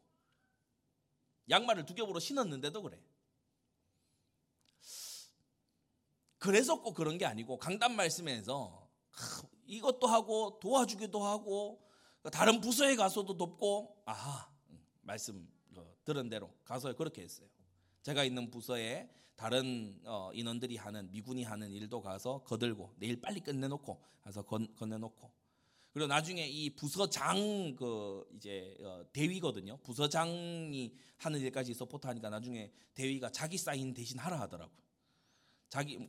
양말을 1.50 1.86
두 1.86 1.94
겹으로 1.94 2.20
신었는데도 2.20 2.82
그래. 2.82 3.00
그래서 6.42 6.82
꼭 6.82 6.94
그런 6.94 7.18
게 7.18 7.24
아니고 7.24 7.56
강단 7.56 7.94
말씀에서 7.94 8.90
이것도 9.64 10.08
하고 10.08 10.58
도와주기도 10.58 11.22
하고 11.22 11.80
다른 12.32 12.60
부서에 12.60 12.96
가서도 12.96 13.36
돕고 13.36 14.02
아하 14.06 14.50
말씀 15.02 15.48
어, 15.76 15.86
들은 16.04 16.28
대로 16.28 16.50
가서 16.64 16.92
그렇게 16.96 17.22
했어요. 17.22 17.46
제가 18.02 18.24
있는 18.24 18.50
부서에 18.50 19.08
다른 19.36 20.00
어, 20.04 20.32
인원들이 20.34 20.78
하는 20.78 21.12
미군이 21.12 21.44
하는 21.44 21.70
일도 21.70 22.02
가서 22.02 22.42
거들고 22.42 22.96
내일 22.96 23.20
빨리 23.20 23.38
끝내놓고 23.38 24.02
가서 24.20 24.42
건, 24.42 24.66
건네놓고 24.74 25.32
그리고 25.92 26.08
나중에 26.08 26.44
이 26.48 26.70
부서장 26.74 27.76
그 27.76 28.28
이제 28.34 28.76
어, 28.80 29.04
대위거든요. 29.12 29.76
부서장이 29.84 30.92
하는 31.18 31.38
일까지 31.38 31.72
서포트하니까 31.72 32.30
나중에 32.30 32.72
대위가 32.94 33.30
자기 33.30 33.56
사인 33.56 33.94
대신 33.94 34.18
하라 34.18 34.40
하더라고요. 34.40 34.82
자기 35.72 36.06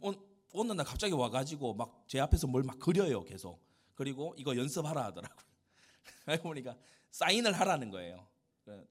어느 0.51 0.73
날 0.73 0.85
갑자기 0.85 1.13
와가지고 1.13 1.73
막 1.75 2.03
제 2.07 2.19
앞에서 2.19 2.47
뭘 2.47 2.63
막 2.63 2.77
그려요 2.79 3.23
계속. 3.23 3.61
그리고 3.95 4.35
이거 4.37 4.57
연습하라 4.57 5.05
하더라고요. 5.05 5.45
알고 6.25 6.43
보니까 6.49 6.77
사인을 7.11 7.53
하라는 7.53 7.89
거예요. 7.89 8.27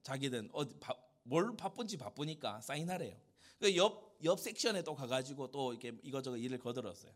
자기는 0.01 0.49
어디 0.51 0.75
바, 0.79 0.95
뭘 1.21 1.55
바쁜지 1.55 1.97
바쁘니까 1.97 2.61
사인하래요. 2.61 3.15
그 3.59 3.75
옆, 3.75 4.17
옆 4.23 4.39
섹션에 4.39 4.81
또 4.81 4.95
가가지고 4.95 5.51
또 5.51 5.73
이렇게 5.73 5.95
이거저거 6.01 6.37
일을 6.37 6.57
거들었어요. 6.57 7.13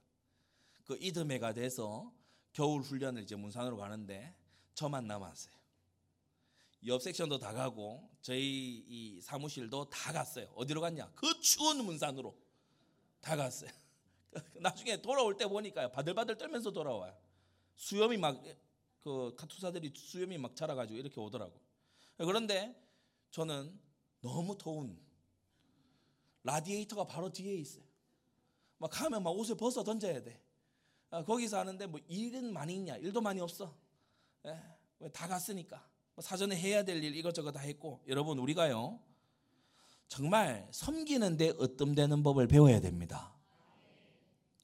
그 0.85 0.95
이듬해가 1.01 1.53
돼서 1.53 2.13
겨울 2.53 2.81
훈련을 2.83 3.23
이제 3.23 3.35
문산으로 3.35 3.75
가는데 3.77 4.35
저만 4.75 5.07
남았어요. 5.07 5.55
옆 6.85 7.01
섹션도 7.01 7.39
다 7.39 7.53
가고 7.53 8.07
저희 8.21 8.83
이 8.87 9.19
사무실도 9.21 9.89
다 9.89 10.13
갔어요. 10.13 10.45
어디로 10.55 10.79
갔냐? 10.79 11.11
그 11.15 11.39
추운 11.41 11.83
문산으로 11.83 12.37
다 13.27 13.35
갔어요. 13.35 13.69
나중에 14.61 15.01
돌아올 15.01 15.35
때 15.35 15.45
보니까 15.47 15.91
바들바들 15.91 16.37
떨면서 16.37 16.71
돌아와요. 16.71 17.13
수염이 17.75 18.17
막 18.17 18.41
그 19.07 19.33
카투사들이 19.37 19.93
수염이 19.95 20.37
막 20.37 20.53
자라가지고 20.53 20.99
이렇게 20.99 21.21
오더라고. 21.21 21.57
그런데 22.17 22.75
저는 23.31 23.79
너무 24.19 24.57
더운 24.57 24.99
라디에이터가 26.43 27.05
바로 27.05 27.31
뒤에 27.31 27.55
있어요. 27.55 27.83
막 28.77 28.89
가면 28.91 29.23
막 29.23 29.29
옷을 29.31 29.55
벗어 29.55 29.81
던져야 29.81 30.21
돼. 30.23 30.41
아, 31.09 31.23
거기서 31.23 31.57
하는데 31.57 31.87
뭐 31.87 32.01
일은 32.09 32.51
많이 32.51 32.75
있냐? 32.75 32.97
일도 32.97 33.21
많이 33.21 33.39
없어. 33.39 33.73
예, 34.45 35.09
다 35.13 35.25
갔으니까. 35.27 35.87
뭐 36.15 36.21
사전에 36.21 36.57
해야 36.57 36.83
될 36.83 37.01
일 37.01 37.15
이것저것 37.15 37.53
다 37.53 37.61
했고 37.61 38.03
여러분 38.09 38.39
우리가요 38.39 38.99
정말 40.07 40.67
섬기는데 40.71 41.49
으뜸되는 41.59 42.23
법을 42.23 42.47
배워야 42.47 42.79
됩니다. 42.79 43.33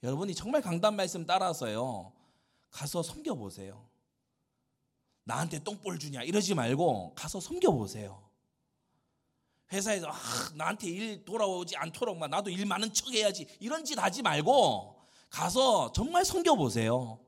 여러분이 0.01 0.35
정말 0.35 0.61
강단 0.61 0.95
말씀 0.95 1.25
따라서요 1.25 2.13
가서 2.69 3.03
섬겨 3.03 3.35
보세요. 3.35 3.87
나한테 5.25 5.59
똥볼 5.63 5.99
주냐 5.99 6.23
이러지 6.23 6.53
말고 6.55 7.13
가서 7.15 7.39
섬겨 7.39 7.71
보세요. 7.71 8.21
회사에서 9.71 10.07
아, 10.07 10.13
나한테 10.55 10.87
일 10.89 11.25
돌아오지 11.25 11.75
않도록 11.77 12.17
막 12.17 12.29
나도 12.29 12.49
일 12.49 12.65
많은 12.65 12.93
척 12.93 13.09
해야지 13.09 13.47
이런 13.59 13.85
짓 13.85 13.97
하지 13.97 14.21
말고 14.21 15.01
가서 15.29 15.91
정말 15.93 16.25
섬겨 16.25 16.55
보세요. 16.55 17.19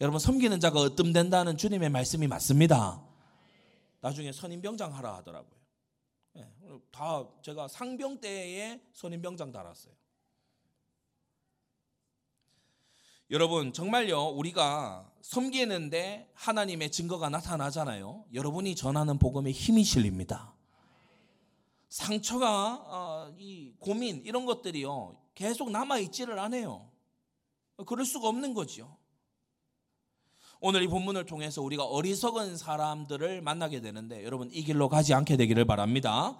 여러분 0.00 0.18
섬기는 0.18 0.58
자가 0.60 0.84
으뜸된다는 0.84 1.56
주님의 1.56 1.90
말씀이 1.90 2.26
맞습니다. 2.26 3.02
나중에 4.00 4.32
선임병장 4.32 4.94
하라 4.94 5.16
하더라고요. 5.16 5.55
네, 6.36 6.80
다 6.90 7.26
제가 7.42 7.68
상병 7.68 8.20
때에 8.20 8.80
선임병장 8.92 9.52
달았어요. 9.52 9.94
여러분 13.30 13.72
정말요 13.72 14.28
우리가 14.28 15.10
섬기는데 15.22 16.30
하나님의 16.34 16.92
증거가 16.92 17.28
나타나잖아요. 17.28 18.26
여러분이 18.32 18.76
전하는 18.76 19.18
복음에 19.18 19.50
힘이 19.50 19.82
실립니다. 19.82 20.54
상처가 21.88 22.74
어, 22.84 23.34
이 23.38 23.72
고민 23.80 24.22
이런 24.24 24.44
것들이요 24.46 25.20
계속 25.34 25.70
남아 25.70 25.98
있지를 25.98 26.38
않아요. 26.38 26.90
그럴 27.86 28.04
수가 28.04 28.28
없는 28.28 28.54
거죠. 28.54 28.96
오늘 30.60 30.82
이 30.82 30.88
본문을 30.88 31.26
통해서 31.26 31.60
우리가 31.60 31.84
어리석은 31.84 32.56
사람들을 32.56 33.42
만나게 33.42 33.80
되는데 33.80 34.24
여러분 34.24 34.50
이 34.52 34.62
길로 34.62 34.88
가지 34.88 35.12
않게 35.12 35.36
되기를 35.36 35.66
바랍니다. 35.66 36.38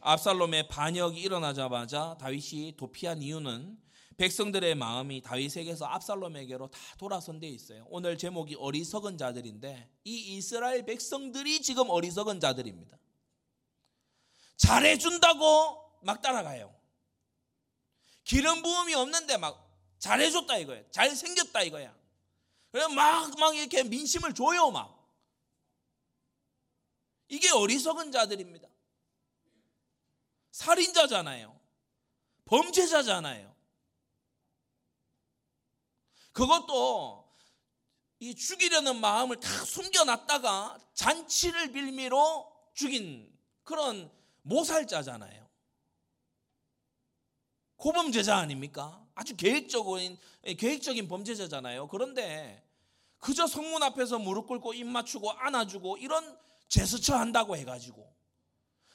압살롬의 0.00 0.68
반역이 0.68 1.20
일어나자마자 1.20 2.16
다윗이 2.20 2.76
도피한 2.76 3.22
이유는 3.22 3.76
백성들의 4.16 4.76
마음이 4.76 5.20
다윗에게서 5.20 5.84
압살롬에게로 5.84 6.68
다 6.68 6.78
돌아선 6.96 7.40
데 7.40 7.48
있어요. 7.48 7.86
오늘 7.90 8.16
제목이 8.16 8.54
어리석은 8.54 9.18
자들인데 9.18 9.90
이 10.04 10.36
이스라엘 10.36 10.86
백성들이 10.86 11.60
지금 11.60 11.90
어리석은 11.90 12.40
자들입니다. 12.40 12.96
잘해준다고 14.56 16.00
막 16.02 16.22
따라가요. 16.22 16.74
기름 18.24 18.62
부음이 18.62 18.94
없는데 18.94 19.36
막 19.36 19.68
잘해줬다 19.98 20.56
이거야. 20.58 20.82
잘생겼다 20.90 21.62
이거야. 21.62 21.94
그래 22.76 22.88
막, 22.88 23.30
막 23.38 23.56
이렇게 23.56 23.82
민심을 23.84 24.34
줘요, 24.34 24.70
막. 24.70 25.10
이게 27.28 27.50
어리석은 27.50 28.12
자들입니다. 28.12 28.68
살인자잖아요. 30.50 31.58
범죄자잖아요. 32.44 33.56
그것도 36.32 37.34
이 38.18 38.34
죽이려는 38.34 39.00
마음을 39.00 39.40
다 39.40 39.48
숨겨놨다가 39.64 40.78
잔치를 40.92 41.72
빌미로 41.72 42.52
죽인 42.74 43.34
그런 43.62 44.12
모살자잖아요. 44.42 45.48
고범죄자 47.76 48.36
아닙니까? 48.36 49.02
아주 49.14 49.34
계획적인 49.34 50.18
계획적인 50.58 51.08
범죄자잖아요. 51.08 51.88
그런데 51.88 52.65
그저 53.26 53.48
성문 53.48 53.82
앞에서 53.82 54.20
무릎 54.20 54.46
꿇고 54.46 54.74
입 54.74 54.86
맞추고 54.86 55.32
안아주고 55.32 55.96
이런 55.98 56.38
제스처 56.68 57.16
한다고 57.16 57.56
해가지고 57.56 58.14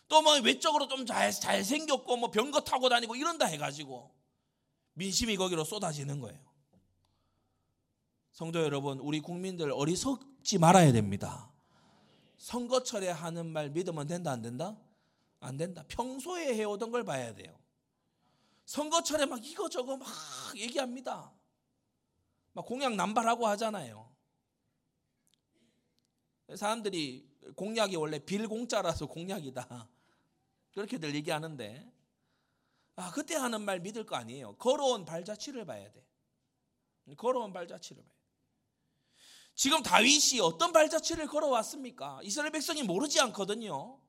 또 0.08 0.22
뭐 0.22 0.40
외적으로 0.40 0.88
좀 0.88 1.06
잘 1.06 1.32
잘생겼고 1.34 2.16
뭐 2.16 2.32
병거 2.32 2.62
타고 2.62 2.88
다니고 2.88 3.18
이런다 3.18 3.46
해가지고 3.48 4.10
민심이 4.94 5.36
거기로 5.36 5.66
쏟아지는 5.66 6.22
거예요. 6.22 6.40
성도 8.32 8.62
여러분, 8.64 9.00
우리 9.00 9.20
국민들 9.20 9.70
어리석지 9.72 10.60
말아야 10.60 10.94
됩니다. 10.94 11.52
선거철에 12.38 13.10
하는 13.10 13.48
말 13.48 13.70
믿으면 13.70 14.08
된다 14.08 14.32
안 14.32 14.42
된다? 14.42 14.78
안 15.42 15.58
된다. 15.58 15.84
평소에 15.90 16.56
해오던 16.56 16.92
걸 16.92 17.04
봐야 17.04 17.36
돼요. 17.36 17.54
선거철에 18.66 19.26
막 19.26 19.46
이거저거 19.46 19.98
막 19.98 20.08
얘기합니다. 20.56 21.34
막 22.54 22.66
공약 22.66 22.96
남발하고 22.96 23.46
하잖아요. 23.48 24.11
사람들이 26.56 27.30
공약이 27.56 27.95
원래 27.95 28.20
빌공짜라서 28.20 29.08
공약이다. 29.08 29.89
그렇게들 30.74 31.16
얘기하는데, 31.16 31.91
아, 32.95 33.12
그때 33.12 33.36
하는 33.36 33.62
말 33.62 33.80
믿을 33.80 34.06
거 34.06 34.16
아니에요. 34.16 34.56
걸어온 34.58 35.06
발자취를 35.06 35.66
봐야 35.66 35.91
돼. 35.91 36.06
걸어온 37.18 37.52
발자취를 37.52 38.04
봐야 38.04 38.14
돼. 38.14 38.22
지금 39.56 39.84
다윗이 39.84 40.39
어떤 40.41 40.72
발자취를 40.72 41.28
걸어왔습니까? 41.28 42.22
이스라엘 42.24 42.52
백성이 42.52 42.84
모르지 42.84 43.20
않거든요. 43.20 43.99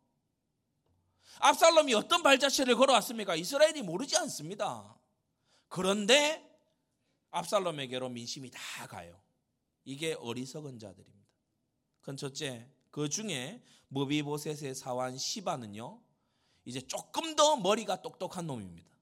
압살롬이 1.41 1.95
어떤 1.95 2.23
발자취를 2.23 2.77
걸어왔습니까? 2.77 3.35
이스라엘이 3.35 3.83
모르지 3.83 4.17
않습니다. 4.19 4.99
그런데 5.69 6.49
압살롬에게로 7.31 8.11
민심이 8.11 8.51
다 8.51 8.87
가요. 8.87 9.21
이게 9.85 10.15
어리석은 10.15 10.79
자들입니다. 10.79 11.22
그건 12.03 12.17
첫째, 12.17 12.69
그 12.91 13.09
중에 13.09 13.63
무비보셋의 13.89 14.75
사환 14.75 15.17
시바는요, 15.17 16.01
이제 16.65 16.81
조금 16.83 17.35
더 17.35 17.57
머리가 17.57 18.03
똑똑한 18.03 18.47
놈입니다. 18.47 18.93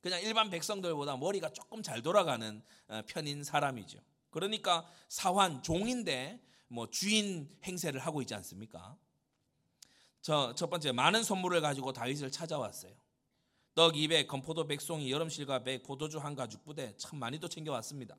그냥 0.00 0.20
일반 0.22 0.50
백성들보다 0.50 1.16
머리가 1.16 1.52
조금 1.52 1.82
잘 1.82 2.02
돌아가는 2.02 2.62
어, 2.88 3.02
편인 3.06 3.44
사람이죠. 3.44 4.00
그러니까 4.30 4.90
사환 5.08 5.62
종인데 5.62 6.42
뭐 6.68 6.88
주인 6.90 7.54
행세를 7.64 8.00
하고 8.00 8.22
있지 8.22 8.34
않습니까? 8.34 8.96
저 10.22 10.54
첫 10.54 10.68
번째 10.68 10.92
많은 10.92 11.22
선물을 11.22 11.60
가지고 11.60 11.92
다윗을 11.92 12.30
찾아왔어요. 12.30 12.94
떡 13.74 13.96
200, 13.96 14.26
건포도 14.26 14.66
100송이, 14.66 15.10
여름실과 15.10 15.62
100, 15.62 15.84
포도주 15.84 16.18
한 16.18 16.34
가죽 16.34 16.64
부대 16.64 16.94
참 16.96 17.18
많이도 17.18 17.48
챙겨왔습니다. 17.48 18.16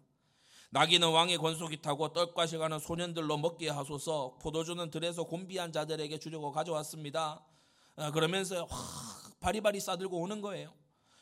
나귀는 0.74 1.10
왕의 1.10 1.38
권속이 1.38 1.82
타고 1.82 2.14
떡과 2.14 2.48
실가는 2.48 2.80
소년들로 2.80 3.38
먹게 3.38 3.68
하소서 3.68 4.38
포도주는 4.42 4.90
들에서 4.90 5.26
곤비한 5.26 5.74
자들에게 5.74 6.18
주려고 6.18 6.52
가져왔습니다. 6.54 7.46
아, 7.98 8.12
그러면서 8.12 8.66
확 8.70 9.40
바리바리 9.42 9.82
싸들고 9.82 10.18
오는 10.18 10.40
거예요. 10.40 10.74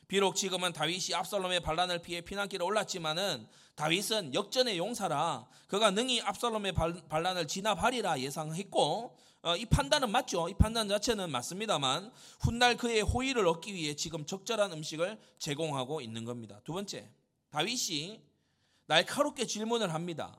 비록 0.08 0.36
지금은 0.36 0.72
다윗이 0.72 1.16
압살롬의 1.16 1.62
반란을 1.62 2.00
피해 2.04 2.22
피난길에 2.22 2.64
올랐지만은 2.64 3.47
다윗은 3.74 4.36
역전의 4.36 4.78
용사라 4.78 5.47
그가 5.68 5.89
능히 5.91 6.22
압살롬의 6.22 6.74
반란을 7.10 7.47
진압하리라 7.47 8.20
예상했고 8.20 9.18
어, 9.41 9.56
이 9.56 9.66
판단은 9.66 10.12
맞죠. 10.12 10.47
이 10.50 10.54
판단 10.54 10.88
자체는 10.88 11.32
맞습니다만 11.32 12.12
훗날 12.39 12.78
그의 12.78 13.02
호의를 13.02 13.47
얻기 13.47 13.74
위해 13.74 13.95
지금 13.95 14.28
적절한 14.28 14.74
음식을 14.74 15.20
제공하고 15.39 16.02
있는 16.02 16.24
겁니다. 16.24 16.62
두 16.66 16.74
번째, 16.74 17.10
다윗이 17.50 18.29
날카롭게 18.90 19.46
질문을 19.46 19.94
합니다. 19.94 20.36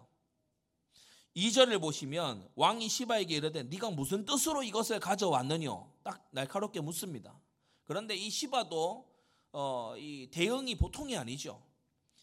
2절을 1.37 1.81
보시면 1.81 2.49
왕이 2.57 2.89
시바에게 2.89 3.37
이르되 3.37 3.63
네가 3.63 3.91
무슨 3.91 4.25
뜻으로 4.25 4.65
이것을 4.65 4.99
가져왔느냐 4.99 5.71
딱 6.03 6.29
날카롭게 6.33 6.81
묻습니다. 6.81 7.41
그런데 7.85 8.17
이 8.17 8.29
시바도 8.29 9.09
어, 9.53 9.95
이 9.97 10.29
대응이 10.33 10.75
보통이 10.75 11.17
아니죠. 11.17 11.63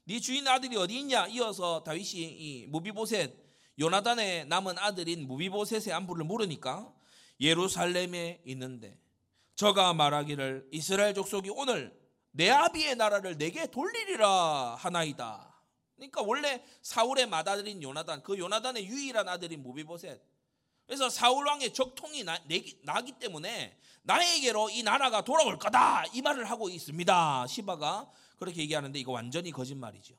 네 0.04 0.20
주인 0.20 0.46
아들이 0.46 0.76
어디 0.76 1.00
있냐? 1.00 1.28
이어서 1.28 1.82
다윗이 1.86 2.22
이 2.22 2.68
무비보셋 2.68 3.34
요나단의 3.80 4.48
남은 4.48 4.78
아들인 4.80 5.28
무비보셋의 5.28 5.94
안부를 5.94 6.26
물으니까 6.26 6.94
예루살렘에 7.40 8.42
있는데 8.44 9.00
저가 9.56 9.94
말하기를 9.94 10.68
이스라엘 10.74 11.14
족속이 11.14 11.52
오늘 11.52 11.98
내 12.32 12.50
아비의 12.50 12.98
나라를 12.98 13.38
내게 13.38 13.68
돌리리라 13.68 14.76
하나이다. 14.76 15.57
그러니까 15.98 16.22
원래 16.22 16.64
사울의 16.82 17.28
맏아들인 17.28 17.84
요나단, 17.84 18.24
그 18.24 18.38
요나단의 18.38 18.88
유일한 18.88 19.28
아들인 19.28 19.62
무비보셋. 19.64 20.22
그래서 20.86 21.10
사울 21.10 21.46
왕의 21.46 21.74
적통이 21.74 22.24
나, 22.24 22.38
기 23.02 23.12
때문에 23.20 23.78
나에게로 24.04 24.70
이 24.70 24.84
나라가 24.84 25.22
돌아올 25.22 25.60
거다 25.60 26.06
이 26.14 26.22
말을 26.22 26.46
하고 26.46 26.70
있습니다. 26.70 27.46
시바가 27.48 28.10
그렇게 28.38 28.62
얘기하는데 28.62 28.98
이거 28.98 29.12
완전히 29.12 29.52
거짓말이죠. 29.52 30.16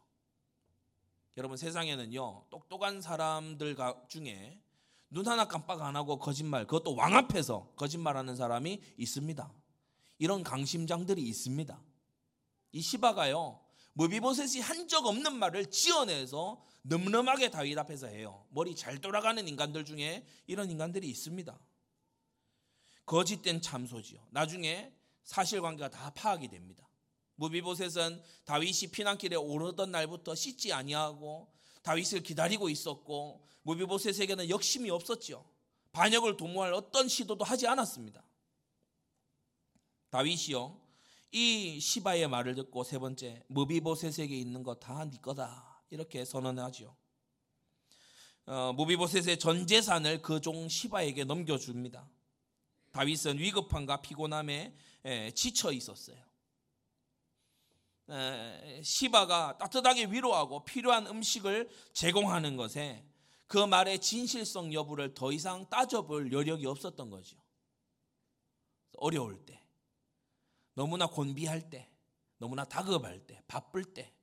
여러분 1.39 1.57
세상에는요 1.57 2.45
똑똑한 2.51 3.01
사람들 3.01 3.77
중에 4.09 4.61
눈 5.09 5.27
하나 5.27 5.49
깜빡 5.49 5.81
안 5.81 5.97
하고 5.97 6.19
거짓말 6.19 6.67
그것도 6.67 6.95
왕 6.95 7.15
앞에서 7.15 7.73
거짓말하는 7.77 8.37
사람이 8.37 8.83
있습니다. 8.99 9.51
이런 10.19 10.43
강심장들이 10.43 11.23
있습니다. 11.23 11.81
이 12.73 12.83
시바가요 12.83 13.59
무비보셋이 13.99 14.61
한 14.61 14.87
적 14.89 15.05
없는 15.07 15.35
말을 15.35 15.71
지어내서 15.71 16.65
늠름하게 16.85 17.51
다윗 17.51 17.77
앞에서 17.77 18.07
해요. 18.07 18.47
머리 18.51 18.75
잘 18.75 19.01
돌아가는 19.01 19.47
인간들 19.47 19.85
중에 19.85 20.25
이런 20.47 20.71
인간들이 20.71 21.11
있습니다. 21.11 21.59
거짓된 23.05 23.61
참소지요. 23.61 24.25
나중에 24.31 24.95
사실관계가 25.25 25.91
다 25.91 26.11
파악이 26.15 26.49
됩니다. 26.49 26.89
무비보셋은 27.35 28.23
다윗이 28.45 28.93
피난길에 28.93 29.37
오르던 29.37 29.91
날부터 29.91 30.35
씻지 30.35 30.73
아니하고 30.73 31.53
다윗을 31.83 32.23
기다리고 32.23 32.69
있었고 32.71 33.47
무비보셋에게는 33.63 34.49
역심이 34.49 34.89
없었지요. 34.91 35.45
반역을 35.93 36.37
도모할 36.37 36.73
어떤 36.73 37.09
시도도 37.09 37.45
하지 37.45 37.67
않았습니다. 37.67 38.23
다윗이요. 40.11 40.88
이 41.31 41.79
시바의 41.81 42.29
말을 42.29 42.55
듣고 42.55 42.85
세 42.85 42.99
번째 42.99 43.43
무비보셋에게 43.49 44.37
있는 44.37 44.63
거 44.63 44.75
다 44.79 45.05
네 45.05 45.19
거다 45.21 45.83
이렇게 45.91 46.25
선언하지요. 46.25 46.97
어, 48.47 48.73
무비보셋의 48.73 49.39
전 49.39 49.67
재산을 49.67 50.23
그 50.23 50.41
종 50.41 50.69
시바에게 50.69 51.25
넘겨줍니다. 51.25 52.09
다윗은 52.93 53.39
위급함과 53.39 54.01
피곤함에 54.01 54.75
지쳐 55.35 55.73
있었어요. 55.73 56.17
시바가 58.83 59.59
따뜻하게 59.59 60.07
위로하고 60.07 60.65
필요한 60.65 61.07
음식을 61.07 61.69
제공하는 61.93 62.57
것에 62.57 63.05
그 63.47 63.59
말의 63.59 64.01
진실성 64.01 64.73
여부를 64.73 65.13
더 65.15 65.31
이상 65.31 65.69
따져볼 65.69 66.33
여력이 66.33 66.67
없었던 66.67 67.11
거죠. 67.11 67.37
어려울 68.97 69.45
때, 69.45 69.58
너무나 70.79 71.09
곤비할 71.09 71.71
때, 71.71 71.91
너무나 72.37 72.65
다급할 72.65 73.19
때, 73.27 73.43
바쁠 73.49 73.83
때. 73.83 74.15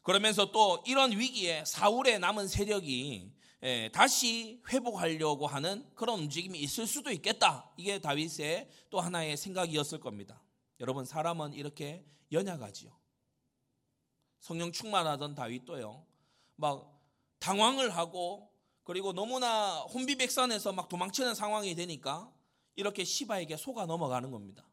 그러면서 0.00 0.50
또 0.52 0.82
이런 0.86 1.12
위기에 1.12 1.66
사울의 1.66 2.18
남은 2.18 2.48
세력이 2.48 3.30
예, 3.62 3.90
다시 3.92 4.62
회복하려고 4.70 5.46
하는 5.46 5.86
그런 5.94 6.20
움직임이 6.20 6.58
있을 6.60 6.86
수도 6.86 7.10
있겠다. 7.10 7.70
이게 7.76 7.98
다윗의 7.98 8.70
또 8.88 9.00
하나의 9.00 9.36
생각이었을 9.36 10.00
겁니다. 10.00 10.42
여러분 10.80 11.04
사람은 11.04 11.52
이렇게 11.52 12.02
연약하지요. 12.32 12.90
성령 14.38 14.72
충만하던 14.72 15.34
다윗도요. 15.34 16.06
막 16.56 16.98
당황을 17.38 17.94
하고 17.94 18.50
그리고 18.82 19.12
너무나 19.12 19.80
혼비백산해서 19.80 20.72
막 20.72 20.88
도망치는 20.88 21.34
상황이 21.34 21.74
되니까 21.74 22.32
이렇게 22.76 23.04
시바에게 23.04 23.56
속아 23.56 23.86
넘어가는 23.86 24.30
겁니다. 24.30 24.66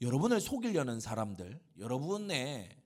여러분을 0.00 0.40
속이려는 0.40 1.00
사람들, 1.00 1.60
여러분의 1.78 2.76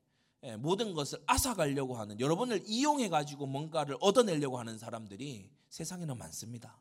예, 0.43 0.57
모든 0.57 0.95
것을 0.95 1.23
앗아가려고 1.27 1.97
하는 1.97 2.19
여러분을 2.19 2.63
이용해 2.67 3.11
가지고 3.11 3.47
뭔가를 3.47 3.97
얻어내려고 4.01 4.59
하는 4.59 4.79
사람들이 4.79 5.51
세상에는 5.69 6.17
많습니다. 6.17 6.81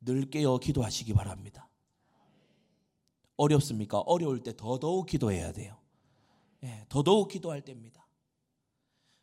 늘 0.00 0.28
깨어 0.30 0.58
기도하시기 0.58 1.12
바랍니다. 1.14 1.68
어렵습니까? 3.36 4.00
어려울 4.00 4.42
때 4.42 4.56
더더욱 4.56 5.06
기도해야 5.06 5.52
돼요. 5.52 5.78
예, 6.64 6.84
더더욱 6.88 7.28
기도할 7.28 7.62
때입니다. 7.64 8.06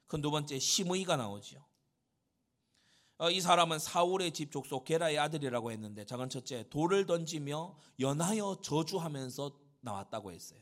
그 0.08 0.22
두 0.22 0.32
번째 0.32 0.58
시므이가 0.58 1.18
나오죠. 1.18 1.64
어, 3.20 3.32
이 3.32 3.42
사람은 3.42 3.80
사울의 3.80 4.32
집 4.32 4.52
족속 4.52 4.86
게라의 4.86 5.18
아들이라고 5.18 5.72
했는데 5.72 6.06
작은 6.06 6.30
첫째 6.30 6.70
돌을 6.70 7.08
던지며 7.08 7.76
연하여 8.00 8.60
저주하면서 8.62 9.60
나왔다고 9.82 10.32
했어요. 10.32 10.60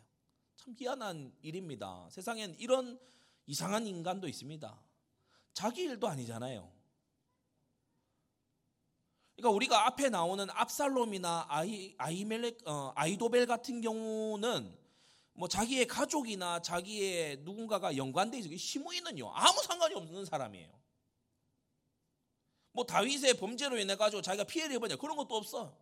참 0.56 0.74
희한한 0.78 1.34
일입니다. 1.42 2.08
세상엔 2.12 2.56
이런 2.58 2.98
이상한 3.46 3.86
인간도 3.86 4.30
있습니다. 4.30 4.82
자기 5.54 5.82
일도 5.82 6.08
아니잖아요. 6.08 6.72
그러니까 9.36 9.54
우리가 9.54 9.88
앞에 9.88 10.08
나오는 10.10 10.50
압살롬이나 10.50 11.48
아이 11.50 11.94
아이멜렉 11.98 12.60
어, 12.66 12.94
아이도벨 12.96 13.48
같은 13.48 13.82
경우는 13.82 14.78
뭐 15.34 15.50
자기의 15.50 15.88
가족이나 15.88 16.62
자기의 16.62 17.40
누군가가 17.42 17.98
연관돼 17.98 18.40
있어. 18.40 18.56
시므이는요 18.56 19.30
아무 19.34 19.62
상관이 19.62 19.94
없는 19.94 20.24
사람이에요. 20.24 20.85
뭐 22.76 22.86
다윗의 22.86 23.36
범죄로 23.36 23.80
인해 23.80 23.96
가지고 23.96 24.22
자기가 24.22 24.44
피해를 24.44 24.76
입었냐 24.76 24.98
그런 24.98 25.16
것도 25.16 25.34
없어. 25.34 25.74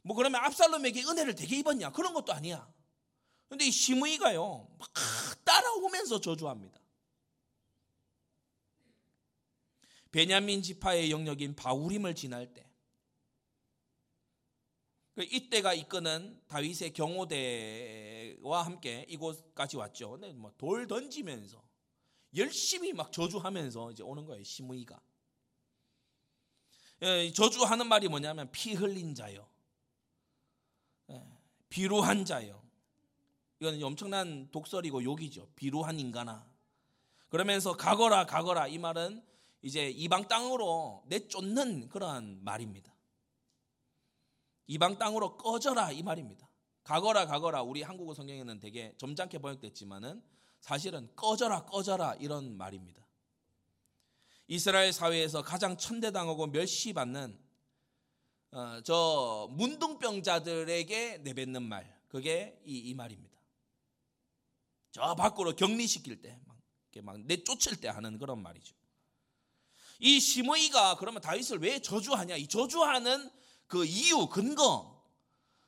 뭐 0.00 0.16
그러면 0.16 0.42
압살롬에게 0.42 1.04
은혜를 1.04 1.34
되게 1.34 1.58
입었냐 1.58 1.92
그런 1.92 2.14
것도 2.14 2.32
아니야. 2.32 2.72
근데 3.46 3.66
이 3.66 3.70
시므이가요 3.70 4.74
막 4.78 4.88
따라오면서 5.44 6.22
저주합니다. 6.22 6.80
베냐민 10.10 10.62
지파의 10.62 11.10
영역인 11.10 11.56
바우림을 11.56 12.14
지날 12.14 12.54
때그 12.54 12.70
이때가 15.30 15.74
이끄는 15.74 16.40
다윗의 16.48 16.94
경호대와 16.94 18.62
함께 18.62 19.04
이곳까지 19.10 19.76
왔죠. 19.76 20.12
근데 20.12 20.32
뭐 20.32 20.54
돌 20.56 20.86
던지면서 20.86 21.62
열심히 22.36 22.92
막 22.92 23.12
저주하면서 23.12 23.92
이제 23.92 24.02
오는 24.02 24.24
거예요. 24.24 24.42
시므이가. 24.42 25.00
예, 27.02 27.32
저주하는 27.32 27.88
말이 27.88 28.08
뭐냐면 28.08 28.50
피 28.52 28.74
흘린 28.74 29.14
자요. 29.14 29.48
예, 31.10 31.22
비루한 31.68 32.24
자요. 32.24 32.62
이건 33.60 33.82
엄청난 33.82 34.50
독설이고 34.50 35.04
욕이죠. 35.04 35.48
비루한 35.56 35.98
인간아. 35.98 36.50
그러면서 37.28 37.76
가거라 37.76 38.26
가거라 38.26 38.66
이 38.66 38.78
말은 38.78 39.24
이제 39.62 39.88
이방 39.88 40.28
땅으로 40.28 41.04
내쫓는 41.06 41.88
그러한 41.88 42.42
말입니다. 42.42 42.94
이방 44.66 44.98
땅으로 44.98 45.36
꺼져라 45.36 45.92
이 45.92 46.02
말입니다. 46.02 46.48
가거라 46.84 47.26
가거라 47.26 47.62
우리 47.62 47.82
한국어 47.82 48.14
성경에는 48.14 48.58
되게 48.58 48.94
점잖게 48.98 49.38
번역됐지만은 49.38 50.22
사실은 50.62 51.10
꺼져라 51.16 51.66
꺼져라 51.66 52.14
이런 52.14 52.56
말입니다. 52.56 53.04
이스라엘 54.46 54.92
사회에서 54.92 55.42
가장 55.42 55.76
천대당하고 55.76 56.46
멸시받는 56.46 57.38
어, 58.52 58.80
저 58.84 59.48
문둥병자들에게 59.50 61.18
내뱉는 61.18 61.62
말 61.62 62.00
그게 62.08 62.60
이, 62.64 62.78
이 62.78 62.94
말입니다. 62.94 63.36
저 64.92 65.14
밖으로 65.14 65.56
격리시킬 65.56 66.20
때, 66.20 66.38
막, 66.44 66.58
막 67.02 67.20
내쫓을 67.20 67.80
때 67.80 67.88
하는 67.88 68.18
그런 68.18 68.42
말이죠. 68.42 68.76
이 69.98 70.20
시므이가 70.20 70.96
그러면 70.96 71.22
다윗을 71.22 71.60
왜 71.60 71.80
저주하냐? 71.80 72.36
이 72.36 72.46
저주하는 72.46 73.30
그 73.66 73.84
이유 73.86 74.28
근거 74.28 74.91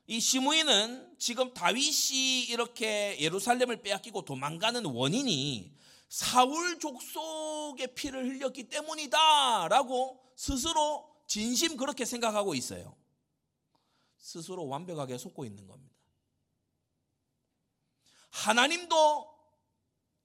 이 0.07 0.21
시므이는 0.21 1.17
지금 1.19 1.55
다윗이 1.55 2.45
이렇게 2.49 3.19
예루살렘을 3.21 3.83
빼앗기고 3.83 4.23
도망가는 4.23 4.85
원인이 4.85 5.75
사울 6.09 6.79
족속의 6.79 7.95
피를 7.95 8.25
흘렸기 8.29 8.69
때문이다라고 8.69 10.21
스스로 10.37 11.11
진심 11.27 11.77
그렇게 11.77 12.05
생각하고 12.05 12.55
있어요. 12.55 12.97
스스로 14.19 14.67
완벽하게 14.69 15.17
속고 15.17 15.45
있는 15.45 15.67
겁니다. 15.67 15.95
하나님도 18.31 19.35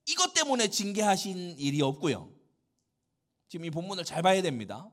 이것 0.08 0.34
때문에 0.34 0.70
징계하신 0.70 1.58
일이 1.60 1.82
없고요. 1.82 2.34
지금 3.48 3.66
이 3.66 3.70
본문을 3.70 4.04
잘 4.04 4.22
봐야 4.22 4.42
됩니다. 4.42 4.90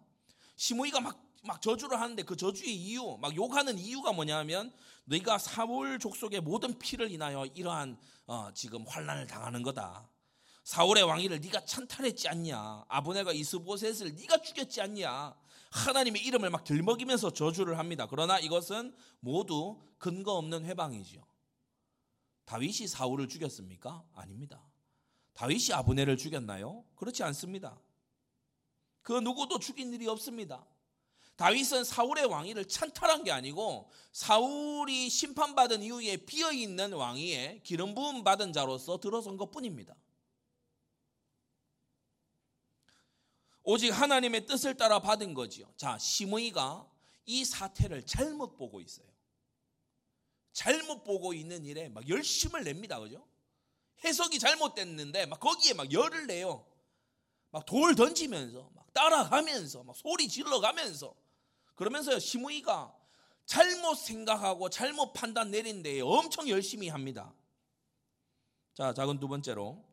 시므이가 0.57 1.01
막, 1.01 1.26
막 1.47 1.62
저주를 1.62 2.01
하는데 2.01 2.22
그 2.22 2.36
저주의 2.36 2.74
이유, 2.74 3.16
막 3.20 3.34
욕하는 3.34 3.78
이유가 3.78 4.12
뭐냐면 4.12 4.72
너희가 5.05 5.38
사울 5.38 5.99
족속의 5.99 6.40
모든 6.40 6.78
피를 6.78 7.11
인하여 7.11 7.47
이러한 7.47 7.99
어, 8.26 8.51
지금 8.55 8.84
환란을 8.86 9.26
당하는 9.26 9.62
거다. 9.62 10.09
사울의 10.64 11.05
왕위를 11.05 11.40
네가 11.40 11.64
찬탈했지 11.64 12.28
않냐? 12.28 12.84
아브네가 12.88 13.32
이스보셋을 13.32 14.16
네가 14.16 14.38
죽였지 14.38 14.80
않냐? 14.80 15.36
하나님의 15.70 16.24
이름을 16.24 16.51
막 16.51 16.64
들먹이면서 16.64 17.32
저주를 17.32 17.78
합니다. 17.78 18.07
그러나 18.11 18.38
이것은 18.38 18.94
모두 19.20 19.80
근거 19.99 20.32
없는 20.32 20.64
회방이지요. 20.64 21.24
다윗이 22.47 22.88
사울을 22.88 23.28
죽였습니까? 23.28 24.05
아닙니다. 24.14 24.61
다윗이 25.34 25.72
아브네를 25.72 26.16
죽였나요? 26.16 26.84
그렇지 26.97 27.22
않습니다. 27.24 27.78
그 29.03 29.12
누구도 29.12 29.59
죽인 29.59 29.92
일이 29.92 30.09
없습니다. 30.09 30.66
다윗은 31.37 31.84
사울의 31.84 32.26
왕위를 32.26 32.66
찬탈한 32.66 33.24
게 33.24 33.30
아니고 33.30 33.91
사울이 34.12 35.11
심판받은 35.11 35.82
이후에 35.82 36.16
비어 36.18 36.51
있는 36.51 36.95
왕위에 36.95 37.61
기름 37.62 37.95
부음 37.95 38.24
받은 38.24 38.53
자로서 38.53 38.99
들어선 38.99 39.37
것뿐입니다. 39.37 39.95
오직 43.62 43.91
하나님의 43.91 44.47
뜻을 44.47 44.76
따라 44.76 45.01
받은 45.01 45.34
거지요. 45.34 45.70
자, 45.76 45.99
시므이가 45.99 46.89
이 47.26 47.45
사태를 47.45 48.07
잘못 48.07 48.57
보고 48.57 48.80
있어요. 48.80 49.07
잘못 50.53 51.05
보고 51.05 51.34
있는 51.34 51.66
일에 51.66 51.89
막 51.91 52.09
열심을 52.09 52.64
냅니다. 52.64 52.99
그죠? 52.99 53.26
해석이 54.05 54.39
잘못됐는데 54.39 55.26
막 55.26 55.41
거기에 55.41 55.74
막 55.74 55.93
열을 55.93 56.26
내요. 56.26 56.66
막 57.51 57.66
돌 57.66 57.95
던지면서 57.95 58.70
막 58.74 58.93
따라가면서 58.93 59.82
막 59.82 59.97
소리 59.97 60.28
질러 60.28 60.61
가면서 60.61 61.14
그러면서 61.77 62.18
시므이가 62.18 62.93
잘못 63.45 63.95
생각하고 63.95 64.68
잘못 64.68 65.12
판단 65.12 65.53
내린 65.53 65.83
데에 65.83 66.01
엄청 66.01 66.49
열심히 66.49 66.89
합니다. 66.89 67.33
자, 68.74 68.93
작은 68.93 69.20
두 69.20 69.29
번째로 69.29 69.85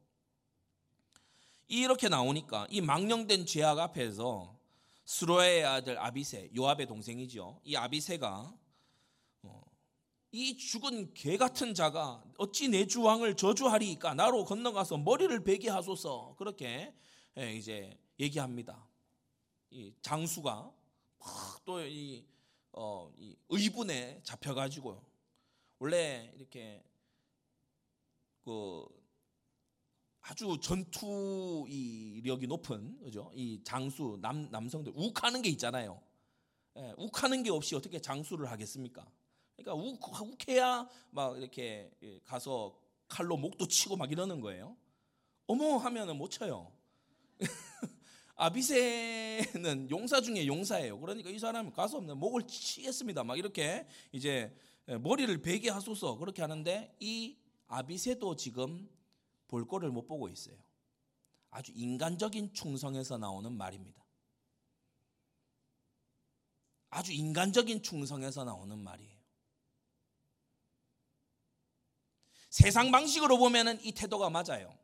이렇게 1.67 2.09
나오니까 2.09 2.67
이 2.69 2.81
망령된 2.81 3.45
죄악 3.45 3.79
앞에서 3.79 4.57
스로의 5.05 5.65
아들 5.65 5.99
아비세, 5.99 6.51
요압의 6.55 6.87
동생이죠. 6.87 7.61
이 7.63 7.75
아비세가 7.75 8.53
어, 9.43 9.63
이 10.31 10.57
죽은 10.57 11.13
개 11.13 11.37
같은 11.37 11.73
자가 11.73 12.23
어찌 12.37 12.69
내 12.69 12.87
주왕을 12.87 13.35
저주하리까 13.35 14.13
나로 14.13 14.45
건너가서 14.45 14.97
머리를 14.97 15.43
베게 15.43 15.69
하소서 15.69 16.35
그렇게 16.37 16.93
예, 17.37 17.53
이제 17.53 17.97
얘기합니다. 18.19 18.87
이 19.69 19.93
장수가 20.01 20.71
또이 21.65 22.25
어, 22.71 23.11
이 23.17 23.35
의분에 23.49 24.21
잡혀가지고 24.23 25.03
원래 25.79 26.31
이렇게 26.35 26.83
그 28.43 28.85
아주 30.21 30.57
전투 30.61 31.65
이력이 31.67 32.47
높은 32.47 32.99
그죠? 33.01 33.29
이 33.33 33.61
장수 33.63 34.17
남 34.21 34.49
남성들 34.49 34.93
욱하는 34.95 35.41
게 35.41 35.49
있잖아요. 35.49 36.01
예, 36.77 36.93
욱하는 36.97 37.43
게 37.43 37.51
없이 37.51 37.75
어떻게 37.75 37.99
장수를 37.99 38.49
하겠습니까? 38.49 39.05
그러니까 39.55 39.73
욱, 39.75 39.99
욱해야 40.21 40.87
막 41.11 41.37
이렇게 41.37 41.91
가서 42.23 42.79
칼로 43.07 43.37
목도 43.37 43.67
치고 43.67 43.97
막 43.97 44.11
이러는 44.11 44.39
거예요. 44.41 44.75
어머 45.45 45.77
하면은 45.77 46.17
못 46.17 46.29
쳐요. 46.29 46.71
아비세는 48.35 49.89
용사 49.91 50.21
중에 50.21 50.47
용사예요. 50.47 50.99
그러니까 50.99 51.29
이 51.29 51.37
사람은 51.37 51.71
가서 51.71 52.01
목을 52.01 52.47
치겠습니다. 52.47 53.23
막 53.23 53.37
이렇게 53.37 53.87
이제 54.11 54.55
머리를 54.85 55.41
베게 55.41 55.69
하소서 55.69 56.17
그렇게 56.17 56.41
하는데 56.41 56.95
이 56.99 57.37
아비세도 57.67 58.35
지금 58.35 58.89
볼 59.47 59.67
거를 59.67 59.91
못 59.91 60.07
보고 60.07 60.29
있어요. 60.29 60.55
아주 61.49 61.71
인간적인 61.75 62.53
충성에서 62.53 63.17
나오는 63.17 63.51
말입니다. 63.51 64.03
아주 66.89 67.11
인간적인 67.11 67.81
충성에서 67.81 68.43
나오는 68.43 68.77
말이에요. 68.77 69.13
세상 72.49 72.91
방식으로 72.91 73.37
보면은 73.37 73.83
이 73.83 73.91
태도가 73.91 74.29
맞아요. 74.29 74.77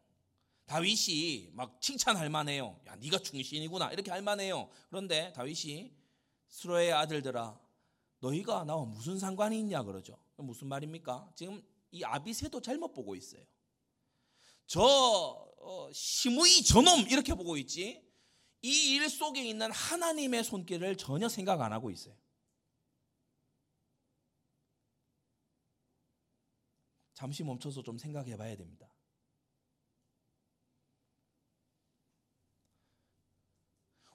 다윗이 0.70 1.50
막 1.54 1.82
칭찬할 1.82 2.30
만해요. 2.30 2.80
야, 2.86 2.96
네가 2.96 3.18
충신이구나. 3.18 3.92
이렇게 3.92 4.12
할 4.12 4.22
만해요. 4.22 4.70
그런데 4.90 5.34
다윗이 5.34 5.92
수로의 6.48 6.94
아들들아 6.94 7.60
너희가 8.20 8.66
나와 8.66 8.86
무슨 8.86 9.18
상관이 9.18 9.58
있냐 9.60 9.82
그러죠. 9.82 10.20
무슨 10.38 10.68
말입니까? 10.68 11.32
지금 11.36 11.64
이 11.90 12.04
아비새도 12.04 12.62
잘못 12.62 12.94
보고 12.94 13.16
있어요. 13.16 13.44
저 14.68 14.80
어, 14.84 15.90
시무이 15.92 16.64
저놈 16.64 17.08
이렇게 17.10 17.34
보고 17.34 17.58
있지. 17.58 18.08
이 18.62 18.94
일 18.96 19.10
속에 19.10 19.44
있는 19.44 19.72
하나님의 19.72 20.44
손길을 20.44 20.98
전혀 20.98 21.30
생각 21.30 21.62
안 21.62 21.74
하고 21.74 21.90
있어요. 21.90 22.14
잠시 27.14 27.44
멈춰서 27.44 27.82
좀 27.82 27.98
생각해 27.98 28.38
봐야 28.38 28.56
됩니다. 28.56 28.89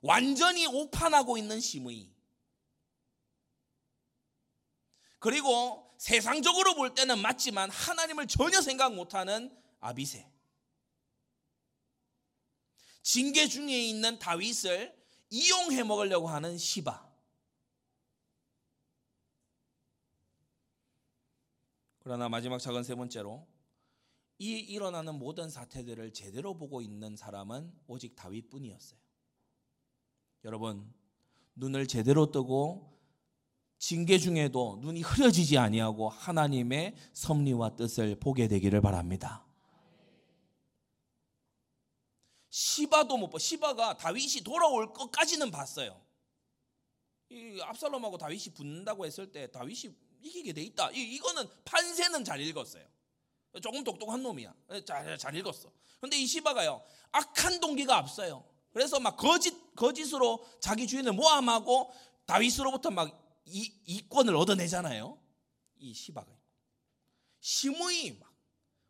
완전히 0.04 0.66
오판하고 0.66 1.38
있는 1.38 1.60
시무이. 1.60 2.12
그리고 5.18 5.94
세상적으로 5.96 6.74
볼 6.74 6.94
때는 6.94 7.18
맞지만 7.20 7.70
하나님을 7.70 8.26
전혀 8.26 8.60
생각 8.60 8.94
못하는 8.94 9.50
아비세. 9.80 10.30
징계 13.02 13.48
중에 13.48 13.82
있는 13.82 14.18
다윗을 14.18 14.94
이용해 15.30 15.82
먹으려고 15.84 16.28
하는 16.28 16.58
시바. 16.58 17.10
그러나 22.00 22.28
마지막 22.28 22.58
작은 22.58 22.84
세 22.84 22.94
번째로 22.94 23.48
이 24.36 24.50
일어나는 24.58 25.14
모든 25.14 25.48
사태들을 25.48 26.12
제대로 26.12 26.54
보고 26.54 26.82
있는 26.82 27.16
사람은 27.16 27.72
오직 27.86 28.14
다윗뿐이었어요. 28.14 29.03
여러분 30.44 30.92
눈을 31.54 31.86
제대로 31.86 32.30
뜨고 32.30 32.92
징계 33.78 34.18
중에도 34.18 34.78
눈이 34.82 35.00
흐려지지 35.02 35.58
아니하고 35.58 36.08
하나님의 36.08 36.94
섭리와 37.12 37.76
뜻을 37.76 38.18
보게 38.18 38.48
되기를 38.48 38.80
바랍니다. 38.80 39.46
시바도 42.50 43.16
못 43.16 43.30
봐. 43.30 43.38
시바가 43.38 43.96
다윗이 43.96 44.42
돌아올 44.44 44.92
것까지는 44.92 45.50
봤어요. 45.50 46.00
이 47.30 47.60
압살롬하고 47.60 48.16
다윗이 48.16 48.54
붙는다고 48.54 49.06
했을 49.06 49.32
때 49.32 49.50
다윗이 49.50 49.94
이기게 50.22 50.52
돼 50.52 50.62
있다. 50.62 50.90
이, 50.92 51.14
이거는 51.14 51.46
판세는 51.64 52.24
잘 52.24 52.40
읽었어요. 52.40 52.86
조금 53.60 53.82
똑똑한 53.82 54.22
놈이야. 54.22 54.54
잘, 54.86 55.18
잘 55.18 55.34
읽었어. 55.34 55.70
근데 56.00 56.16
이 56.16 56.26
시바가요, 56.26 56.82
악한 57.12 57.60
동기가 57.60 57.96
앞서요. 57.98 58.53
그래서 58.74 58.98
막 58.98 59.16
거짓, 59.16 59.54
거짓으로 59.76 60.44
자기 60.60 60.88
주인을 60.88 61.12
모함하고 61.12 61.94
다윗으로부터 62.26 62.90
막 62.90 63.40
이, 63.46 63.72
이권을 63.86 64.34
얻어내잖아요. 64.34 65.16
이 65.76 65.94
시바가. 65.94 66.26
시므이 67.38 68.18
막 68.18 68.34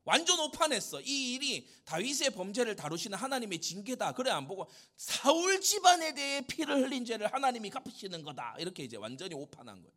완전 0.04 0.40
오판했어. 0.40 1.02
이 1.02 1.34
일이 1.34 1.68
다윗의 1.84 2.30
범죄를 2.30 2.76
다루시는 2.76 3.18
하나님의 3.18 3.60
징계다. 3.60 4.12
그래 4.12 4.30
안 4.30 4.48
보고 4.48 4.70
사울 4.96 5.60
집안에 5.60 6.14
대해 6.14 6.40
피를 6.46 6.82
흘린 6.82 7.04
죄를 7.04 7.30
하나님이 7.30 7.68
갚으시는 7.68 8.22
거다. 8.22 8.56
이렇게 8.58 8.84
이제 8.84 8.96
완전히 8.96 9.34
오판한 9.34 9.82
거예요. 9.82 9.94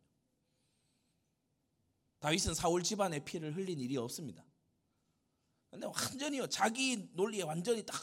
다윗은 2.18 2.52
사울 2.52 2.82
집안의 2.82 3.24
피를 3.24 3.56
흘린 3.56 3.80
일이 3.80 3.96
없습니다. 3.96 4.44
근데 5.70 5.86
완전히요 5.86 6.46
자기 6.48 7.08
논리에 7.14 7.42
완전히 7.42 7.86
딱 7.86 7.96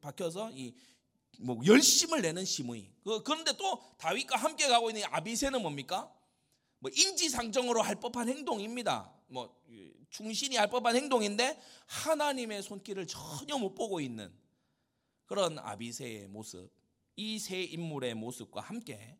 박혀서 0.00 0.50
이 0.52 0.74
뭐 1.38 1.60
열심을 1.64 2.22
내는 2.22 2.44
시므이. 2.44 2.90
그, 3.04 3.22
그런데 3.22 3.56
또 3.56 3.82
다윗과 3.98 4.36
함께 4.36 4.68
가고 4.68 4.90
있는 4.90 5.02
아비세는 5.06 5.60
뭡니까? 5.62 6.12
뭐 6.78 6.90
인지상정으로 6.94 7.82
할 7.82 7.96
법한 7.96 8.28
행동입니다. 8.28 9.12
뭐 9.28 9.56
충신이 10.10 10.56
할 10.56 10.68
법한 10.68 10.94
행동인데 10.96 11.60
하나님의 11.86 12.62
손길을 12.62 13.06
전혀 13.06 13.56
못 13.56 13.74
보고 13.74 14.00
있는 14.00 14.32
그런 15.26 15.58
아비세의 15.58 16.28
모습, 16.28 16.70
이 17.16 17.38
세 17.38 17.62
인물의 17.62 18.14
모습과 18.14 18.60
함께 18.60 19.18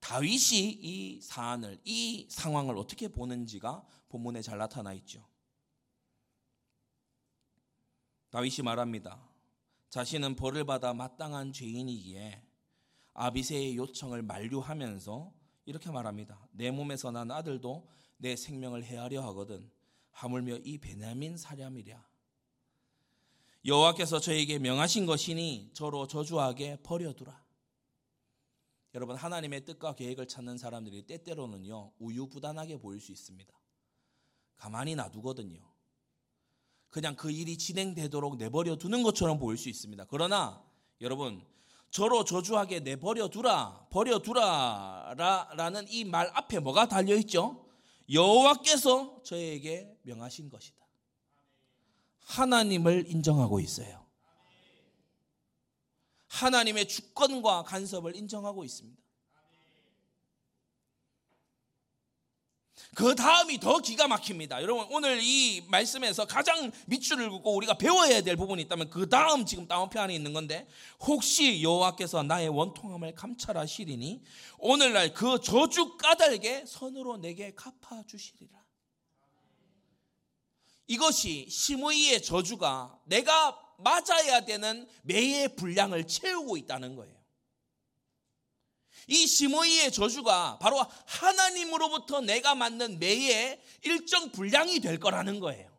다윗이 0.00 0.78
이 0.80 1.20
사안을, 1.20 1.80
이 1.84 2.26
상황을 2.28 2.76
어떻게 2.76 3.08
보는지가 3.08 3.84
본문에 4.08 4.42
잘 4.42 4.58
나타나 4.58 4.92
있죠. 4.94 5.26
다윗이 8.30 8.58
말합니다. 8.64 9.31
자신은 9.92 10.36
벌을 10.36 10.64
받아 10.64 10.94
마땅한 10.94 11.52
죄인이기에 11.52 12.42
아비세의 13.12 13.76
요청을 13.76 14.22
만류하면서 14.22 15.30
이렇게 15.66 15.90
말합니다. 15.90 16.48
내 16.52 16.70
몸에서 16.70 17.10
난 17.10 17.30
아들도 17.30 17.86
내 18.16 18.34
생명을 18.34 18.84
해하려 18.84 19.22
하거든 19.28 19.70
하물며 20.12 20.60
이 20.64 20.78
베냐민 20.78 21.36
사람이랴. 21.36 22.02
여호와께서 23.66 24.18
저에게 24.18 24.58
명하신 24.58 25.04
것이니 25.04 25.72
저로 25.74 26.06
저주하게 26.06 26.78
버려두라. 26.82 27.44
여러분 28.94 29.16
하나님의 29.16 29.66
뜻과 29.66 29.94
계획을 29.94 30.26
찾는 30.26 30.56
사람들이 30.56 31.02
때때로는요 31.02 31.92
우유부단하게 31.98 32.78
보일 32.78 32.98
수 32.98 33.12
있습니다. 33.12 33.52
가만히 34.56 34.94
놔두거든요. 34.94 35.71
그냥 36.92 37.16
그 37.16 37.30
일이 37.30 37.56
진행되도록 37.56 38.36
내버려 38.36 38.76
두는 38.76 39.02
것처럼 39.02 39.38
보일 39.38 39.56
수 39.56 39.70
있습니다. 39.70 40.04
그러나 40.10 40.62
여러분 41.00 41.42
저로 41.90 42.22
저주하게 42.24 42.80
내버려 42.80 43.28
두라 43.28 43.86
버려 43.90 44.18
두라라는 44.18 45.86
이 45.88 46.04
말 46.04 46.30
앞에 46.34 46.58
뭐가 46.60 46.88
달려 46.88 47.16
있죠? 47.16 47.66
여호와께서 48.12 49.22
저에게 49.24 49.98
명하신 50.02 50.50
것이다. 50.50 50.76
하나님을 52.20 53.06
인정하고 53.08 53.58
있어요. 53.58 54.04
하나님의 56.28 56.88
주권과 56.88 57.62
간섭을 57.64 58.16
인정하고 58.16 58.64
있습니다. 58.64 59.01
그 62.94 63.14
다음이 63.14 63.58
더 63.58 63.78
기가 63.78 64.06
막힙니다. 64.06 64.60
여러분, 64.60 64.86
오늘 64.90 65.18
이 65.22 65.62
말씀에서 65.68 66.26
가장 66.26 66.70
밑줄을 66.86 67.30
긋고 67.30 67.54
우리가 67.56 67.78
배워야 67.78 68.20
될 68.20 68.36
부분이 68.36 68.62
있다면 68.62 68.90
그 68.90 69.08
다음 69.08 69.46
지금 69.46 69.66
다운표 69.66 69.98
안에 69.98 70.14
있는 70.14 70.34
건데, 70.34 70.68
혹시 71.00 71.62
여호와께서 71.62 72.22
나의 72.22 72.50
원통함을 72.50 73.14
감찰하시리니, 73.14 74.22
오늘날 74.58 75.14
그 75.14 75.40
저주 75.40 75.96
까닭에 75.96 76.64
선으로 76.66 77.16
내게 77.16 77.54
갚아 77.54 78.02
주시리라. 78.06 78.62
이것이 80.86 81.48
시므이의 81.48 82.22
저주가 82.22 82.98
내가 83.04 83.58
맞아야 83.78 84.44
되는 84.44 84.86
매의 85.02 85.56
분량을 85.56 86.06
채우고 86.06 86.58
있다는 86.58 86.96
거예요. 86.96 87.21
이 89.08 89.26
시므이의 89.26 89.92
저주가 89.92 90.58
바로 90.58 90.78
하나님으로부터 91.06 92.20
내가 92.20 92.54
맞는 92.54 92.98
매의 92.98 93.60
일정 93.82 94.30
분량이 94.30 94.80
될 94.80 94.98
거라는 94.98 95.40
거예요. 95.40 95.70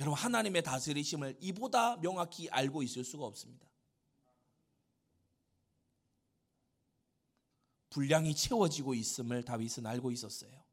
여러분 0.00 0.18
하나님의 0.18 0.62
다스리심을 0.62 1.38
이보다 1.40 1.96
명확히 1.96 2.48
알고 2.50 2.82
있을 2.82 3.04
수가 3.04 3.24
없습니다. 3.24 3.66
분량이 7.90 8.34
채워지고 8.34 8.92
있음을 8.94 9.42
다윗은 9.42 9.86
알고 9.86 10.10
있었어요. 10.10 10.66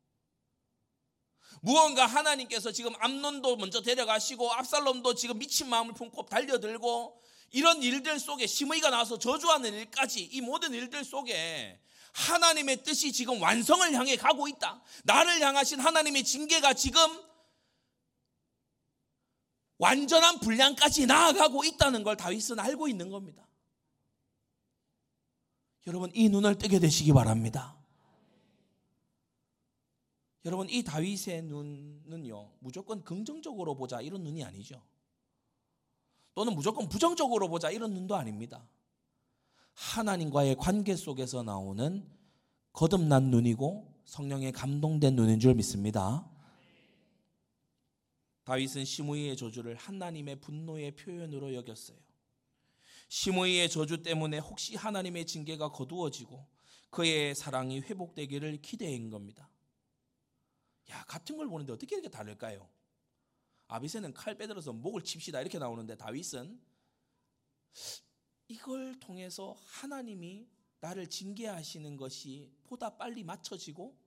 무언가 1.61 2.05
하나님께서 2.05 2.73
지금 2.73 2.93
암론도 2.99 3.55
먼저 3.55 3.81
데려가시고 3.81 4.51
압살롬도 4.51 5.15
지금 5.15 5.37
미친 5.37 5.69
마음을 5.69 5.93
품고 5.93 6.25
달려들고 6.25 7.22
이런 7.53 7.83
일들 7.83 8.19
속에 8.19 8.47
심의가 8.47 8.89
나와서 8.89 9.17
저주하는 9.17 9.73
일까지 9.73 10.23
이 10.23 10.41
모든 10.41 10.73
일들 10.73 11.03
속에 11.03 11.79
하나님의 12.13 12.83
뜻이 12.83 13.11
지금 13.11 13.41
완성을 13.41 13.93
향해 13.93 14.15
가고 14.15 14.47
있다. 14.47 14.83
나를 15.03 15.39
향하신 15.39 15.79
하나님의 15.79 16.23
징계가 16.23 16.73
지금 16.73 16.99
완전한 19.77 20.39
분량까지 20.39 21.05
나아가고 21.05 21.63
있다는 21.63 22.03
걸 22.03 22.17
다윗은 22.17 22.59
알고 22.59 22.87
있는 22.87 23.09
겁니다. 23.09 23.47
여러분 25.85 26.11
이 26.15 26.29
눈을 26.29 26.57
뜨게 26.57 26.79
되시기 26.79 27.13
바랍니다. 27.13 27.77
여러분 30.45 30.69
이 30.71 30.83
다윗의 30.83 31.43
눈은요 31.43 32.53
무조건 32.59 33.03
긍정적으로 33.03 33.75
보자 33.75 34.01
이런 34.01 34.23
눈이 34.23 34.43
아니죠. 34.43 34.81
또는 36.35 36.55
무조건 36.55 36.89
부정적으로 36.89 37.47
보자 37.47 37.69
이런 37.69 37.93
눈도 37.93 38.15
아닙니다. 38.15 38.67
하나님과의 39.73 40.55
관계 40.55 40.95
속에서 40.95 41.43
나오는 41.43 42.07
거듭난 42.73 43.29
눈이고 43.29 44.01
성령에 44.05 44.51
감동된 44.51 45.15
눈인 45.15 45.39
줄 45.39 45.53
믿습니다. 45.55 46.29
다윗은 48.43 48.83
시므이의 48.83 49.37
저주를 49.37 49.75
하나님의 49.75 50.41
분노의 50.41 50.95
표현으로 50.95 51.53
여겼어요. 51.53 51.97
시므이의 53.07 53.69
저주 53.69 54.01
때문에 54.01 54.39
혹시 54.39 54.75
하나님의 54.75 55.25
징계가 55.25 55.69
거두어지고 55.69 56.45
그의 56.89 57.35
사랑이 57.35 57.79
회복되기를 57.79 58.61
기대한 58.61 59.09
겁니다. 59.09 59.49
야, 60.89 61.03
같은 61.05 61.37
걸 61.37 61.47
보는데 61.47 61.73
어떻게 61.73 61.95
이렇게 61.95 62.09
다를까요? 62.09 62.67
아비세는 63.73 64.13
칼 64.13 64.37
빼들어서 64.37 64.71
목을 64.71 65.03
칩시다 65.03 65.41
이렇게 65.41 65.57
나오는데 65.57 65.97
다윗은 65.97 66.61
이걸 68.47 68.99
통해서 68.99 69.55
하나님이 69.65 70.47
나를 70.79 71.09
징계하시는 71.09 71.97
것이 71.97 72.53
보다 72.65 72.95
빨리 72.95 73.23
맞춰지고 73.23 73.97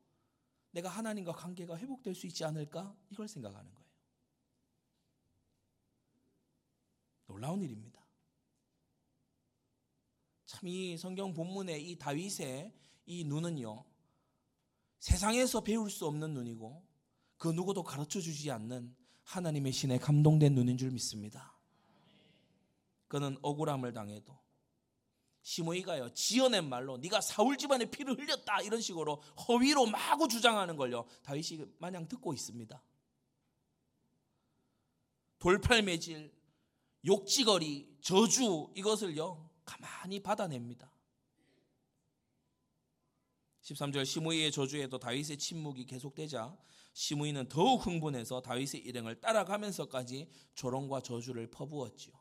내가 0.71 0.89
하나님과 0.89 1.33
관계가 1.33 1.79
회복될 1.79 2.15
수 2.15 2.29
있지 2.29 2.45
않을까? 2.45 2.97
이걸 3.11 3.27
생각하는 3.27 3.75
거예요. 3.75 3.91
놀라운 7.27 7.61
일입니다. 7.61 8.07
참 10.45 10.69
이 10.69 10.97
성경 10.97 11.35
본문의 11.35 11.91
이 11.91 11.99
다윗의 11.99 12.73
이 13.07 13.25
눈은요. 13.25 13.85
세상에서 15.01 15.63
배울 15.63 15.91
수 15.91 16.07
없는 16.07 16.35
눈이고 16.35 16.87
그 17.37 17.49
누구도 17.49 17.83
가르쳐 17.83 18.21
주지 18.21 18.49
않는 18.53 18.95
하나님의 19.27 19.73
신에 19.73 19.99
감동된 19.99 20.55
눈인 20.55 20.79
줄 20.79 20.91
믿습니다. 20.93 21.55
그는 23.09 23.37
억울함을 23.43 23.93
당해도 23.93 24.37
시므이가요 25.43 26.13
지어낸 26.15 26.69
말로 26.69 26.97
네가 26.97 27.21
사울 27.21 27.57
집안의 27.57 27.91
피를 27.91 28.19
흘렸다 28.19 28.63
이런 28.63 28.81
식으로 28.81 29.17
허위로 29.49 29.87
마구 29.87 30.27
주장하는 30.27 30.77
걸요 30.77 31.07
다윗이 31.23 31.67
마냥 31.79 32.09
듣고 32.09 32.35
있습니다. 32.35 32.83
돌팔매질, 35.39 36.33
욕지거리, 37.05 37.99
저주 38.01 38.73
이것을요 38.75 39.51
가만히 39.65 40.21
받아냅니다. 40.21 40.91
13절 43.63 44.05
시므이의 44.05 44.53
저주에도 44.53 44.99
다윗의 44.99 45.39
침묵이 45.39 45.87
계속되자 45.87 46.57
시므이는 46.97 47.49
더욱 47.49 47.87
흥분해서 47.87 48.41
다윗의 48.41 48.81
일행을 48.81 49.21
따라가면서까지 49.21 50.31
조롱과 50.55 51.03
저주를 51.03 51.51
퍼부었지요. 51.51 52.15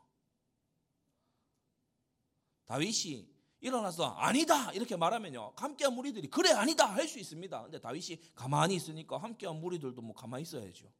다윗이 2.66 3.26
일어나서 3.60 4.04
아니다 4.16 4.70
이렇게 4.72 4.94
말하면요 4.94 5.54
함께한 5.56 5.94
무리들이 5.94 6.28
그래 6.28 6.50
아니다 6.50 6.84
할 6.84 7.08
수 7.08 7.18
있습니다. 7.18 7.62
근데 7.62 7.80
다윗이 7.80 8.34
가만히 8.34 8.74
있으니까 8.76 9.16
함께한 9.16 9.58
무리들도 9.58 10.02
뭐 10.02 10.14
가만히 10.14 10.42
있어야죠. 10.42 10.92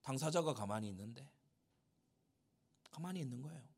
당사자가 0.00 0.54
가만히 0.54 0.88
있는데 0.88 1.30
가만히 2.90 3.20
있는 3.20 3.42
거예요. 3.42 3.68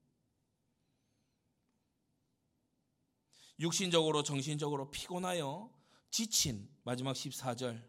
육신적으로 3.59 4.23
정신적으로 4.23 4.93
피곤하여 4.93 5.80
지친 6.11 6.69
마지막 6.83 7.13
14절 7.13 7.83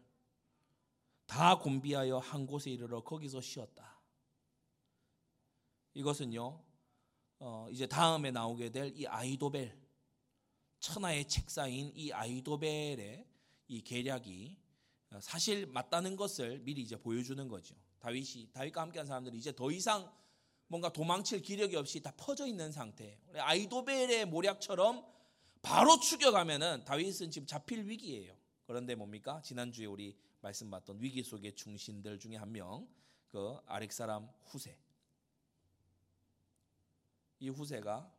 다 1.26 1.58
곤비하여 1.58 2.18
한 2.18 2.46
곳에 2.46 2.70
이르러 2.70 3.02
거기서 3.02 3.40
쉬었다. 3.40 4.00
이것은요 5.94 6.62
어, 7.40 7.68
이제 7.70 7.86
다음에 7.86 8.30
나오게 8.30 8.70
될 8.70 8.92
이 8.96 9.06
아이도벨 9.06 9.76
천하의 10.80 11.28
책사인 11.28 11.92
이 11.94 12.12
아이도벨의 12.12 13.26
이 13.68 13.80
계략이 13.82 14.56
어, 15.10 15.20
사실 15.20 15.66
맞다는 15.66 16.16
것을 16.16 16.60
미리 16.60 16.82
이제 16.82 16.96
보여주는 16.96 17.46
거죠. 17.48 17.74
다윗이 18.00 18.50
다윗과 18.52 18.80
함께한 18.82 19.06
사람들이 19.06 19.36
이제 19.38 19.54
더 19.54 19.70
이상 19.70 20.10
뭔가 20.66 20.92
도망칠 20.92 21.42
기력이 21.42 21.76
없이 21.76 22.00
다 22.00 22.12
퍼져 22.16 22.46
있는 22.46 22.72
상태. 22.72 23.20
아이도벨의 23.34 24.26
모략처럼 24.26 25.04
바로 25.62 25.98
죽여가면은 25.98 26.84
다윗은 26.84 27.30
지금 27.30 27.46
잡힐 27.46 27.88
위기예요. 27.88 28.36
그런데 28.66 28.94
뭡니까? 28.94 29.40
지난주에 29.42 29.86
우리 29.86 30.16
말씀 30.40 30.70
봤던 30.70 31.00
위기 31.00 31.22
속의 31.22 31.54
중신들 31.54 32.18
중에 32.18 32.36
한 32.36 32.50
명, 32.52 32.88
그 33.30 33.56
아렉 33.66 33.92
사람 33.92 34.28
후세. 34.44 34.76
이 37.38 37.48
후세가 37.48 38.12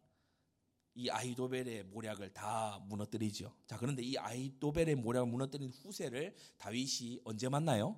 이 0.96 1.10
아이도벨의 1.10 1.86
모략을 1.86 2.34
다 2.34 2.80
무너뜨리죠. 2.88 3.56
자, 3.66 3.78
그런데 3.78 4.04
이 4.04 4.18
아이도벨의 4.18 4.96
모략을 4.96 5.28
무너뜨린 5.30 5.72
후세를 5.72 6.36
다윗이 6.58 7.22
언제 7.24 7.50
만나요? 7.50 7.98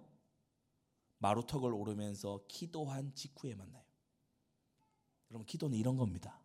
마루턱을 1.19 1.73
오르면서 1.73 2.45
기도한 2.47 3.13
직후에 3.13 3.55
만나요. 3.55 3.83
여러분, 5.29 5.45
기도는 5.45 5.77
이런 5.77 5.97
겁니다. 5.97 6.39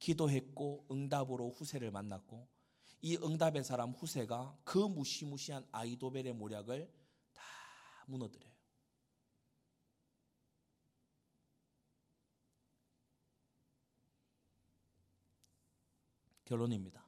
기도했고 0.00 0.86
응답으로 0.90 1.50
후세를 1.50 1.90
만났고 1.90 2.48
이 3.02 3.16
응답의 3.16 3.64
사람 3.64 3.92
후세가 3.92 4.58
그 4.64 4.78
무시무시한 4.78 5.66
아이도벨의 5.70 6.32
모략을 6.32 6.92
다 7.34 7.42
무너뜨려요. 8.06 8.50
결론입니다. 16.44 17.06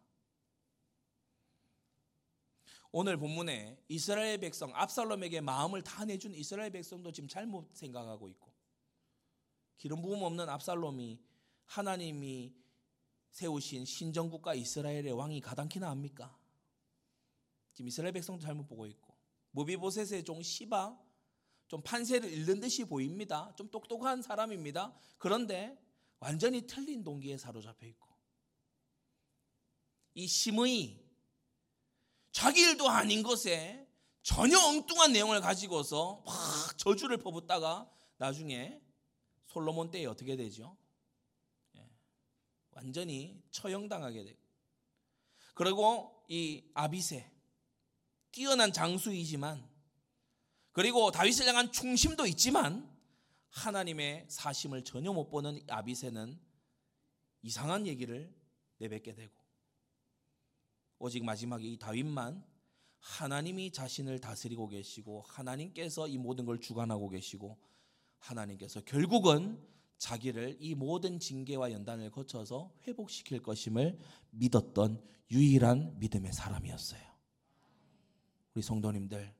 오늘 2.93 3.16
본문에 3.16 3.82
이스라엘 3.88 4.38
백성 4.38 4.70
압살롬에게 4.74 5.40
마음을 5.40 5.82
다 5.82 6.05
내준 6.05 6.34
이스라엘 6.34 6.70
백성도 6.70 7.11
지금 7.11 7.26
잘못 7.26 7.74
생각하고 7.74 8.28
있고 8.28 8.53
기름 9.78 10.03
부음 10.03 10.22
없는 10.22 10.49
압살롬이 10.49 11.18
하나님이 11.64 12.61
세우신 13.33 13.85
신정국가 13.85 14.55
이스라엘의 14.55 15.12
왕이 15.12 15.41
가당키나 15.41 15.91
합니까? 15.91 16.39
지금 17.72 17.89
이스라엘 17.89 18.12
백성도 18.12 18.43
잘못 18.43 18.66
보고 18.66 18.87
있고 18.87 19.14
모비보셋의 19.53 20.24
종 20.24 20.43
시바 20.43 20.99
좀 21.68 21.83
판세를 21.83 22.30
잃는 22.30 22.61
듯이 22.61 22.85
보입니다. 22.85 23.55
좀 23.57 23.70
똑똑한 23.70 24.20
사람입니다. 24.20 24.95
그런데 25.16 25.78
완전히 26.18 26.66
틀린 26.66 27.03
동기에 27.03 27.39
사로잡혀 27.39 27.87
있고 27.87 28.09
이 30.14 30.26
심의 30.26 31.03
자기 32.30 32.61
일도 32.61 32.89
아닌 32.89 33.22
것에 33.22 33.89
전혀 34.22 34.59
엉뚱한 34.59 35.12
내용을 35.12 35.41
가지고서 35.41 36.22
막 36.26 36.78
저주를 36.78 37.16
퍼붓다가 37.16 37.91
나중에 38.18 38.80
솔로몬 39.47 39.91
때에 39.91 40.07
어떻게 40.07 40.37
되죠? 40.37 40.76
완전히 42.72 43.42
처형당하게 43.50 44.24
되고 44.24 44.38
그리고 45.54 46.24
이 46.28 46.64
아비세 46.74 47.30
뛰어난 48.30 48.72
장수이지만 48.72 49.70
그리고 50.72 51.10
다윗을 51.10 51.46
향한 51.46 51.70
충심도 51.70 52.26
있지만 52.26 52.90
하나님의 53.50 54.26
사심을 54.28 54.84
전혀 54.84 55.12
못 55.12 55.28
보는 55.28 55.60
아비세는 55.68 56.40
이상한 57.42 57.86
얘기를 57.86 58.34
내뱉게 58.78 59.14
되고 59.14 59.34
오직 60.98 61.24
마지막에 61.24 61.66
이 61.66 61.78
다윗만 61.78 62.42
하나님이 62.98 63.72
자신을 63.72 64.20
다스리고 64.20 64.68
계시고 64.68 65.22
하나님께서 65.22 66.08
이 66.08 66.16
모든 66.16 66.46
걸 66.46 66.60
주관하고 66.60 67.08
계시고 67.10 67.58
하나님께서 68.18 68.80
결국은 68.82 69.60
자기를 70.03 70.57
이 70.59 70.74
모든 70.74 71.20
징계와 71.20 71.70
연단을 71.70 72.11
거쳐서 72.11 72.72
회복시킬 72.88 73.40
것임을 73.40 73.96
믿었던 74.30 75.00
유일한 75.30 75.96
믿음의 76.00 76.32
사람이었어요. 76.32 77.00
우리 78.53 78.62
성도님들, 78.62 79.32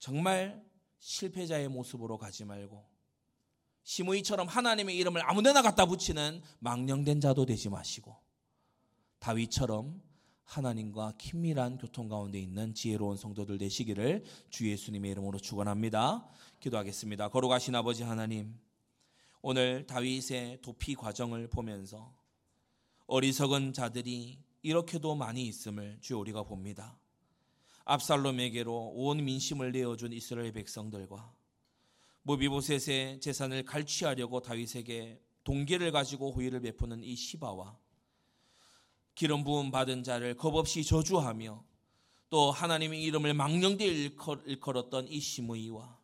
정말 0.00 0.68
실패자의 0.98 1.68
모습으로 1.68 2.18
가지 2.18 2.44
말고, 2.44 2.84
시므이처럼 3.84 4.48
하나님의 4.48 4.96
이름을 4.96 5.22
아무데나 5.30 5.62
갖다 5.62 5.86
붙이는 5.86 6.42
망령된 6.58 7.20
자도 7.20 7.46
되지 7.46 7.68
마시고, 7.68 8.16
다윗처럼 9.20 10.02
하나님과 10.42 11.12
긴밀한 11.18 11.78
교통 11.78 12.08
가운데 12.08 12.40
있는 12.40 12.74
지혜로운 12.74 13.16
성도들 13.16 13.58
되시기를 13.58 14.24
주 14.50 14.68
예수님의 14.68 15.12
이름으로 15.12 15.38
축원합니다. 15.38 16.28
기도하겠습니다. 16.58 17.28
걸어가신 17.28 17.76
아버지 17.76 18.02
하나님, 18.02 18.58
오늘 19.44 19.84
다윗의 19.88 20.62
도피 20.62 20.94
과정을 20.94 21.48
보면서 21.48 22.14
어리석은 23.08 23.72
자들이 23.72 24.38
이렇게도 24.62 25.16
많이 25.16 25.44
있음을 25.48 25.98
주 26.00 26.16
우리가 26.16 26.44
봅니다. 26.44 26.96
압살롬에게로 27.84 28.92
온 28.94 29.24
민심을 29.24 29.72
내어준 29.72 30.12
이스라엘 30.12 30.52
백성들과 30.52 31.34
모비보셋의 32.22 33.18
재산을 33.18 33.64
갈취하려고 33.64 34.40
다윗에게 34.40 35.20
동계를 35.42 35.90
가지고 35.90 36.30
호의를 36.30 36.60
베푸는 36.60 37.02
이 37.02 37.16
시바와 37.16 37.76
기름 39.16 39.42
부음 39.42 39.72
받은 39.72 40.04
자를 40.04 40.36
겁없이 40.36 40.84
저주하며 40.84 41.64
또 42.30 42.52
하나님의 42.52 43.02
이름을 43.02 43.34
망령되이 43.34 44.16
일컬었던 44.46 45.08
이 45.08 45.18
시므이와 45.18 45.98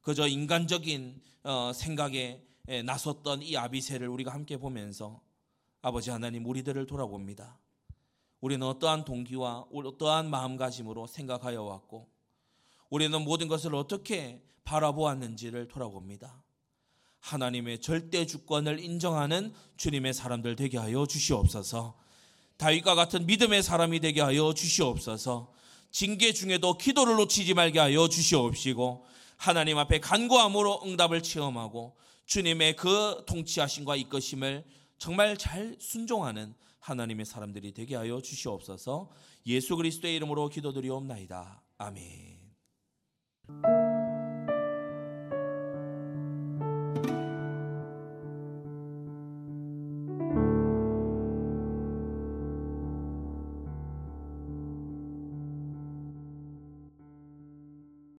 그저 0.00 0.26
인간적인 0.26 1.22
어, 1.22 1.29
생각에 1.74 2.42
나섰던 2.84 3.42
이 3.42 3.56
아비세를 3.56 4.08
우리가 4.08 4.32
함께 4.32 4.56
보면서 4.56 5.20
아버지 5.82 6.10
하나님 6.10 6.46
우리들을 6.46 6.86
돌아봅니다. 6.86 7.58
우리는 8.40 8.66
어떠한 8.66 9.04
동기와 9.04 9.66
어떠한 9.72 10.30
마음가짐으로 10.30 11.06
생각하여 11.06 11.62
왔고 11.62 12.08
우리는 12.88 13.22
모든 13.22 13.48
것을 13.48 13.74
어떻게 13.74 14.42
바라보았는지를 14.64 15.68
돌아봅니다. 15.68 16.42
하나님의 17.20 17.80
절대 17.80 18.24
주권을 18.24 18.80
인정하는 18.80 19.52
주님의 19.76 20.14
사람들 20.14 20.56
되게 20.56 20.78
하여 20.78 21.06
주시옵소서. 21.06 21.98
다윗과 22.56 22.94
같은 22.94 23.26
믿음의 23.26 23.62
사람이 23.62 24.00
되게 24.00 24.20
하여 24.20 24.54
주시옵소서. 24.54 25.52
징계 25.90 26.32
중에도 26.32 26.78
기도를 26.78 27.16
놓치지 27.16 27.54
말게 27.54 27.78
하여 27.78 28.08
주시옵시고 28.08 29.04
하나님 29.40 29.78
앞에 29.78 30.00
간구함으로 30.00 30.82
응답을 30.84 31.22
체험하고 31.22 31.96
주님의 32.26 32.76
그 32.76 33.24
통치하심과 33.26 33.96
이끄심을 33.96 34.64
정말 34.98 35.34
잘 35.38 35.76
순종하는 35.80 36.54
하나님의 36.78 37.24
사람들이 37.24 37.72
되게 37.72 37.96
하여 37.96 38.20
주시옵소서. 38.20 39.10
예수 39.46 39.76
그리스도의 39.76 40.16
이름으로 40.16 40.50
기도드리옵나이다. 40.50 41.62
아멘. 41.78 42.38